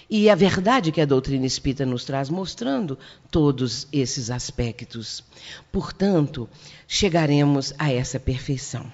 E 0.08 0.30
a 0.30 0.34
verdade 0.34 0.92
que 0.92 1.00
a 1.00 1.06
doutrina 1.06 1.46
espírita 1.46 1.84
nos 1.84 2.04
traz, 2.04 2.30
mostrando 2.30 2.98
todos 3.30 3.88
esses 3.92 4.30
aspectos. 4.30 5.24
Portanto, 5.72 6.48
chegaremos 6.86 7.74
a 7.78 7.92
essa 7.92 8.20
perfeição 8.20 8.90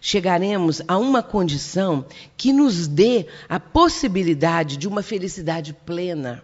chegaremos 0.00 0.82
a 0.86 0.96
uma 0.96 1.22
condição 1.22 2.04
que 2.36 2.52
nos 2.52 2.86
dê 2.86 3.26
a 3.48 3.58
possibilidade 3.58 4.76
de 4.76 4.88
uma 4.88 5.02
felicidade 5.02 5.72
plena. 5.72 6.42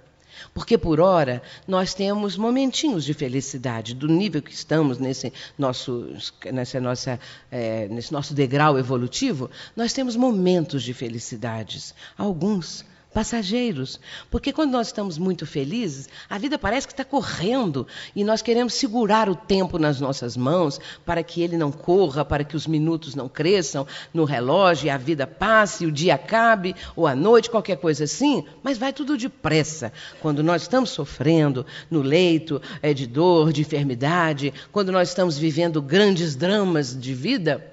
Porque 0.55 0.79
por 0.79 1.01
hora 1.01 1.43
nós 1.67 1.95
temos 1.95 2.37
momentinhos 2.37 3.05
de 3.05 3.13
felicidade, 3.13 3.95
do 3.95 4.07
nível 4.07 4.41
que 4.41 4.53
estamos 4.53 4.99
nesse 4.99 5.33
nosso, 5.59 6.13
nessa 6.53 6.81
nossa, 6.81 7.19
é, 7.51 7.89
nesse 7.89 8.13
nosso 8.13 8.35
degrau 8.35 8.79
evolutivo, 8.79 9.51
nós 9.75 9.93
temos 9.93 10.15
momentos 10.15 10.85
de 10.85 10.95
felicidades. 10.95 11.93
Alguns 12.17 12.85
passageiros. 13.13 13.99
Porque 14.31 14.53
quando 14.53 14.73
nós 14.73 14.89
estamos 14.89 15.19
muito 15.19 15.47
felizes, 15.47 16.09
a 16.29 16.39
vida 16.39 16.59
parece 16.59 16.87
que 16.87 16.93
está 16.93 17.05
correndo 17.05 17.87
e 18.15 18.23
nós 18.23 18.43
queremos 18.43 18.75
segurar 18.75 19.29
o 19.29 19.35
tempo 19.35 19.79
nas 19.79 20.01
nossas 20.01 20.37
mãos 20.37 20.81
para 21.05 21.23
que 21.23 21.43
ele 21.43 21.57
não 21.57 21.73
corra, 21.73 22.25
para 22.25 22.45
que 22.45 22.57
os 22.57 22.67
minutos 22.67 23.15
não 23.15 23.29
cresçam 23.29 23.87
no 24.13 24.25
relógio 24.25 24.87
e 24.87 24.91
a 24.91 24.97
vida 24.97 25.27
passe, 25.27 25.87
o 25.87 25.93
dia 25.93 26.15
acabe, 26.15 26.75
ou 26.95 27.07
a 27.07 27.15
noite, 27.15 27.51
qualquer 27.51 27.77
coisa 27.77 28.05
assim, 28.05 28.45
mas 28.63 28.79
vai 28.79 28.93
tudo 28.93 29.17
depressa. 29.17 29.93
Quando 30.21 30.43
nós 30.43 30.63
estamos 30.63 30.91
sofrendo 30.91 31.65
no 31.91 32.03
leito 32.03 32.61
é, 32.83 32.93
de 32.93 33.07
dor, 33.07 33.53
de 33.53 33.63
enfermidade, 33.63 34.53
quando 34.71 34.93
nós 34.93 35.09
estamos 35.09 35.39
vivendo 35.39 35.81
grandes 35.81 36.37
dramas 36.37 36.99
de 36.99 37.15
vida, 37.15 37.65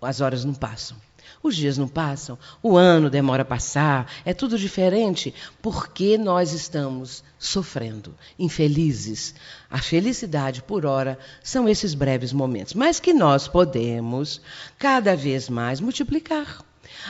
as 0.00 0.20
horas 0.20 0.44
não 0.44 0.54
passam. 0.54 0.96
Os 1.42 1.56
dias 1.56 1.78
não 1.78 1.88
passam, 1.88 2.38
o 2.62 2.76
ano 2.76 3.08
demora 3.08 3.42
a 3.42 3.46
passar, 3.46 4.12
é 4.26 4.34
tudo 4.34 4.58
diferente 4.58 5.34
porque 5.62 6.18
nós 6.18 6.52
estamos 6.52 7.24
sofrendo, 7.38 8.14
infelizes. 8.38 9.34
A 9.70 9.78
felicidade, 9.78 10.62
por 10.62 10.84
hora, 10.84 11.18
são 11.42 11.66
esses 11.66 11.94
breves 11.94 12.32
momentos, 12.32 12.74
mas 12.74 13.00
que 13.00 13.14
nós 13.14 13.48
podemos 13.48 14.40
cada 14.78 15.16
vez 15.16 15.48
mais 15.48 15.80
multiplicar 15.80 16.62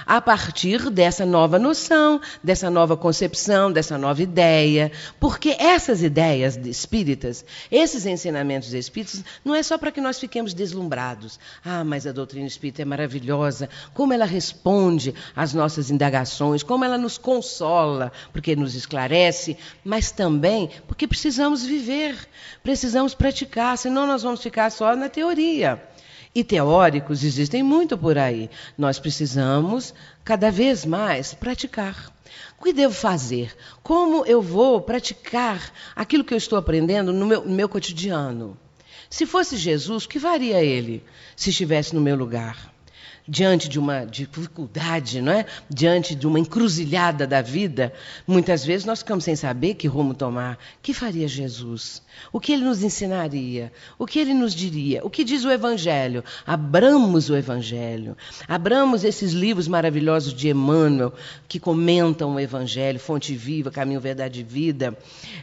a 0.07 0.21
partir 0.21 0.91
dessa 0.91 1.27
nova 1.27 1.59
noção, 1.59 2.21
dessa 2.43 2.71
nova 2.71 2.97
concepção, 2.97 3.73
dessa 3.73 3.99
nova 3.99 4.23
ideia. 4.23 4.91
Porque 5.19 5.57
essas 5.59 6.03
ideias 6.03 6.57
espíritas, 6.57 7.45
esses 7.71 8.07
ensinamentos 8.07 8.73
espíritas, 8.73 9.25
não 9.45 9.55
é 9.55 9.63
só 9.63 9.79
para 9.79 9.93
que 9.93 10.01
nós 10.01 10.19
fiquemos 10.19 10.55
deslumbrados. 10.55 11.39
Ah, 11.65 11.85
mas 11.85 12.07
a 12.07 12.13
doutrina 12.13 12.47
espírita 12.47 12.83
é 12.83 12.85
maravilhosa, 12.85 13.69
como 13.95 14.13
ela 14.13 14.25
responde 14.25 15.15
às 15.35 15.55
nossas 15.55 15.91
indagações, 15.91 16.63
como 16.63 16.85
ela 16.85 16.99
nos 16.99 17.19
consola, 17.19 18.13
porque 18.33 18.57
nos 18.57 18.75
esclarece, 18.75 19.57
mas 19.85 20.11
também 20.11 20.71
porque 20.87 21.07
precisamos 21.07 21.65
viver, 21.65 22.17
precisamos 22.63 23.15
praticar, 23.15 23.77
senão 23.79 24.07
nós 24.07 24.23
vamos 24.23 24.43
ficar 24.43 24.71
só 24.71 24.95
na 24.95 25.09
teoria. 25.09 25.83
E 26.35 26.45
teóricos 26.45 27.25
existem 27.25 27.63
muito 27.63 27.99
por 27.99 28.17
aí. 28.17 28.49
Nós 28.79 28.99
precisamos 28.99 29.93
cada 30.25 30.51
vez 30.51 30.85
mais 30.85 31.35
praticar. 31.35 32.13
O 32.59 32.63
que 32.63 32.73
devo 32.73 32.95
fazer? 32.95 33.57
Como 33.83 34.25
eu 34.27 34.41
vou 34.41 34.81
praticar 34.81 35.73
aquilo 35.97 36.23
que 36.23 36.33
eu 36.33 36.39
estou 36.39 36.59
aprendendo 36.59 37.13
no 37.13 37.27
meu, 37.27 37.45
no 37.45 37.55
meu 37.55 37.69
cotidiano? 37.69 38.57
Se 39.09 39.27
fosse 39.27 39.57
Jesus, 39.57 40.05
o 40.05 40.09
que 40.09 40.21
faria 40.21 40.63
ele 40.63 41.03
se 41.35 41.51
estivesse 41.51 41.95
no 41.95 42.01
meu 42.01 42.15
lugar? 42.15 42.73
Diante 43.27 43.69
de 43.69 43.79
uma 43.79 44.05
dificuldade, 44.05 45.21
não 45.21 45.33
é? 45.33 45.47
diante 45.69 46.15
de 46.15 46.27
uma 46.27 46.39
encruzilhada 46.39 47.27
da 47.27 47.41
vida, 47.41 47.93
muitas 48.27 48.65
vezes 48.65 48.85
nós 48.85 49.01
ficamos 49.01 49.25
sem 49.25 49.37
saber 49.37 49.75
que 49.75 49.87
rumo 49.87 50.15
tomar. 50.15 50.55
O 50.55 50.59
que 50.83 50.93
faria 50.93 51.29
Jesus? 51.29 52.03
O 52.33 52.41
que 52.41 52.53
ele 52.53 52.65
nos 52.65 52.83
ensinaria? 52.83 53.73
O 53.99 54.07
que 54.07 54.19
ele 54.19 54.35
nos 54.35 54.55
diria? 54.55 55.05
O 55.05 55.11
que 55.11 55.25
diz 55.25 55.45
o 55.45 55.51
Evangelho? 55.51 56.25
Abramos 56.47 57.31
o 57.31 57.37
Evangelho. 57.37 58.17
Abramos 58.47 59.05
esses 59.05 59.33
livros 59.33 59.69
maravilhosos 59.69 60.35
de 60.35 60.49
Emmanuel, 60.49 61.13
que 61.49 61.61
comentam 61.61 62.35
o 62.35 62.41
Evangelho, 62.41 62.99
Fonte 62.99 63.35
Viva, 63.35 63.71
Caminho, 63.71 64.01
Verdade 64.01 64.41
e 64.41 64.45
Vida, 64.45 64.97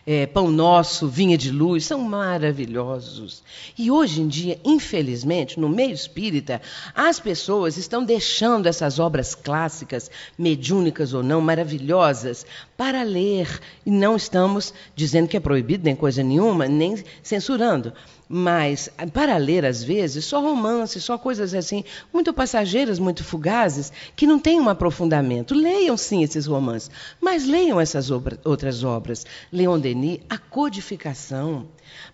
é, 0.06 0.26
Pão 0.26 0.50
Nosso, 0.50 1.08
Vinha 1.08 1.38
de 1.38 1.52
Luz, 1.52 1.86
são 1.86 2.02
maravilhosos. 2.02 3.44
E 3.78 3.90
hoje 3.90 4.22
em 4.22 4.28
dia, 4.28 4.60
infelizmente, 4.64 5.60
no 5.60 5.70
meio 5.70 5.94
espírita, 5.94 6.62
as 6.94 7.20
pessoas 7.20 7.67
estão 7.76 8.04
deixando 8.04 8.68
essas 8.68 9.00
obras 9.00 9.36
clássicas, 9.36 10.10
mediúnicas 10.38 11.14
ou 11.14 11.22
não, 11.24 11.42
maravilhosas, 11.42 12.46
para 12.78 13.04
ler. 13.04 13.60
E 13.86 13.92
não 13.92 14.16
estamos 14.16 14.74
dizendo 14.96 15.28
que 15.28 15.36
é 15.36 15.40
proibido 15.40 15.84
nem 15.84 15.96
coisa 15.96 16.24
nenhuma, 16.24 16.68
nem 16.68 17.04
censurando. 17.22 17.92
Mas, 18.30 18.90
para 19.14 19.38
ler, 19.38 19.66
às 19.66 19.84
vezes, 19.84 20.26
só 20.26 20.42
romances, 20.42 21.04
só 21.04 21.18
coisas 21.18 21.54
assim, 21.54 21.84
muito 22.12 22.34
passageiras, 22.34 23.00
muito 23.00 23.24
fugazes, 23.24 23.92
que 24.16 24.28
não 24.28 24.38
têm 24.38 24.60
um 24.60 24.70
aprofundamento. 24.70 25.56
Leiam, 25.56 25.96
sim, 25.96 26.24
esses 26.24 26.46
romances, 26.46 26.92
mas 27.22 27.46
leiam 27.46 27.80
essas 27.80 28.12
obra, 28.12 28.40
outras 28.44 28.84
obras. 28.84 29.26
Leon 29.52 29.80
Denis, 29.80 30.20
a 30.30 30.38
codificação 30.38 31.68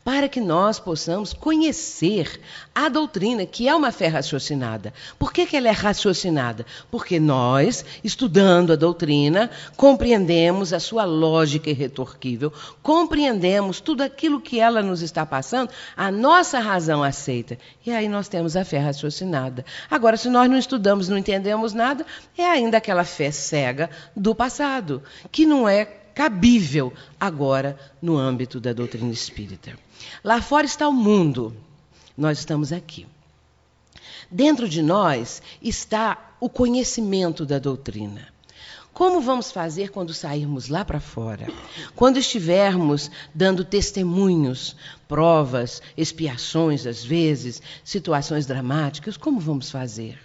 para 0.03 0.27
que 0.27 0.41
nós 0.41 0.79
possamos 0.79 1.33
conhecer 1.33 2.39
a 2.73 2.89
doutrina, 2.89 3.45
que 3.45 3.67
é 3.67 3.75
uma 3.75 3.91
fé 3.91 4.07
raciocinada. 4.07 4.93
Por 5.17 5.31
que, 5.31 5.45
que 5.45 5.55
ela 5.55 5.69
é 5.69 5.71
raciocinada? 5.71 6.65
Porque 6.91 7.19
nós, 7.19 7.85
estudando 8.03 8.73
a 8.73 8.75
doutrina, 8.75 9.49
compreendemos 9.77 10.73
a 10.73 10.79
sua 10.79 11.05
lógica 11.05 11.69
irretorquível, 11.69 12.51
compreendemos 12.81 13.79
tudo 13.79 14.01
aquilo 14.01 14.41
que 14.41 14.59
ela 14.59 14.81
nos 14.81 15.01
está 15.01 15.25
passando, 15.25 15.69
a 16.03 16.11
nossa 16.11 16.59
razão 16.59 17.01
aceita. 17.01 17.57
E 17.85 17.89
aí 17.89 18.09
nós 18.09 18.27
temos 18.27 18.57
a 18.57 18.65
fé 18.65 18.77
raciocinada. 18.77 19.63
Agora, 19.89 20.17
se 20.17 20.27
nós 20.27 20.49
não 20.49 20.57
estudamos, 20.57 21.07
não 21.07 21.17
entendemos 21.17 21.73
nada, 21.73 22.05
é 22.37 22.45
ainda 22.45 22.75
aquela 22.75 23.05
fé 23.05 23.31
cega 23.31 23.89
do 24.13 24.35
passado, 24.35 25.01
que 25.31 25.45
não 25.45 25.65
é 25.65 25.85
cabível 25.85 26.91
agora 27.17 27.79
no 28.01 28.17
âmbito 28.17 28.59
da 28.59 28.73
doutrina 28.73 29.13
espírita. 29.13 29.77
Lá 30.21 30.41
fora 30.41 30.65
está 30.65 30.89
o 30.89 30.91
mundo, 30.91 31.55
nós 32.17 32.37
estamos 32.37 32.73
aqui. 32.73 33.07
Dentro 34.29 34.67
de 34.67 34.81
nós 34.81 35.41
está 35.61 36.35
o 36.37 36.49
conhecimento 36.49 37.45
da 37.45 37.59
doutrina. 37.59 38.32
Como 38.93 39.19
vamos 39.21 39.51
fazer 39.51 39.89
quando 39.89 40.13
sairmos 40.13 40.67
lá 40.67 40.85
para 40.85 40.99
fora? 40.99 41.47
Quando 41.95 42.17
estivermos 42.17 43.09
dando 43.33 43.65
testemunhos, 43.65 44.75
provas, 45.07 45.81
expiações, 45.97 46.85
às 46.85 47.03
vezes, 47.03 47.59
situações 47.83 48.45
dramáticas, 48.45 49.17
como 49.17 49.39
vamos 49.39 49.71
fazer? 49.71 50.19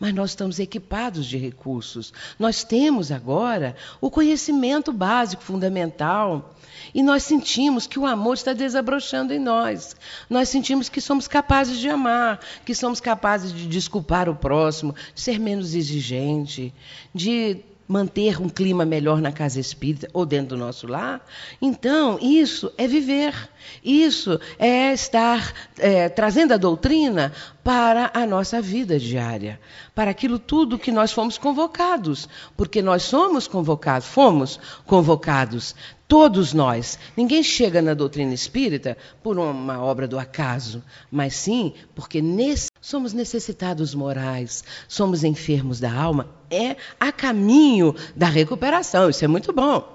Mas 0.00 0.14
nós 0.14 0.30
estamos 0.30 0.58
equipados 0.58 1.26
de 1.26 1.36
recursos. 1.36 2.14
Nós 2.38 2.64
temos 2.64 3.12
agora 3.12 3.76
o 4.00 4.10
conhecimento 4.10 4.90
básico, 4.90 5.42
fundamental. 5.42 6.54
E 6.94 7.02
nós 7.02 7.24
sentimos 7.24 7.86
que 7.86 7.98
o 7.98 8.06
amor 8.06 8.34
está 8.34 8.54
desabrochando 8.54 9.34
em 9.34 9.38
nós. 9.38 9.94
Nós 10.30 10.48
sentimos 10.48 10.88
que 10.88 11.00
somos 11.00 11.28
capazes 11.28 11.78
de 11.78 11.90
amar, 11.90 12.40
que 12.64 12.74
somos 12.74 13.00
capazes 13.00 13.52
de 13.52 13.66
desculpar 13.66 14.30
o 14.30 14.34
próximo, 14.34 14.94
de 15.14 15.20
ser 15.20 15.38
menos 15.38 15.74
exigente, 15.74 16.72
de 17.14 17.62
manter 17.86 18.40
um 18.40 18.48
clima 18.48 18.84
melhor 18.84 19.20
na 19.20 19.30
casa 19.30 19.60
espírita 19.60 20.08
ou 20.12 20.24
dentro 20.24 20.56
do 20.56 20.56
nosso 20.56 20.86
lar. 20.86 21.24
Então, 21.60 22.18
isso 22.20 22.72
é 22.78 22.86
viver. 22.86 23.34
Isso 23.82 24.38
é 24.58 24.92
estar 24.92 25.52
é, 25.78 26.08
trazendo 26.08 26.54
a 26.54 26.56
doutrina 26.56 27.32
para 27.62 28.10
a 28.12 28.26
nossa 28.26 28.60
vida 28.60 28.98
diária, 28.98 29.58
para 29.94 30.10
aquilo 30.10 30.38
tudo 30.38 30.78
que 30.78 30.92
nós 30.92 31.12
fomos 31.12 31.38
convocados, 31.38 32.28
porque 32.56 32.82
nós 32.82 33.04
somos 33.04 33.48
convocados, 33.48 34.06
fomos 34.06 34.60
convocados, 34.84 35.74
todos 36.06 36.52
nós. 36.52 36.98
Ninguém 37.16 37.42
chega 37.42 37.80
na 37.80 37.94
doutrina 37.94 38.34
espírita 38.34 38.96
por 39.22 39.38
uma 39.38 39.82
obra 39.82 40.06
do 40.06 40.18
acaso, 40.18 40.82
mas 41.10 41.36
sim 41.36 41.72
porque 41.94 42.20
nesse 42.20 42.68
somos 42.84 43.14
necessitados 43.14 43.94
morais, 43.94 44.62
somos 44.86 45.24
enfermos 45.24 45.80
da 45.80 45.90
alma, 45.90 46.28
é 46.50 46.76
a 47.00 47.10
caminho 47.10 47.94
da 48.14 48.26
recuperação. 48.26 49.08
Isso 49.08 49.24
é 49.24 49.28
muito 49.28 49.54
bom. 49.54 49.93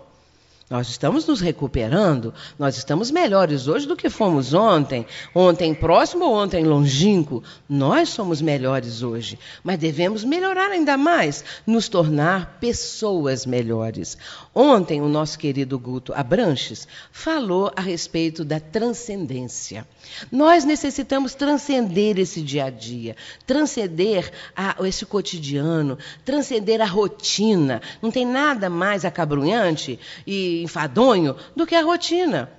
Nós 0.70 0.88
estamos 0.88 1.26
nos 1.26 1.42
recuperando, 1.42 2.32
nós 2.58 2.78
estamos 2.78 3.10
melhores 3.10 3.68
hoje 3.68 3.88
do 3.88 3.96
que 3.96 4.08
fomos 4.08 4.54
ontem, 4.54 5.04
ontem 5.34 5.74
próximo 5.74 6.26
ou 6.26 6.36
ontem 6.36 6.64
longínquo. 6.64 7.42
Nós 7.68 8.10
somos 8.10 8.40
melhores 8.40 9.02
hoje, 9.02 9.40
mas 9.64 9.80
devemos 9.80 10.24
melhorar 10.24 10.70
ainda 10.70 10.96
mais, 10.96 11.44
nos 11.66 11.90
tornar 11.90 12.60
pessoas 12.60 13.48
melhores. 13.48 14.16
Ontem, 14.54 15.02
o 15.02 15.10
nosso 15.10 15.40
querido 15.40 15.80
Guto 15.80 16.14
Abranches 16.14 16.88
falou 17.12 17.72
a 17.76 17.82
respeito 17.82 18.46
da 18.46 18.60
transcendência. 18.60 19.88
Nós 20.32 20.66
necessitamos 20.66 21.34
transcender 21.34 22.20
esse 22.20 22.42
dia 22.42 22.66
a 22.66 22.70
dia, 22.70 23.16
transcender 23.48 24.32
a, 24.56 24.76
esse 24.86 25.04
cotidiano, 25.04 25.98
transcender 26.24 26.80
a 26.80 26.86
rotina. 26.86 27.82
Não 28.04 28.12
tem 28.12 28.26
nada 28.26 28.70
mais 28.70 29.04
acabrunhante 29.04 30.00
e 30.28 30.59
enfadonho 30.64 31.36
do 31.56 31.66
que 31.66 31.76
a 31.76 31.84
rotina. 31.84 32.50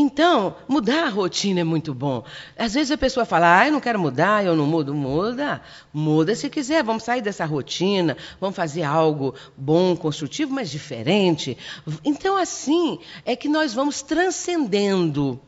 Então, 0.00 0.54
mudar 0.68 1.06
a 1.06 1.08
rotina 1.08 1.60
é 1.60 1.64
muito 1.64 1.92
bom. 1.92 2.22
Às 2.56 2.74
vezes 2.74 2.92
a 2.92 2.96
pessoa 2.96 3.26
fala, 3.26 3.58
ah, 3.58 3.66
eu 3.66 3.72
não 3.72 3.80
quero 3.80 3.98
mudar, 3.98 4.44
eu 4.44 4.54
não 4.54 4.64
mudo. 4.64 4.94
Muda. 4.94 5.60
Muda 5.92 6.36
se 6.36 6.48
quiser. 6.48 6.84
Vamos 6.84 7.02
sair 7.02 7.20
dessa 7.20 7.44
rotina, 7.44 8.16
vamos 8.40 8.54
fazer 8.54 8.84
algo 8.84 9.34
bom, 9.56 9.96
construtivo, 9.96 10.54
mas 10.54 10.70
diferente. 10.70 11.58
Então, 12.04 12.36
assim 12.36 13.00
é 13.24 13.34
que 13.34 13.48
nós 13.48 13.74
vamos 13.74 14.00
transcendendo 14.00 15.40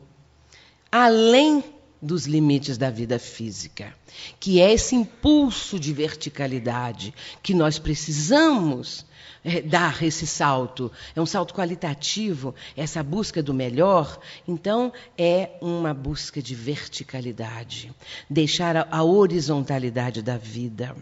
além 0.91 1.63
dos 2.01 2.25
limites 2.25 2.77
da 2.77 2.89
vida 2.89 3.19
física, 3.19 3.93
que 4.39 4.59
é 4.59 4.73
esse 4.73 4.95
impulso 4.95 5.79
de 5.79 5.93
verticalidade 5.93 7.13
que 7.43 7.53
nós 7.53 7.77
precisamos 7.77 9.05
é, 9.43 9.61
dar 9.61 10.01
esse 10.03 10.25
salto. 10.25 10.91
É 11.15 11.21
um 11.21 11.25
salto 11.25 11.53
qualitativo, 11.53 12.55
essa 12.75 13.03
busca 13.03 13.43
do 13.43 13.53
melhor. 13.53 14.19
Então, 14.47 14.91
é 15.17 15.51
uma 15.61 15.93
busca 15.93 16.41
de 16.41 16.55
verticalidade. 16.55 17.93
Deixar 18.29 18.87
a 18.91 19.03
horizontalidade 19.03 20.21
da 20.21 20.37
vida. 20.37 20.95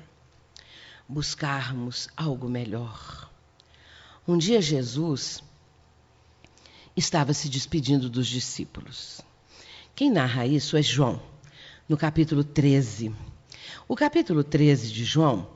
Buscarmos 1.08 2.08
algo 2.16 2.50
melhor. 2.50 3.30
Um 4.28 4.38
dia, 4.38 4.62
Jesus 4.62 5.41
estava 6.95 7.34
se 7.34 7.50
despedindo 7.50 8.10
dos 8.10 8.28
discípulos. 8.28 9.22
Quem 10.00 10.10
narra 10.10 10.45
isso 10.45 10.78
é 10.78 10.82
João, 10.82 11.20
no 11.86 11.97
capítulo 11.97 12.41
13. 12.41 13.14
O 13.86 13.97
capítulo 13.97 14.45
13 14.45 14.93
de 14.93 15.04
João 15.04 15.50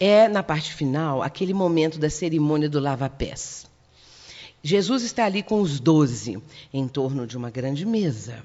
é, 0.00 0.28
na 0.28 0.42
parte 0.42 0.72
final, 0.72 1.22
aquele 1.22 1.52
momento 1.52 1.98
da 1.98 2.08
cerimônia 2.08 2.70
do 2.70 2.80
lava-pés. 2.80 3.66
Jesus 4.62 5.02
está 5.02 5.26
ali 5.26 5.42
com 5.42 5.60
os 5.60 5.78
doze, 5.78 6.42
em 6.72 6.88
torno 6.88 7.26
de 7.26 7.36
uma 7.36 7.50
grande 7.50 7.84
mesa. 7.84 8.42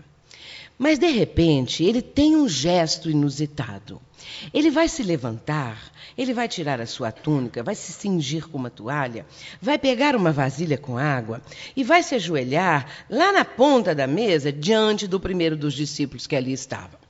Mas, 0.78 1.00
de 1.00 1.08
repente, 1.08 1.84
ele 1.84 2.02
tem 2.02 2.36
um 2.36 2.48
gesto 2.48 3.10
inusitado. 3.10 4.00
Ele 4.54 4.70
vai 4.70 4.88
se 4.88 5.02
levantar, 5.02 5.92
ele 6.18 6.34
vai 6.34 6.48
tirar 6.48 6.80
a 6.82 6.86
sua 6.86 7.12
túnica, 7.12 7.64
vai 7.64 7.74
se 7.74 7.92
cingir 7.92 8.48
com 8.48 8.58
uma 8.58 8.70
toalha, 8.70 9.26
vai 9.62 9.78
pegar 9.78 10.16
uma 10.16 10.32
vasilha 10.32 10.78
com 10.78 10.98
água 10.98 11.42
e 11.76 11.84
vai 11.84 12.04
se 12.04 12.16
ajoelhar 12.16 12.86
lá 13.10 13.32
na 13.32 13.46
ponta 13.46 13.96
da 13.96 14.06
mesa, 14.06 14.52
diante 14.52 15.08
do 15.08 15.20
primeiro 15.20 15.56
dos 15.56 15.74
discípulos 15.74 16.28
que 16.28 16.36
ali 16.36 16.52
estava 16.52 17.07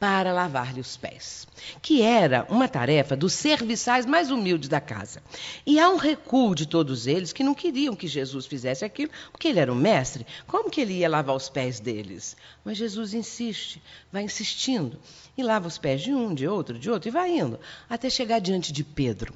para 0.00 0.32
lavar-lhe 0.32 0.80
os 0.80 0.96
pés, 0.96 1.46
que 1.82 2.00
era 2.00 2.46
uma 2.48 2.66
tarefa 2.66 3.14
dos 3.14 3.34
serviçais 3.34 4.06
mais 4.06 4.30
humildes 4.30 4.66
da 4.66 4.80
casa. 4.80 5.22
E 5.66 5.78
há 5.78 5.90
um 5.90 5.98
recuo 5.98 6.54
de 6.54 6.64
todos 6.64 7.06
eles 7.06 7.34
que 7.34 7.44
não 7.44 7.54
queriam 7.54 7.94
que 7.94 8.08
Jesus 8.08 8.46
fizesse 8.46 8.82
aquilo, 8.82 9.12
porque 9.30 9.48
ele 9.48 9.60
era 9.60 9.70
o 9.70 9.76
mestre. 9.76 10.26
Como 10.46 10.70
que 10.70 10.80
ele 10.80 10.94
ia 10.94 11.08
lavar 11.08 11.36
os 11.36 11.50
pés 11.50 11.80
deles? 11.80 12.34
Mas 12.64 12.78
Jesus 12.78 13.12
insiste, 13.12 13.82
vai 14.10 14.22
insistindo, 14.22 14.98
e 15.36 15.42
lava 15.42 15.68
os 15.68 15.76
pés 15.76 16.00
de 16.00 16.14
um, 16.14 16.34
de 16.34 16.48
outro, 16.48 16.78
de 16.78 16.90
outro, 16.90 17.08
e 17.08 17.12
vai 17.12 17.38
indo, 17.38 17.60
até 17.88 18.08
chegar 18.08 18.38
diante 18.38 18.72
de 18.72 18.82
Pedro. 18.82 19.34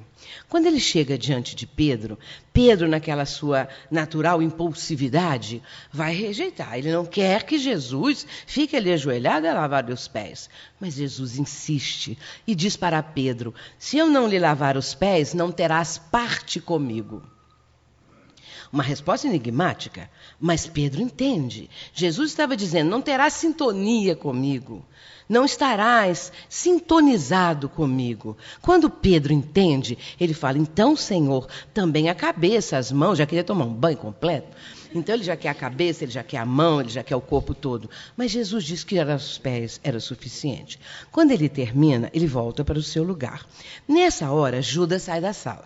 Quando 0.49 0.65
ele 0.65 0.79
chega 0.79 1.17
diante 1.17 1.55
de 1.55 1.67
Pedro, 1.67 2.17
Pedro, 2.51 2.87
naquela 2.87 3.25
sua 3.25 3.67
natural 3.91 4.41
impulsividade, 4.41 5.61
vai 5.91 6.15
rejeitar. 6.15 6.77
Ele 6.77 6.91
não 6.91 7.05
quer 7.05 7.43
que 7.43 7.59
Jesus 7.59 8.25
fique 8.47 8.75
ali 8.75 8.91
ajoelhado 8.91 9.47
a 9.47 9.53
lavar-lhe 9.53 9.93
os 9.93 10.07
pés. 10.07 10.49
Mas 10.79 10.95
Jesus 10.95 11.37
insiste 11.37 12.17
e 12.45 12.53
diz 12.55 12.75
para 12.75 13.01
Pedro: 13.01 13.53
Se 13.77 13.97
eu 13.97 14.07
não 14.07 14.27
lhe 14.27 14.39
lavar 14.39 14.77
os 14.77 14.93
pés, 14.93 15.33
não 15.33 15.51
terás 15.51 15.97
parte 15.97 16.59
comigo. 16.59 17.21
Uma 18.71 18.83
resposta 18.83 19.27
enigmática, 19.27 20.09
mas 20.39 20.67
Pedro 20.67 21.01
entende. 21.01 21.69
Jesus 21.93 22.31
estava 22.31 22.55
dizendo: 22.55 22.89
Não 22.89 23.01
terás 23.01 23.33
sintonia 23.33 24.15
comigo 24.15 24.85
não 25.27 25.45
estarás 25.45 26.31
sintonizado 26.47 27.67
comigo. 27.67 28.37
Quando 28.61 28.89
Pedro 28.89 29.33
entende, 29.33 29.97
ele 30.19 30.33
fala: 30.33 30.57
então, 30.57 30.95
Senhor, 30.95 31.47
também 31.73 32.09
a 32.09 32.15
cabeça, 32.15 32.77
as 32.77 32.91
mãos, 32.91 33.17
já 33.17 33.25
queria 33.25 33.43
tomar 33.43 33.65
um 33.65 33.73
banho 33.73 33.97
completo. 33.97 34.55
Então 34.95 35.13
ele 35.13 35.25
já 35.25 35.35
quer 35.35 35.49
a 35.49 35.53
cabeça, 35.53 36.05
ele 36.05 36.11
já 36.11 36.23
quer 36.23 36.37
a 36.37 36.45
mão, 36.45 36.79
ele 36.79 36.89
já 36.89 37.03
quer 37.03 37.17
o 37.17 37.21
corpo 37.21 37.53
todo. 37.53 37.89
Mas 38.15 38.31
Jesus 38.31 38.63
diz 38.63 38.81
que 38.81 38.97
era 38.97 39.13
os 39.13 39.37
pés 39.37 39.77
era 39.83 39.99
suficiente. 39.99 40.79
Quando 41.11 41.31
ele 41.31 41.49
termina, 41.49 42.09
ele 42.13 42.25
volta 42.25 42.63
para 42.63 42.79
o 42.79 42.83
seu 42.83 43.03
lugar. 43.03 43.45
Nessa 43.85 44.31
hora, 44.31 44.61
Judas 44.61 45.03
sai 45.03 45.19
da 45.19 45.33
sala. 45.33 45.65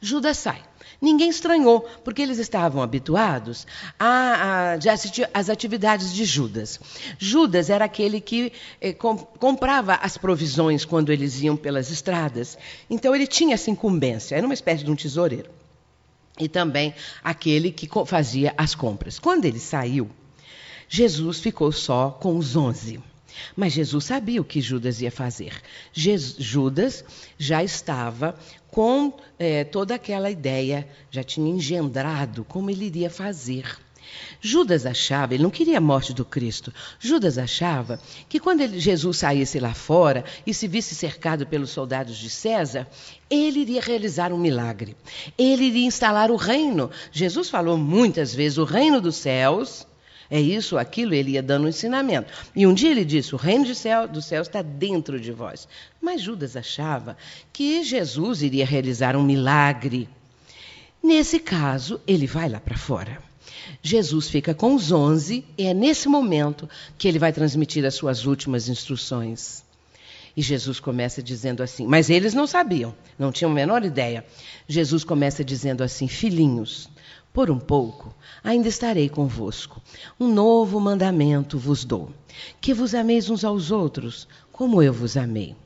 Judas 0.00 0.38
sai. 0.38 0.62
Ninguém 1.00 1.28
estranhou, 1.28 1.82
porque 2.02 2.22
eles 2.22 2.38
estavam 2.38 2.82
habituados 2.82 3.66
a, 4.00 4.74
a, 4.74 4.78
às 5.34 5.50
atividades 5.50 6.12
de 6.12 6.24
Judas. 6.24 6.80
Judas 7.18 7.68
era 7.68 7.84
aquele 7.84 8.20
que 8.20 8.52
eh, 8.80 8.94
com, 8.94 9.16
comprava 9.16 9.94
as 9.94 10.16
provisões 10.16 10.84
quando 10.84 11.12
eles 11.12 11.40
iam 11.42 11.56
pelas 11.56 11.90
estradas. 11.90 12.56
Então 12.88 13.14
ele 13.14 13.26
tinha 13.26 13.54
essa 13.54 13.70
incumbência, 13.70 14.34
era 14.34 14.46
uma 14.46 14.54
espécie 14.54 14.82
de 14.82 14.90
um 14.90 14.96
tesoureiro. 14.96 15.57
E 16.38 16.48
também 16.48 16.94
aquele 17.22 17.72
que 17.72 17.88
fazia 18.06 18.54
as 18.56 18.74
compras. 18.74 19.18
Quando 19.18 19.44
ele 19.44 19.58
saiu, 19.58 20.08
Jesus 20.88 21.40
ficou 21.40 21.72
só 21.72 22.10
com 22.10 22.36
os 22.36 22.56
onze. 22.56 23.00
Mas 23.56 23.72
Jesus 23.72 24.04
sabia 24.04 24.40
o 24.40 24.44
que 24.44 24.60
Judas 24.60 25.00
ia 25.00 25.10
fazer. 25.10 25.52
Judas 25.92 27.04
já 27.38 27.62
estava 27.62 28.36
com 28.68 29.12
é, 29.38 29.64
toda 29.64 29.94
aquela 29.94 30.30
ideia, 30.30 30.88
já 31.10 31.22
tinha 31.22 31.50
engendrado 31.50 32.44
como 32.44 32.70
ele 32.70 32.86
iria 32.86 33.10
fazer. 33.10 33.78
Judas 34.40 34.86
achava, 34.86 35.34
ele 35.34 35.42
não 35.42 35.50
queria 35.50 35.78
a 35.78 35.80
morte 35.80 36.12
do 36.12 36.24
Cristo. 36.24 36.72
Judas 36.98 37.38
achava 37.38 38.00
que 38.28 38.38
quando 38.38 38.60
ele, 38.60 38.78
Jesus 38.78 39.18
saísse 39.18 39.58
lá 39.58 39.74
fora 39.74 40.24
e 40.46 40.54
se 40.54 40.68
visse 40.68 40.94
cercado 40.94 41.46
pelos 41.46 41.70
soldados 41.70 42.16
de 42.16 42.30
César, 42.30 42.86
ele 43.28 43.60
iria 43.60 43.80
realizar 43.80 44.32
um 44.32 44.38
milagre. 44.38 44.96
Ele 45.36 45.64
iria 45.64 45.86
instalar 45.86 46.30
o 46.30 46.36
reino. 46.36 46.90
Jesus 47.10 47.50
falou 47.50 47.76
muitas 47.76 48.34
vezes: 48.34 48.58
o 48.58 48.64
reino 48.64 49.00
dos 49.00 49.16
céus. 49.16 49.86
É 50.30 50.38
isso, 50.38 50.76
aquilo, 50.76 51.14
ele 51.14 51.30
ia 51.30 51.42
dando 51.42 51.64
um 51.64 51.68
ensinamento. 51.68 52.30
E 52.54 52.66
um 52.66 52.74
dia 52.74 52.90
ele 52.90 53.02
disse: 53.02 53.34
O 53.34 53.38
reino 53.38 53.74
céu, 53.74 54.06
do 54.06 54.20
céu 54.20 54.42
está 54.42 54.60
dentro 54.60 55.18
de 55.18 55.32
vós. 55.32 55.66
Mas 56.02 56.20
Judas 56.20 56.54
achava 56.54 57.16
que 57.50 57.82
Jesus 57.82 58.42
iria 58.42 58.66
realizar 58.66 59.16
um 59.16 59.22
milagre. 59.22 60.06
Nesse 61.02 61.38
caso, 61.38 61.98
ele 62.06 62.26
vai 62.26 62.46
lá 62.46 62.60
para 62.60 62.76
fora. 62.76 63.27
Jesus 63.88 64.28
fica 64.28 64.54
com 64.54 64.74
os 64.74 64.92
onze 64.92 65.44
e 65.56 65.64
é 65.64 65.72
nesse 65.72 66.08
momento 66.08 66.68
que 66.98 67.08
ele 67.08 67.18
vai 67.18 67.32
transmitir 67.32 67.86
as 67.86 67.94
suas 67.94 68.26
últimas 68.26 68.68
instruções. 68.68 69.64
E 70.36 70.42
Jesus 70.42 70.78
começa 70.78 71.22
dizendo 71.22 71.62
assim, 71.62 71.86
mas 71.86 72.10
eles 72.10 72.34
não 72.34 72.46
sabiam, 72.46 72.94
não 73.18 73.32
tinham 73.32 73.50
a 73.50 73.54
menor 73.54 73.82
ideia. 73.82 74.26
Jesus 74.68 75.04
começa 75.04 75.42
dizendo 75.42 75.82
assim: 75.82 76.06
Filhinhos, 76.06 76.90
por 77.32 77.50
um 77.50 77.58
pouco 77.58 78.14
ainda 78.44 78.68
estarei 78.68 79.08
convosco. 79.08 79.80
Um 80.20 80.28
novo 80.28 80.78
mandamento 80.78 81.58
vos 81.58 81.82
dou: 81.82 82.12
que 82.60 82.74
vos 82.74 82.94
ameis 82.94 83.30
uns 83.30 83.42
aos 83.42 83.70
outros, 83.70 84.28
como 84.52 84.82
eu 84.82 84.92
vos 84.92 85.16
amei. 85.16 85.56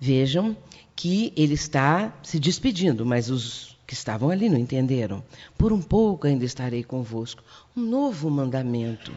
Vejam 0.00 0.56
que 0.96 1.34
ele 1.36 1.52
está 1.52 2.18
se 2.22 2.40
despedindo, 2.40 3.04
mas 3.04 3.28
os 3.28 3.69
que 3.90 3.94
estavam 3.94 4.30
ali 4.30 4.48
não 4.48 4.56
entenderam. 4.56 5.20
Por 5.58 5.72
um 5.72 5.82
pouco 5.82 6.28
ainda 6.28 6.44
estarei 6.44 6.84
convosco. 6.84 7.42
Um 7.76 7.80
novo 7.80 8.30
mandamento. 8.30 9.10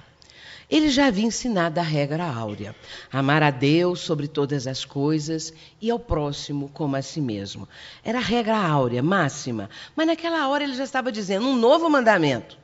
Ele 0.68 0.90
já 0.90 1.06
havia 1.06 1.28
ensinado 1.28 1.80
a 1.80 1.84
regra 1.84 2.26
áurea: 2.26 2.76
amar 3.12 3.44
a 3.44 3.52
Deus 3.52 4.00
sobre 4.00 4.28
todas 4.28 4.66
as 4.66 4.84
coisas 4.84 5.54
e 5.80 5.92
ao 5.92 6.00
próximo 6.00 6.72
como 6.74 6.96
a 6.96 7.04
si 7.04 7.22
mesmo. 7.22 7.70
Era 8.04 8.18
a 8.18 8.24
regra 8.24 8.58
áurea, 8.58 9.04
máxima. 9.04 9.70
Mas 9.96 10.08
naquela 10.08 10.48
hora 10.48 10.64
ele 10.64 10.74
já 10.74 10.86
estava 10.86 11.12
dizendo 11.12 11.46
um 11.48 11.56
novo 11.56 11.88
mandamento: 11.88 12.58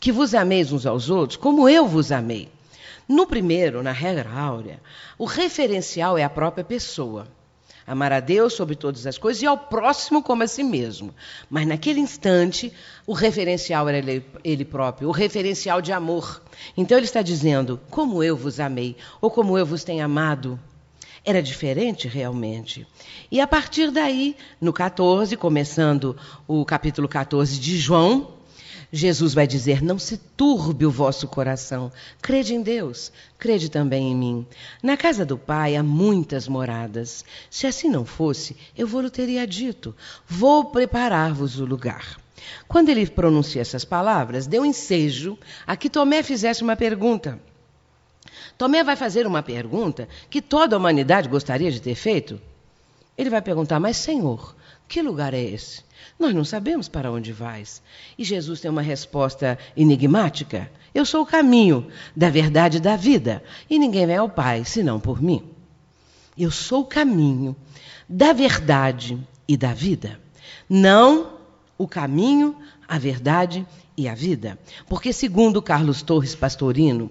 que 0.00 0.10
vos 0.10 0.34
ameis 0.34 0.72
uns 0.72 0.86
aos 0.86 1.10
outros 1.10 1.36
como 1.36 1.68
eu 1.68 1.86
vos 1.86 2.10
amei. 2.10 2.48
No 3.06 3.26
primeiro, 3.26 3.82
na 3.82 3.92
regra 3.92 4.30
áurea, 4.30 4.80
o 5.18 5.26
referencial 5.26 6.16
é 6.16 6.24
a 6.24 6.30
própria 6.30 6.64
pessoa. 6.64 7.28
Amar 7.90 8.12
a 8.12 8.20
Deus 8.20 8.52
sobre 8.52 8.76
todas 8.76 9.04
as 9.04 9.18
coisas 9.18 9.42
e 9.42 9.46
ao 9.46 9.58
próximo 9.58 10.22
como 10.22 10.44
a 10.44 10.46
si 10.46 10.62
mesmo. 10.62 11.12
Mas 11.50 11.66
naquele 11.66 11.98
instante, 11.98 12.72
o 13.04 13.12
referencial 13.12 13.88
era 13.88 13.98
ele, 13.98 14.24
ele 14.44 14.64
próprio, 14.64 15.08
o 15.08 15.10
referencial 15.10 15.82
de 15.82 15.90
amor. 15.90 16.40
Então 16.76 16.96
ele 16.96 17.06
está 17.06 17.20
dizendo: 17.20 17.80
como 17.90 18.22
eu 18.22 18.36
vos 18.36 18.60
amei, 18.60 18.96
ou 19.20 19.28
como 19.28 19.58
eu 19.58 19.66
vos 19.66 19.82
tenho 19.82 20.04
amado. 20.04 20.56
Era 21.24 21.42
diferente 21.42 22.06
realmente. 22.06 22.86
E 23.28 23.40
a 23.40 23.46
partir 23.48 23.90
daí, 23.90 24.36
no 24.60 24.72
14, 24.72 25.36
começando 25.36 26.16
o 26.46 26.64
capítulo 26.64 27.08
14 27.08 27.58
de 27.58 27.76
João, 27.76 28.39
Jesus 28.92 29.34
vai 29.34 29.46
dizer: 29.46 29.82
Não 29.82 29.98
se 29.98 30.16
turbe 30.16 30.84
o 30.84 30.90
vosso 30.90 31.28
coração. 31.28 31.92
Crede 32.20 32.54
em 32.54 32.62
Deus, 32.62 33.12
crede 33.38 33.68
também 33.68 34.10
em 34.10 34.16
mim. 34.16 34.46
Na 34.82 34.96
casa 34.96 35.24
do 35.24 35.38
Pai 35.38 35.76
há 35.76 35.82
muitas 35.82 36.48
moradas. 36.48 37.24
Se 37.48 37.66
assim 37.66 37.88
não 37.88 38.04
fosse, 38.04 38.56
eu 38.76 38.86
vou-lhe 38.86 39.10
teria 39.10 39.46
dito: 39.46 39.94
Vou 40.26 40.64
preparar-vos 40.66 41.60
o 41.60 41.64
lugar. 41.64 42.18
Quando 42.66 42.88
ele 42.88 43.06
pronuncia 43.06 43.60
essas 43.60 43.84
palavras, 43.84 44.46
deu 44.46 44.64
ensejo 44.64 45.38
a 45.66 45.76
que 45.76 45.90
Tomé 45.90 46.22
fizesse 46.22 46.62
uma 46.62 46.74
pergunta. 46.74 47.38
Tomé 48.58 48.82
vai 48.82 48.96
fazer 48.96 49.26
uma 49.26 49.42
pergunta 49.42 50.08
que 50.28 50.42
toda 50.42 50.74
a 50.74 50.78
humanidade 50.78 51.28
gostaria 51.28 51.70
de 51.70 51.80
ter 51.80 51.94
feito. 51.94 52.40
Ele 53.16 53.30
vai 53.30 53.40
perguntar: 53.40 53.78
Mas, 53.78 53.96
Senhor, 53.98 54.54
que 54.90 55.00
lugar 55.00 55.32
é 55.32 55.40
esse? 55.40 55.84
Nós 56.18 56.34
não 56.34 56.44
sabemos 56.44 56.88
para 56.88 57.12
onde 57.12 57.32
vais. 57.32 57.80
E 58.18 58.24
Jesus 58.24 58.60
tem 58.60 58.68
uma 58.68 58.82
resposta 58.82 59.56
enigmática: 59.76 60.68
Eu 60.92 61.06
sou 61.06 61.22
o 61.22 61.26
caminho 61.26 61.86
da 62.14 62.28
verdade 62.28 62.78
e 62.78 62.80
da 62.80 62.96
vida, 62.96 63.40
e 63.70 63.78
ninguém 63.78 64.04
vem 64.04 64.16
ao 64.16 64.28
Pai 64.28 64.64
senão 64.64 64.98
por 64.98 65.22
mim. 65.22 65.44
Eu 66.36 66.50
sou 66.50 66.80
o 66.80 66.86
caminho 66.86 67.54
da 68.08 68.32
verdade 68.32 69.16
e 69.46 69.56
da 69.56 69.72
vida. 69.72 70.20
Não 70.68 71.38
o 71.78 71.86
caminho, 71.86 72.56
a 72.88 72.98
verdade 72.98 73.64
e 73.96 74.08
a 74.08 74.14
vida. 74.14 74.58
Porque, 74.88 75.12
segundo 75.12 75.62
Carlos 75.62 76.02
Torres 76.02 76.34
Pastorino, 76.34 77.08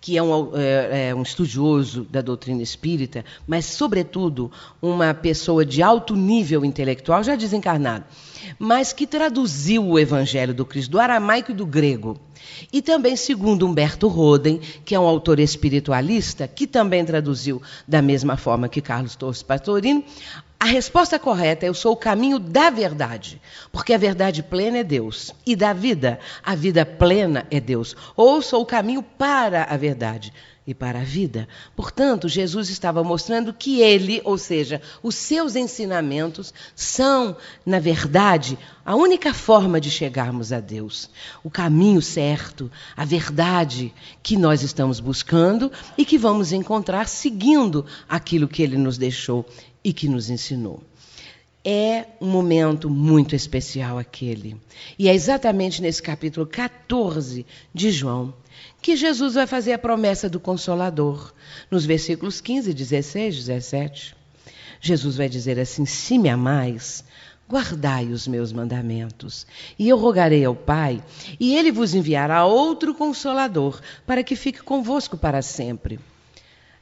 que 0.00 0.16
é 0.16 0.22
um, 0.22 0.56
é, 0.56 1.08
é 1.08 1.14
um, 1.14 1.22
estudioso 1.22 2.06
da 2.10 2.20
doutrina 2.20 2.62
espírita, 2.62 3.24
mas, 3.46 3.64
sobretudo, 3.64 4.50
uma 4.80 5.12
pessoa 5.12 5.64
de 5.64 5.82
alto 5.82 6.14
nível 6.14 6.64
intelectual, 6.64 7.22
já 7.22 7.34
desencarnado, 7.34 8.04
mas 8.58 8.92
que 8.92 9.06
traduziu 9.06 9.86
o 9.86 9.98
Evangelho 9.98 10.54
do 10.54 10.64
Cristo 10.64 10.92
do 10.92 11.00
aramaico 11.00 11.50
e 11.50 11.54
do 11.54 11.66
grego. 11.66 12.18
E 12.72 12.80
também, 12.80 13.16
segundo 13.16 13.66
Humberto 13.66 14.08
Roden, 14.08 14.60
que 14.84 14.94
é 14.94 15.00
um 15.00 15.06
autor 15.06 15.38
espiritualista, 15.38 16.48
que 16.48 16.66
também 16.66 17.04
traduziu 17.04 17.60
da 17.86 18.00
mesma 18.00 18.36
forma 18.36 18.68
que 18.68 18.80
Carlos 18.80 19.16
Torres 19.16 19.42
Pastorino, 19.42 20.02
a 20.60 20.64
resposta 20.64 21.18
correta 21.18 21.64
é: 21.64 21.68
eu 21.68 21.74
sou 21.74 21.92
o 21.92 21.96
caminho 21.96 22.38
da 22.38 22.70
verdade, 22.70 23.40
porque 23.70 23.92
a 23.92 23.98
verdade 23.98 24.42
plena 24.42 24.78
é 24.78 24.84
Deus, 24.84 25.32
e 25.46 25.54
da 25.54 25.72
vida, 25.72 26.18
a 26.44 26.54
vida 26.54 26.84
plena 26.84 27.46
é 27.50 27.60
Deus. 27.60 27.94
Ou 28.16 28.42
sou 28.42 28.62
o 28.62 28.66
caminho 28.66 29.02
para 29.02 29.64
a 29.64 29.76
verdade, 29.76 30.32
e 30.68 30.74
para 30.74 31.00
a 31.00 31.02
vida. 31.02 31.48
Portanto, 31.74 32.28
Jesus 32.28 32.68
estava 32.68 33.02
mostrando 33.02 33.54
que 33.54 33.80
ele, 33.80 34.20
ou 34.22 34.36
seja, 34.36 34.82
os 35.02 35.14
seus 35.14 35.56
ensinamentos, 35.56 36.52
são, 36.76 37.38
na 37.64 37.78
verdade, 37.78 38.58
a 38.84 38.94
única 38.94 39.32
forma 39.32 39.80
de 39.80 39.90
chegarmos 39.90 40.52
a 40.52 40.60
Deus. 40.60 41.08
O 41.42 41.48
caminho 41.48 42.02
certo, 42.02 42.70
a 42.94 43.06
verdade 43.06 43.94
que 44.22 44.36
nós 44.36 44.62
estamos 44.62 45.00
buscando 45.00 45.72
e 45.96 46.04
que 46.04 46.18
vamos 46.18 46.52
encontrar 46.52 47.08
seguindo 47.08 47.86
aquilo 48.06 48.46
que 48.46 48.62
ele 48.62 48.76
nos 48.76 48.98
deixou 48.98 49.46
e 49.88 49.92
que 49.94 50.06
nos 50.06 50.28
ensinou. 50.28 50.82
É 51.64 52.04
um 52.20 52.28
momento 52.28 52.90
muito 52.90 53.34
especial 53.34 53.98
aquele. 53.98 54.54
E 54.98 55.08
é 55.08 55.14
exatamente 55.14 55.80
nesse 55.80 56.02
capítulo 56.02 56.46
14 56.46 57.46
de 57.72 57.90
João 57.90 58.34
que 58.82 58.94
Jesus 58.96 59.32
vai 59.32 59.46
fazer 59.46 59.72
a 59.72 59.78
promessa 59.78 60.28
do 60.28 60.38
Consolador, 60.38 61.32
nos 61.70 61.86
versículos 61.86 62.38
15, 62.38 62.74
16, 62.74 63.34
17. 63.36 64.14
Jesus 64.78 65.16
vai 65.16 65.26
dizer 65.26 65.58
assim: 65.58 65.86
Se 65.86 66.18
me 66.18 66.28
amais, 66.28 67.02
guardai 67.48 68.08
os 68.08 68.28
meus 68.28 68.52
mandamentos. 68.52 69.46
E 69.78 69.88
eu 69.88 69.96
rogarei 69.96 70.44
ao 70.44 70.54
Pai, 70.54 71.02
e 71.40 71.56
ele 71.56 71.72
vos 71.72 71.94
enviará 71.94 72.44
outro 72.44 72.94
consolador, 72.94 73.80
para 74.06 74.22
que 74.22 74.36
fique 74.36 74.62
convosco 74.62 75.16
para 75.16 75.40
sempre. 75.40 75.98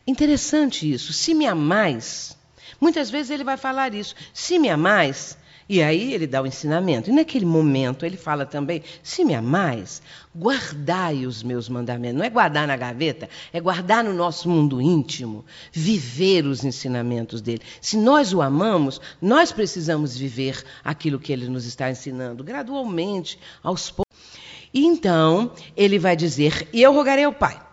Interessante 0.05 0.93
isso. 0.93 1.13
Se 1.13 1.35
me 1.35 1.47
amais, 1.47 2.37
muitas 2.81 3.11
vezes 3.11 3.31
ele 3.31 3.45
vai 3.45 3.57
falar 3.57 3.95
isso. 3.95 4.15
Se 4.33 4.59
me 4.59 4.69
amais, 4.69 5.37
e 5.69 5.83
aí 5.83 6.15
ele 6.15 6.27
dá 6.27 6.41
o 6.41 6.47
ensinamento. 6.47 7.11
E 7.11 7.13
naquele 7.13 7.45
momento 7.45 8.07
ele 8.07 8.17
fala 8.17 8.47
também: 8.47 8.83
se 9.03 9.25
me 9.25 9.35
amais, 9.35 10.01
guardai 10.35 11.27
os 11.27 11.43
meus 11.43 11.69
mandamentos. 11.69 12.19
Não 12.19 12.25
é 12.25 12.31
guardar 12.31 12.67
na 12.69 12.77
gaveta, 12.77 13.29
é 13.53 13.61
guardar 13.61 14.05
no 14.05 14.15
nosso 14.15 14.49
mundo 14.49 14.81
íntimo, 14.81 15.45
viver 15.73 16.47
os 16.47 16.65
ensinamentos 16.65 17.41
dele. 17.41 17.63
Se 17.81 17.97
nós 17.97 18.33
o 18.33 18.41
amamos, 18.41 19.01
nós 19.21 19.51
precisamos 19.51 20.17
viver 20.17 20.63
aquilo 20.85 21.19
que 21.19 21.33
ele 21.33 21.49
nos 21.49 21.67
está 21.67 21.91
ensinando, 21.91 22.45
gradualmente, 22.45 23.39
aos 23.63 23.91
poucos. 23.91 24.07
Então 24.73 25.51
ele 25.77 25.99
vai 25.99 26.15
dizer: 26.15 26.69
E 26.73 26.81
eu 26.81 26.93
rogarei 26.93 27.25
ao 27.25 27.33
Pai. 27.33 27.66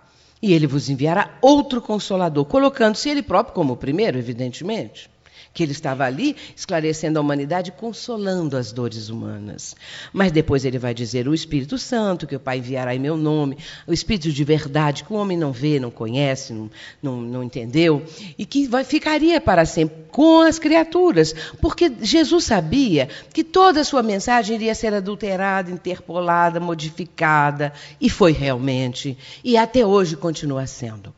E 0.43 0.51
ele 0.53 0.67
vos 0.67 0.89
enviará 0.89 1.37
outro 1.41 1.81
consolador, 1.81 2.43
colocando-se 2.43 3.09
ele 3.09 3.23
próprio 3.23 3.55
como 3.55 3.71
o 3.73 3.77
primeiro, 3.77 4.17
evidentemente 4.17 5.09
que 5.53 5.61
ele 5.61 5.71
estava 5.71 6.03
ali 6.05 6.35
esclarecendo 6.55 7.19
a 7.19 7.21
humanidade, 7.21 7.71
consolando 7.71 8.57
as 8.57 8.71
dores 8.71 9.09
humanas. 9.09 9.75
Mas 10.11 10.31
depois 10.31 10.65
ele 10.65 10.79
vai 10.79 10.93
dizer 10.93 11.27
o 11.27 11.33
Espírito 11.33 11.77
Santo, 11.77 12.25
que 12.25 12.35
o 12.35 12.39
Pai 12.39 12.57
enviará 12.57 12.95
em 12.95 12.99
meu 12.99 13.15
nome, 13.15 13.57
o 13.85 13.93
Espírito 13.93 14.31
de 14.31 14.43
verdade, 14.43 15.03
que 15.03 15.13
o 15.13 15.15
homem 15.15 15.37
não 15.37 15.51
vê, 15.51 15.79
não 15.79 15.91
conhece, 15.91 16.53
não, 16.53 16.69
não, 17.01 17.21
não 17.21 17.43
entendeu, 17.43 18.03
e 18.37 18.45
que 18.45 18.67
vai, 18.67 18.83
ficaria 18.83 19.39
para 19.39 19.65
sempre 19.65 20.03
com 20.11 20.41
as 20.41 20.57
criaturas, 20.57 21.33
porque 21.61 21.91
Jesus 22.01 22.45
sabia 22.45 23.09
que 23.33 23.43
toda 23.43 23.81
a 23.81 23.83
sua 23.83 24.03
mensagem 24.03 24.55
iria 24.55 24.75
ser 24.75 24.93
adulterada, 24.93 25.71
interpolada, 25.71 26.59
modificada, 26.59 27.73
e 27.99 28.09
foi 28.09 28.31
realmente, 28.31 29.17
e 29.43 29.57
até 29.57 29.85
hoje 29.85 30.15
continua 30.15 30.65
sendo. 30.65 31.13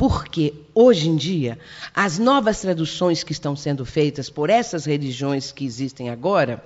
Porque 0.00 0.54
hoje 0.74 1.10
em 1.10 1.14
dia, 1.14 1.58
as 1.94 2.18
novas 2.18 2.62
traduções 2.62 3.22
que 3.22 3.32
estão 3.32 3.54
sendo 3.54 3.84
feitas 3.84 4.30
por 4.30 4.48
essas 4.48 4.86
religiões 4.86 5.52
que 5.52 5.62
existem 5.62 6.08
agora, 6.08 6.64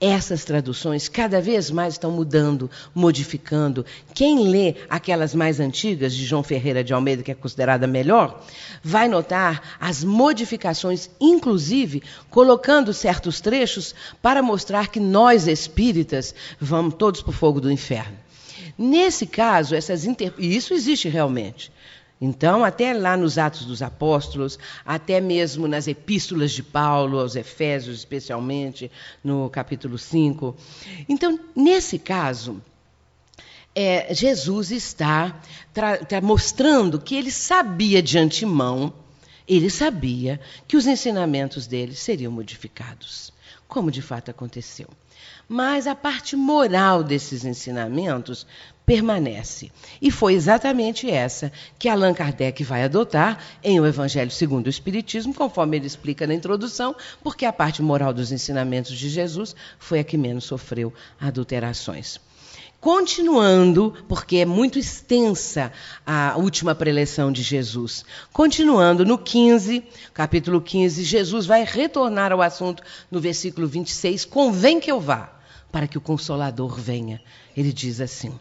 essas 0.00 0.46
traduções 0.46 1.06
cada 1.06 1.42
vez 1.42 1.70
mais 1.70 1.92
estão 1.92 2.10
mudando, 2.10 2.70
modificando. 2.94 3.84
Quem 4.14 4.48
lê 4.48 4.76
aquelas 4.88 5.34
mais 5.34 5.60
antigas, 5.60 6.14
de 6.14 6.24
João 6.24 6.42
Ferreira 6.42 6.82
de 6.82 6.94
Almeida, 6.94 7.22
que 7.22 7.30
é 7.30 7.34
considerada 7.34 7.86
melhor, 7.86 8.42
vai 8.82 9.08
notar 9.08 9.76
as 9.78 10.02
modificações, 10.02 11.10
inclusive 11.20 12.02
colocando 12.30 12.94
certos 12.94 13.42
trechos 13.42 13.94
para 14.22 14.42
mostrar 14.42 14.88
que 14.88 14.98
nós 14.98 15.46
espíritas 15.46 16.34
vamos 16.58 16.94
todos 16.94 17.20
para 17.20 17.28
o 17.28 17.34
fogo 17.34 17.60
do 17.60 17.70
inferno. 17.70 18.16
Nesse 18.78 19.26
caso, 19.26 19.74
essas 19.74 20.06
inter... 20.06 20.32
e 20.38 20.56
isso 20.56 20.72
existe 20.72 21.10
realmente. 21.10 21.70
Então, 22.24 22.64
até 22.64 22.94
lá 22.94 23.18
nos 23.18 23.36
Atos 23.36 23.66
dos 23.66 23.82
Apóstolos, 23.82 24.58
até 24.82 25.20
mesmo 25.20 25.68
nas 25.68 25.86
epístolas 25.86 26.52
de 26.52 26.62
Paulo 26.62 27.18
aos 27.18 27.36
Efésios, 27.36 27.98
especialmente 27.98 28.90
no 29.22 29.50
capítulo 29.50 29.98
5. 29.98 30.56
Então, 31.06 31.38
nesse 31.54 31.98
caso, 31.98 32.62
é, 33.74 34.14
Jesus 34.14 34.70
está, 34.70 35.38
está 36.00 36.18
mostrando 36.22 36.98
que 36.98 37.14
ele 37.14 37.30
sabia 37.30 38.00
de 38.00 38.16
antemão, 38.16 38.90
ele 39.46 39.68
sabia 39.68 40.40
que 40.66 40.78
os 40.78 40.86
ensinamentos 40.86 41.66
dele 41.66 41.94
seriam 41.94 42.32
modificados, 42.32 43.34
como 43.68 43.90
de 43.90 44.00
fato 44.00 44.30
aconteceu. 44.30 44.88
Mas 45.56 45.86
a 45.86 45.94
parte 45.94 46.34
moral 46.34 47.04
desses 47.04 47.44
ensinamentos 47.44 48.44
permanece. 48.84 49.70
E 50.02 50.10
foi 50.10 50.34
exatamente 50.34 51.08
essa 51.08 51.52
que 51.78 51.88
Allan 51.88 52.12
Kardec 52.12 52.64
vai 52.64 52.82
adotar 52.82 53.38
em 53.62 53.78
O 53.78 53.86
Evangelho 53.86 54.32
segundo 54.32 54.66
o 54.66 54.68
Espiritismo, 54.68 55.32
conforme 55.32 55.76
ele 55.76 55.86
explica 55.86 56.26
na 56.26 56.34
introdução, 56.34 56.96
porque 57.22 57.46
a 57.46 57.52
parte 57.52 57.80
moral 57.82 58.12
dos 58.12 58.32
ensinamentos 58.32 58.98
de 58.98 59.08
Jesus 59.08 59.54
foi 59.78 60.00
a 60.00 60.04
que 60.04 60.18
menos 60.18 60.42
sofreu 60.42 60.92
adulterações. 61.20 62.18
Continuando, 62.80 63.94
porque 64.08 64.38
é 64.38 64.44
muito 64.44 64.76
extensa 64.76 65.70
a 66.04 66.34
última 66.36 66.74
preleção 66.74 67.30
de 67.30 67.44
Jesus. 67.44 68.04
Continuando 68.32 69.04
no 69.04 69.16
15, 69.16 69.84
capítulo 70.12 70.60
15, 70.60 71.04
Jesus 71.04 71.46
vai 71.46 71.64
retornar 71.64 72.32
ao 72.32 72.42
assunto 72.42 72.82
no 73.08 73.20
versículo 73.20 73.68
26, 73.68 74.24
convém 74.24 74.80
que 74.80 74.90
eu 74.90 75.00
vá, 75.00 75.33
para 75.74 75.88
que 75.88 75.98
o 75.98 76.00
consolador 76.00 76.78
venha. 76.80 77.20
Ele 77.56 77.72
diz 77.72 78.00
assim: 78.00 78.32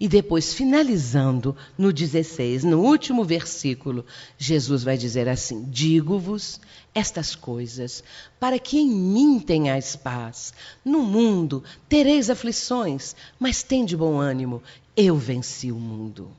e 0.00 0.08
depois, 0.08 0.54
finalizando 0.54 1.54
no 1.76 1.92
16, 1.92 2.64
no 2.64 2.80
último 2.80 3.22
versículo, 3.24 4.06
Jesus 4.38 4.82
vai 4.82 4.96
dizer 4.96 5.28
assim: 5.28 5.66
Digo-vos 5.68 6.58
estas 6.94 7.34
coisas, 7.34 8.02
para 8.40 8.58
que 8.58 8.78
em 8.78 8.88
mim 8.88 9.38
tenhais 9.38 9.94
paz. 9.94 10.54
No 10.82 11.02
mundo 11.02 11.62
tereis 11.90 12.30
aflições, 12.30 13.14
mas 13.38 13.62
tende 13.62 13.94
bom 13.94 14.18
ânimo, 14.18 14.62
eu 14.96 15.14
venci 15.14 15.70
o 15.70 15.78
mundo. 15.78 16.30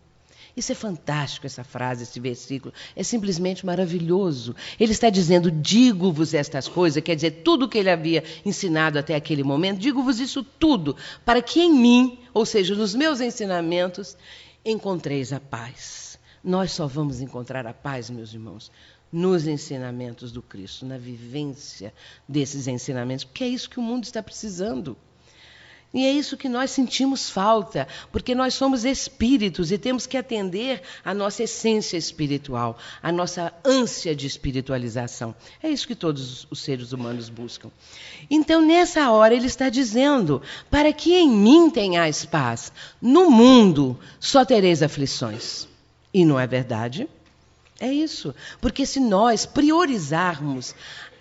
Isso 0.56 0.72
é 0.72 0.76
fantástico, 0.76 1.48
essa 1.48 1.64
frase, 1.64 2.04
esse 2.04 2.20
versículo. 2.20 2.74
É 2.96 3.02
simplesmente 3.02 3.66
maravilhoso. 3.66 4.56
Ele 4.80 4.92
está 4.92 5.10
dizendo: 5.10 5.50
digo-vos 5.50 6.34
estas 6.34 6.68
coisas, 6.68 7.02
quer 7.02 7.16
dizer, 7.16 7.42
tudo 7.44 7.68
que 7.68 7.78
ele 7.78 7.90
havia 7.90 8.24
ensinado 8.46 9.00
até 9.00 9.16
aquele 9.16 9.44
momento, 9.44 9.80
digo-vos 9.80 10.20
isso 10.20 10.44
tudo, 10.44 10.96
para 11.26 11.42
que 11.42 11.60
em 11.60 11.74
mim, 11.74 12.20
ou 12.34 12.46
seja, 12.46 12.76
nos 12.76 12.94
meus 12.94 13.20
ensinamentos, 13.20 14.16
encontreis 14.64 15.34
a 15.34 15.40
paz. 15.40 16.20
Nós 16.44 16.72
só 16.72 16.86
vamos 16.86 17.20
encontrar 17.20 17.66
a 17.66 17.74
paz, 17.74 18.10
meus 18.10 18.34
irmãos, 18.34 18.72
nos 19.12 19.48
ensinamentos 19.48 20.32
do 20.32 20.42
Cristo, 20.42 20.86
na 20.86 20.98
vivência 20.98 21.94
desses 22.28 22.68
ensinamentos, 22.68 23.24
porque 23.24 23.44
é 23.44 23.48
isso 23.48 23.70
que 23.70 23.80
o 23.80 23.84
mundo 23.84 24.04
está 24.04 24.22
precisando. 24.22 24.96
E 25.94 26.08
é 26.08 26.12
isso 26.12 26.36
que 26.36 26.50
nós 26.50 26.72
sentimos 26.72 27.30
falta, 27.30 27.88
porque 28.12 28.34
nós 28.34 28.56
somos 28.56 28.84
espíritos 28.84 29.72
e 29.72 29.78
temos 29.78 30.08
que 30.08 30.18
atender 30.18 30.82
à 31.06 31.14
nossa 31.14 31.44
essência 31.44 31.98
espiritual, 31.98 32.80
à 33.02 33.12
nossa 33.12 33.54
ânsia 33.64 34.16
de 34.16 34.26
espiritualização. 34.26 35.36
É 35.62 35.70
isso 35.70 35.88
que 35.88 35.94
todos 35.94 36.48
os 36.50 36.62
seres 36.62 36.94
humanos 36.94 37.30
buscam. 37.30 37.70
Então, 38.28 38.60
nessa 38.60 39.12
hora, 39.12 39.36
ele 39.36 39.46
está 39.46 39.70
dizendo: 39.70 40.42
para 40.72 40.92
que 40.92 41.14
em 41.14 41.30
mim 41.30 41.70
tenhais 41.70 42.26
paz, 42.26 42.72
no 43.00 43.30
mundo 43.30 44.00
só 44.20 44.44
tereis 44.44 44.82
aflições. 44.82 45.68
E 46.12 46.26
não 46.26 46.40
é 46.40 46.48
verdade? 46.48 47.08
É 47.80 47.92
isso. 47.92 48.34
Porque 48.62 48.86
se 48.86 49.00
nós 49.00 49.46
priorizarmos 49.46 50.74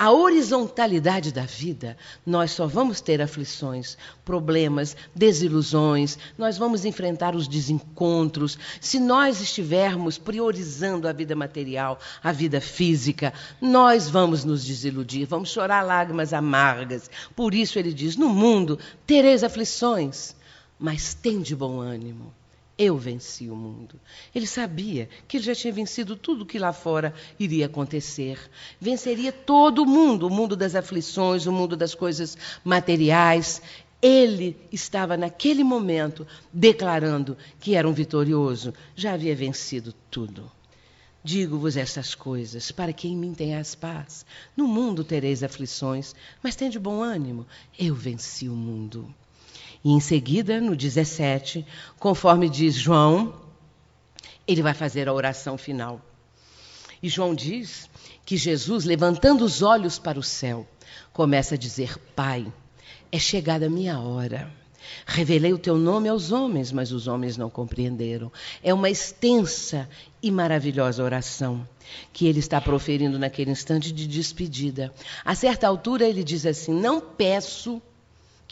a 0.02 0.10
horizontalidade 0.10 1.30
da 1.30 1.42
vida, 1.42 1.96
nós 2.26 2.50
só 2.50 2.66
vamos 2.66 3.00
ter 3.00 3.22
aflições, 3.22 3.96
problemas, 4.24 4.96
desilusões, 5.14 6.18
nós 6.36 6.58
vamos 6.58 6.84
enfrentar 6.84 7.36
os 7.36 7.46
desencontros. 7.46 8.58
Se 8.80 8.98
nós 8.98 9.40
estivermos 9.40 10.18
priorizando 10.18 11.06
a 11.06 11.12
vida 11.12 11.36
material, 11.36 12.00
a 12.20 12.32
vida 12.32 12.60
física, 12.60 13.32
nós 13.60 14.10
vamos 14.10 14.42
nos 14.42 14.64
desiludir, 14.64 15.24
vamos 15.24 15.50
chorar 15.50 15.82
lágrimas 15.82 16.32
amargas. 16.32 17.08
Por 17.36 17.54
isso 17.54 17.78
ele 17.78 17.94
diz: 17.94 18.16
no 18.16 18.28
mundo 18.28 18.80
tereis 19.06 19.44
aflições, 19.44 20.34
mas 20.80 21.14
tem 21.14 21.40
de 21.40 21.54
bom 21.54 21.78
ânimo. 21.78 22.34
Eu 22.84 22.98
venci 22.98 23.48
o 23.48 23.54
mundo. 23.54 23.94
Ele 24.34 24.44
sabia 24.44 25.08
que 25.28 25.36
ele 25.36 25.44
já 25.44 25.54
tinha 25.54 25.72
vencido 25.72 26.16
tudo 26.16 26.44
que 26.44 26.58
lá 26.58 26.72
fora 26.72 27.14
iria 27.38 27.66
acontecer. 27.66 28.40
Venceria 28.80 29.30
todo 29.30 29.84
o 29.84 29.86
mundo, 29.86 30.26
o 30.26 30.30
mundo 30.30 30.56
das 30.56 30.74
aflições, 30.74 31.46
o 31.46 31.52
mundo 31.52 31.76
das 31.76 31.94
coisas 31.94 32.36
materiais. 32.64 33.62
Ele 34.02 34.56
estava 34.72 35.16
naquele 35.16 35.62
momento 35.62 36.26
declarando 36.52 37.38
que 37.60 37.76
era 37.76 37.88
um 37.88 37.92
vitorioso, 37.92 38.74
já 38.96 39.12
havia 39.12 39.36
vencido 39.36 39.94
tudo. 40.10 40.50
Digo-vos 41.22 41.76
estas 41.76 42.16
coisas, 42.16 42.72
para 42.72 42.92
que 42.92 43.06
em 43.06 43.16
mim 43.16 43.32
tenhas 43.32 43.76
paz. 43.76 44.26
No 44.56 44.66
mundo 44.66 45.04
tereis 45.04 45.44
aflições, 45.44 46.16
mas 46.42 46.56
tende 46.56 46.80
bom 46.80 47.00
ânimo. 47.00 47.46
Eu 47.78 47.94
venci 47.94 48.48
o 48.48 48.56
mundo. 48.56 49.14
E 49.84 49.90
em 49.90 50.00
seguida, 50.00 50.60
no 50.60 50.76
17, 50.76 51.66
conforme 51.98 52.48
diz 52.48 52.74
João, 52.74 53.34
ele 54.46 54.62
vai 54.62 54.74
fazer 54.74 55.08
a 55.08 55.12
oração 55.12 55.58
final. 55.58 56.00
E 57.02 57.08
João 57.08 57.34
diz 57.34 57.90
que 58.24 58.36
Jesus, 58.36 58.84
levantando 58.84 59.44
os 59.44 59.60
olhos 59.60 59.98
para 59.98 60.18
o 60.18 60.22
céu, 60.22 60.66
começa 61.12 61.56
a 61.56 61.58
dizer: 61.58 61.98
Pai, 62.14 62.46
é 63.10 63.18
chegada 63.18 63.66
a 63.66 63.70
minha 63.70 63.98
hora. 63.98 64.52
Revelei 65.06 65.52
o 65.52 65.58
teu 65.58 65.76
nome 65.76 66.08
aos 66.08 66.32
homens, 66.32 66.72
mas 66.72 66.92
os 66.92 67.06
homens 67.06 67.36
não 67.36 67.48
compreenderam. 67.48 68.32
É 68.62 68.74
uma 68.74 68.90
extensa 68.90 69.88
e 70.22 70.30
maravilhosa 70.30 71.02
oração 71.02 71.66
que 72.12 72.26
ele 72.26 72.38
está 72.38 72.60
proferindo 72.60 73.18
naquele 73.18 73.50
instante 73.50 73.92
de 73.92 74.06
despedida. 74.06 74.92
A 75.24 75.34
certa 75.34 75.66
altura, 75.66 76.06
ele 76.06 76.24
diz 76.24 76.46
assim: 76.46 76.72
Não 76.72 77.00
peço 77.00 77.80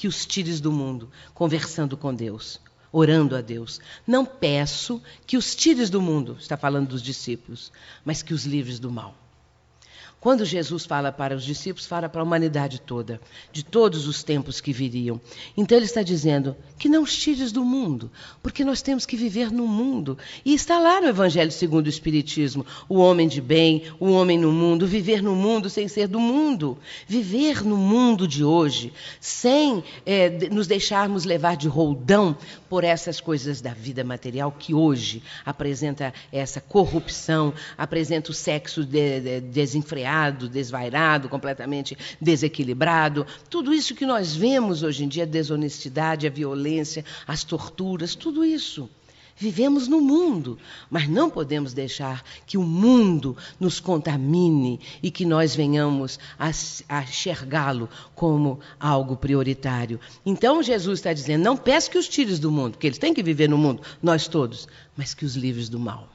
que 0.01 0.09
os 0.09 0.25
tires 0.25 0.63
do 0.63 0.73
mundo, 0.73 1.11
conversando 1.35 1.95
com 1.95 2.15
Deus, 2.15 2.59
orando 2.91 3.37
a 3.37 3.43
Deus. 3.43 3.79
Não 4.07 4.25
peço 4.25 5.03
que 5.27 5.37
os 5.37 5.55
tires 5.55 5.91
do 5.91 6.01
mundo, 6.01 6.39
está 6.41 6.57
falando 6.57 6.89
dos 6.89 7.03
discípulos, 7.03 7.71
mas 8.03 8.23
que 8.23 8.33
os 8.33 8.47
livres 8.47 8.79
do 8.79 8.91
mal. 8.91 9.15
Quando 10.21 10.45
Jesus 10.45 10.85
fala 10.85 11.11
para 11.11 11.35
os 11.35 11.43
discípulos, 11.43 11.87
fala 11.87 12.07
para 12.07 12.21
a 12.21 12.25
humanidade 12.25 12.79
toda, 12.79 13.19
de 13.51 13.65
todos 13.65 14.07
os 14.07 14.23
tempos 14.23 14.61
que 14.61 14.71
viriam. 14.71 15.19
Então 15.57 15.79
ele 15.79 15.87
está 15.87 16.03
dizendo 16.03 16.55
que 16.79 16.91
não 16.91 17.03
os 17.03 17.17
tires 17.17 17.51
do 17.51 17.65
mundo, 17.65 18.11
porque 18.43 18.63
nós 18.63 18.83
temos 18.83 19.07
que 19.07 19.17
viver 19.17 19.51
no 19.51 19.67
mundo. 19.67 20.19
E 20.45 20.53
está 20.53 20.79
lá 20.79 21.01
no 21.01 21.09
Evangelho 21.09 21.51
segundo 21.51 21.87
o 21.87 21.89
Espiritismo, 21.89 22.67
o 22.87 22.99
homem 22.99 23.27
de 23.29 23.41
bem, 23.41 23.85
o 23.99 24.11
homem 24.11 24.39
no 24.39 24.53
mundo, 24.53 24.87
viver 24.87 25.23
no 25.23 25.35
mundo 25.35 25.71
sem 25.71 25.89
ser 25.89 26.07
do 26.07 26.21
mundo. 26.21 26.77
Viver 27.09 27.65
no 27.65 27.79
mundo 27.79 28.29
de 28.29 28.45
hoje, 28.45 28.93
sem 29.21 29.83
é, 30.05 30.29
nos 30.51 30.67
deixarmos 30.67 31.25
levar 31.25 31.57
de 31.57 31.67
roldão 31.67 32.37
por 32.69 32.85
essas 32.85 33.23
coisas 33.23 33.63
da 33.63 33.73
vida 33.73 34.05
material 34.05 34.53
que 34.53 34.75
hoje 34.75 35.23
apresenta 35.47 36.13
essa 36.31 36.61
corrupção, 36.61 37.55
apresenta 37.79 38.31
o 38.31 38.35
sexo 38.35 38.85
de, 38.85 39.21
de, 39.21 39.41
desenfreado 39.41 40.10
desvairado, 40.49 41.29
completamente 41.29 41.97
desequilibrado. 42.21 43.27
Tudo 43.49 43.73
isso 43.73 43.95
que 43.95 44.07
nós 44.07 44.35
vemos 44.35 44.83
hoje 44.83 45.05
em 45.05 45.09
dia, 45.09 45.23
a 45.23 45.27
desonestidade, 45.27 46.27
a 46.27 46.31
violência, 46.31 47.05
as 47.27 47.45
torturas, 47.45 48.15
tudo 48.15 48.45
isso. 48.45 48.89
Vivemos 49.41 49.89
no 49.89 50.03
mundo, 50.03 50.59
mas 50.91 51.09
não 51.09 51.31
podemos 51.31 51.73
deixar 51.73 52.23
que 52.47 52.59
o 52.59 52.63
mundo 52.63 53.35
nos 53.59 53.81
contamine 53.81 54.79
e 55.03 55.11
que 55.11 55.25
nós 55.25 55.57
venhamos 55.57 56.19
a, 56.39 56.51
a 56.87 57.03
enxergá-lo 57.03 57.89
como 58.15 58.61
algo 58.79 59.17
prioritário. 59.17 59.99
Então 60.27 60.63
Jesus 60.63 60.99
está 60.99 61.15
dizendo: 61.15 61.43
não 61.43 61.57
peço 61.57 61.91
que 61.91 61.97
os 61.97 62.07
tires 62.07 62.39
do 62.39 62.53
mundo, 62.53 62.73
porque 62.73 62.87
eles 62.87 62.99
têm 62.99 63.15
que 63.15 63.23
viver 63.23 63.49
no 63.49 63.57
mundo, 63.57 63.81
nós 64.03 64.29
todos, 64.29 64.69
mas 64.95 65.15
que 65.15 65.25
os 65.25 65.37
livres 65.37 65.71
do 65.71 65.81
mal. 65.81 66.07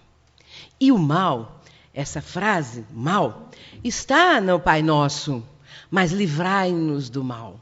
E 0.79 0.91
o 0.91 0.97
mal, 0.99 1.63
essa 1.95 2.21
frase, 2.21 2.85
mal, 2.91 3.49
está 3.81 4.41
no 4.41 4.59
Pai 4.59 4.83
Nosso, 4.83 5.41
mas 5.89 6.11
livrai-nos 6.11 7.09
do 7.09 7.23
mal. 7.23 7.57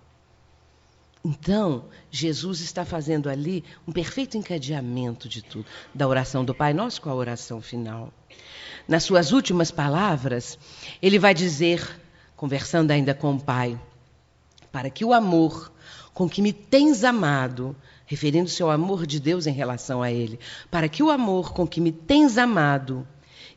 Então, 1.23 1.85
Jesus 2.09 2.59
está 2.59 2.83
fazendo 2.83 3.29
ali 3.29 3.63
um 3.87 3.91
perfeito 3.91 4.35
encadeamento 4.35 5.29
de 5.29 5.43
tudo, 5.43 5.65
da 5.93 6.07
oração 6.07 6.43
do 6.43 6.53
Pai 6.53 6.73
Nosso 6.73 6.99
com 6.99 7.11
a 7.11 7.15
oração 7.15 7.61
final. 7.61 8.11
Nas 8.87 9.03
suas 9.03 9.31
últimas 9.31 9.69
palavras, 9.69 10.57
ele 10.99 11.19
vai 11.19 11.35
dizer, 11.35 12.01
conversando 12.35 12.89
ainda 12.89 13.13
com 13.13 13.35
o 13.35 13.39
Pai, 13.39 13.79
para 14.71 14.89
que 14.89 15.05
o 15.05 15.13
amor 15.13 15.71
com 16.11 16.27
que 16.27 16.41
me 16.41 16.51
tens 16.51 17.03
amado, 17.03 17.75
referindo-se 18.05 18.61
ao 18.63 18.71
amor 18.71 19.05
de 19.05 19.19
Deus 19.19 19.45
em 19.45 19.53
relação 19.53 20.01
a 20.01 20.11
ele, 20.11 20.39
para 20.71 20.89
que 20.89 21.03
o 21.03 21.11
amor 21.11 21.53
com 21.53 21.67
que 21.67 21.79
me 21.79 21.91
tens 21.91 22.37
amado 22.37 23.07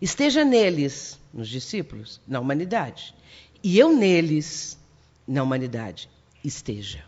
esteja 0.00 0.44
neles, 0.44 1.18
nos 1.32 1.48
discípulos, 1.48 2.20
na 2.26 2.40
humanidade, 2.40 3.14
e 3.62 3.78
eu 3.78 3.92
neles, 3.92 4.78
na 5.26 5.42
humanidade, 5.42 6.08
esteja. 6.44 7.04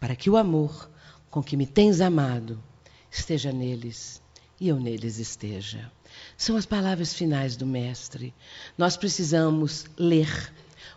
Para 0.00 0.16
que 0.16 0.30
o 0.30 0.36
amor 0.36 0.90
com 1.30 1.42
que 1.42 1.56
me 1.56 1.66
tens 1.66 2.00
amado 2.00 2.62
esteja 3.10 3.52
neles 3.52 4.22
e 4.60 4.68
eu 4.68 4.78
neles 4.78 5.18
esteja. 5.18 5.90
São 6.36 6.56
as 6.56 6.66
palavras 6.66 7.14
finais 7.14 7.56
do 7.56 7.66
Mestre. 7.66 8.34
Nós 8.76 8.96
precisamos 8.96 9.86
ler 9.96 10.52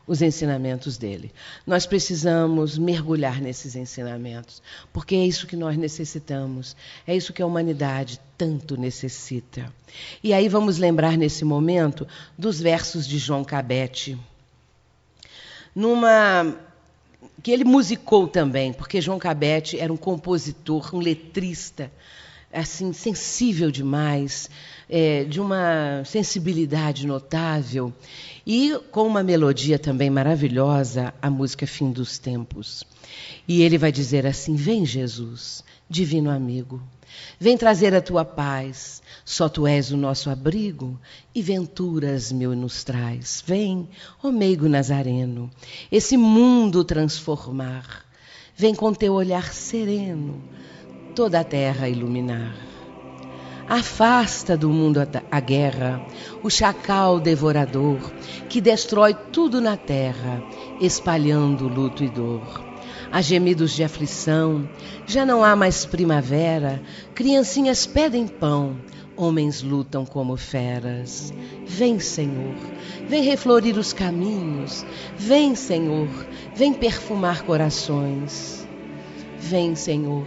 os 0.08 0.22
ensinamentos 0.22 0.97
dele. 0.97 1.32
Nós 1.66 1.86
precisamos 1.86 2.78
mergulhar 2.78 3.41
nesses 3.41 3.76
ensinamentos, 3.76 4.62
porque 4.93 5.16
é 5.16 5.26
isso 5.26 5.47
que 5.47 5.56
nós 5.56 5.78
necessitamos, 5.78 6.76
é 7.08 7.16
isso 7.16 7.34
que 7.34 7.41
a 7.41 7.45
humanidade 7.45 8.20
tanto 8.38 8.78
necessita. 8.78 9.72
E 10.24 10.34
aí 10.34 10.47
vamos 10.47 10.78
lembrar 10.78 11.18
nesse 11.18 11.43
momento 11.43 12.08
dos 12.38 12.60
versos 12.60 13.08
de 13.08 13.18
João 13.18 13.43
Cabete. 13.43 14.18
Numa 15.74 16.56
que 17.41 17.51
ele 17.51 17.64
musicou 17.64 18.28
também, 18.28 18.74
porque 18.74 18.99
João 18.99 19.20
Cabete 19.20 19.80
era 19.80 19.93
um 19.93 19.97
compositor, 19.97 20.95
um 20.95 20.99
letrista, 20.99 21.91
assim 22.56 22.93
sensível 22.93 23.70
demais, 23.70 24.49
é, 24.89 25.26
de 25.26 25.41
uma 25.41 26.03
sensibilidade 26.06 27.06
notável 27.06 27.93
e 28.47 28.80
com 28.91 29.06
uma 29.06 29.22
melodia 29.22 29.78
também 29.78 30.10
maravilhosa, 30.10 31.14
a 31.22 31.30
música 31.30 31.68
Fim 31.68 31.91
dos 31.91 32.18
Tempos. 32.18 32.84
E 33.47 33.62
ele 33.62 33.78
vai 33.78 33.91
dizer 33.91 34.26
assim: 34.26 34.56
Vem, 34.56 34.86
Jesus, 34.86 35.64
divino 35.89 36.30
amigo, 36.30 36.82
vem 37.39 37.58
trazer 37.58 37.93
a 37.93 38.01
tua 38.01 38.24
paz. 38.24 39.03
Só 39.26 39.49
tu 39.49 39.66
és 39.66 39.91
o 39.91 39.97
nosso 39.97 40.30
abrigo 40.30 40.99
e 41.34 41.41
venturas 41.41 42.32
meu 42.32 42.56
nos 42.56 42.84
traz. 42.84 43.43
Vem, 43.45 43.89
ó 44.24 44.32
meigo 44.32 44.70
nazareno, 44.70 45.49
esse 45.91 46.16
mundo 46.16 46.84
transformar. 46.84 48.06
Vem 48.56 48.74
com 48.74 48.93
teu 48.93 49.14
olhar 49.14 49.51
sereno 49.51 50.41
toda 51.16 51.39
a 51.39 51.43
terra 51.43 51.88
iluminar. 51.88 52.53
Afasta 53.68 54.55
do 54.55 54.70
mundo 54.70 54.99
a 55.32 55.39
guerra, 55.39 56.05
o 56.43 56.49
chacal 56.51 57.20
devorador, 57.20 57.97
que 58.47 58.61
destrói 58.61 59.16
tudo 59.32 59.59
na 59.59 59.76
terra, 59.76 60.43
espalhando 60.80 61.68
luto 61.68 62.03
e 62.03 62.09
dor. 62.09 62.63
Há 63.11 63.22
gemidos 63.22 63.72
de 63.72 63.84
aflição, 63.84 64.70
já 65.07 65.26
não 65.26 65.43
há 65.43 65.55
mais 65.55 65.86
primavera, 65.86 66.82
criancinhas 67.16 67.88
pedem 67.88 68.28
pão, 68.28 68.76
homens 69.16 69.63
lutam 69.63 70.05
como 70.05 70.36
feras. 70.36 71.34
Vem, 71.66 71.97
Senhor, 71.97 72.55
vem 73.07 73.24
reflorir 73.24 73.78
os 73.78 73.93
caminhos, 73.93 74.86
vem, 75.18 75.55
Senhor, 75.55 76.09
vem 76.53 76.74
perfumar 76.74 77.43
corações. 77.43 78.68
Vem, 79.39 79.76
Senhor, 79.76 80.26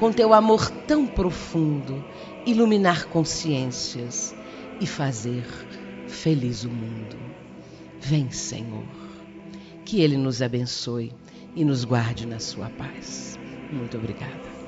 com 0.00 0.10
teu 0.10 0.32
amor 0.32 0.70
tão 0.70 1.06
profundo, 1.06 2.02
iluminar 2.46 3.06
consciências 3.08 4.34
e 4.80 4.86
fazer 4.86 5.44
feliz 6.08 6.64
o 6.64 6.70
mundo. 6.70 7.18
Vem, 8.00 8.30
Senhor, 8.30 8.86
que 9.84 10.00
Ele 10.00 10.16
nos 10.16 10.40
abençoe 10.40 11.12
e 11.54 11.66
nos 11.66 11.84
guarde 11.84 12.26
na 12.26 12.38
sua 12.38 12.70
paz. 12.70 13.38
Muito 13.70 13.98
obrigada. 13.98 14.59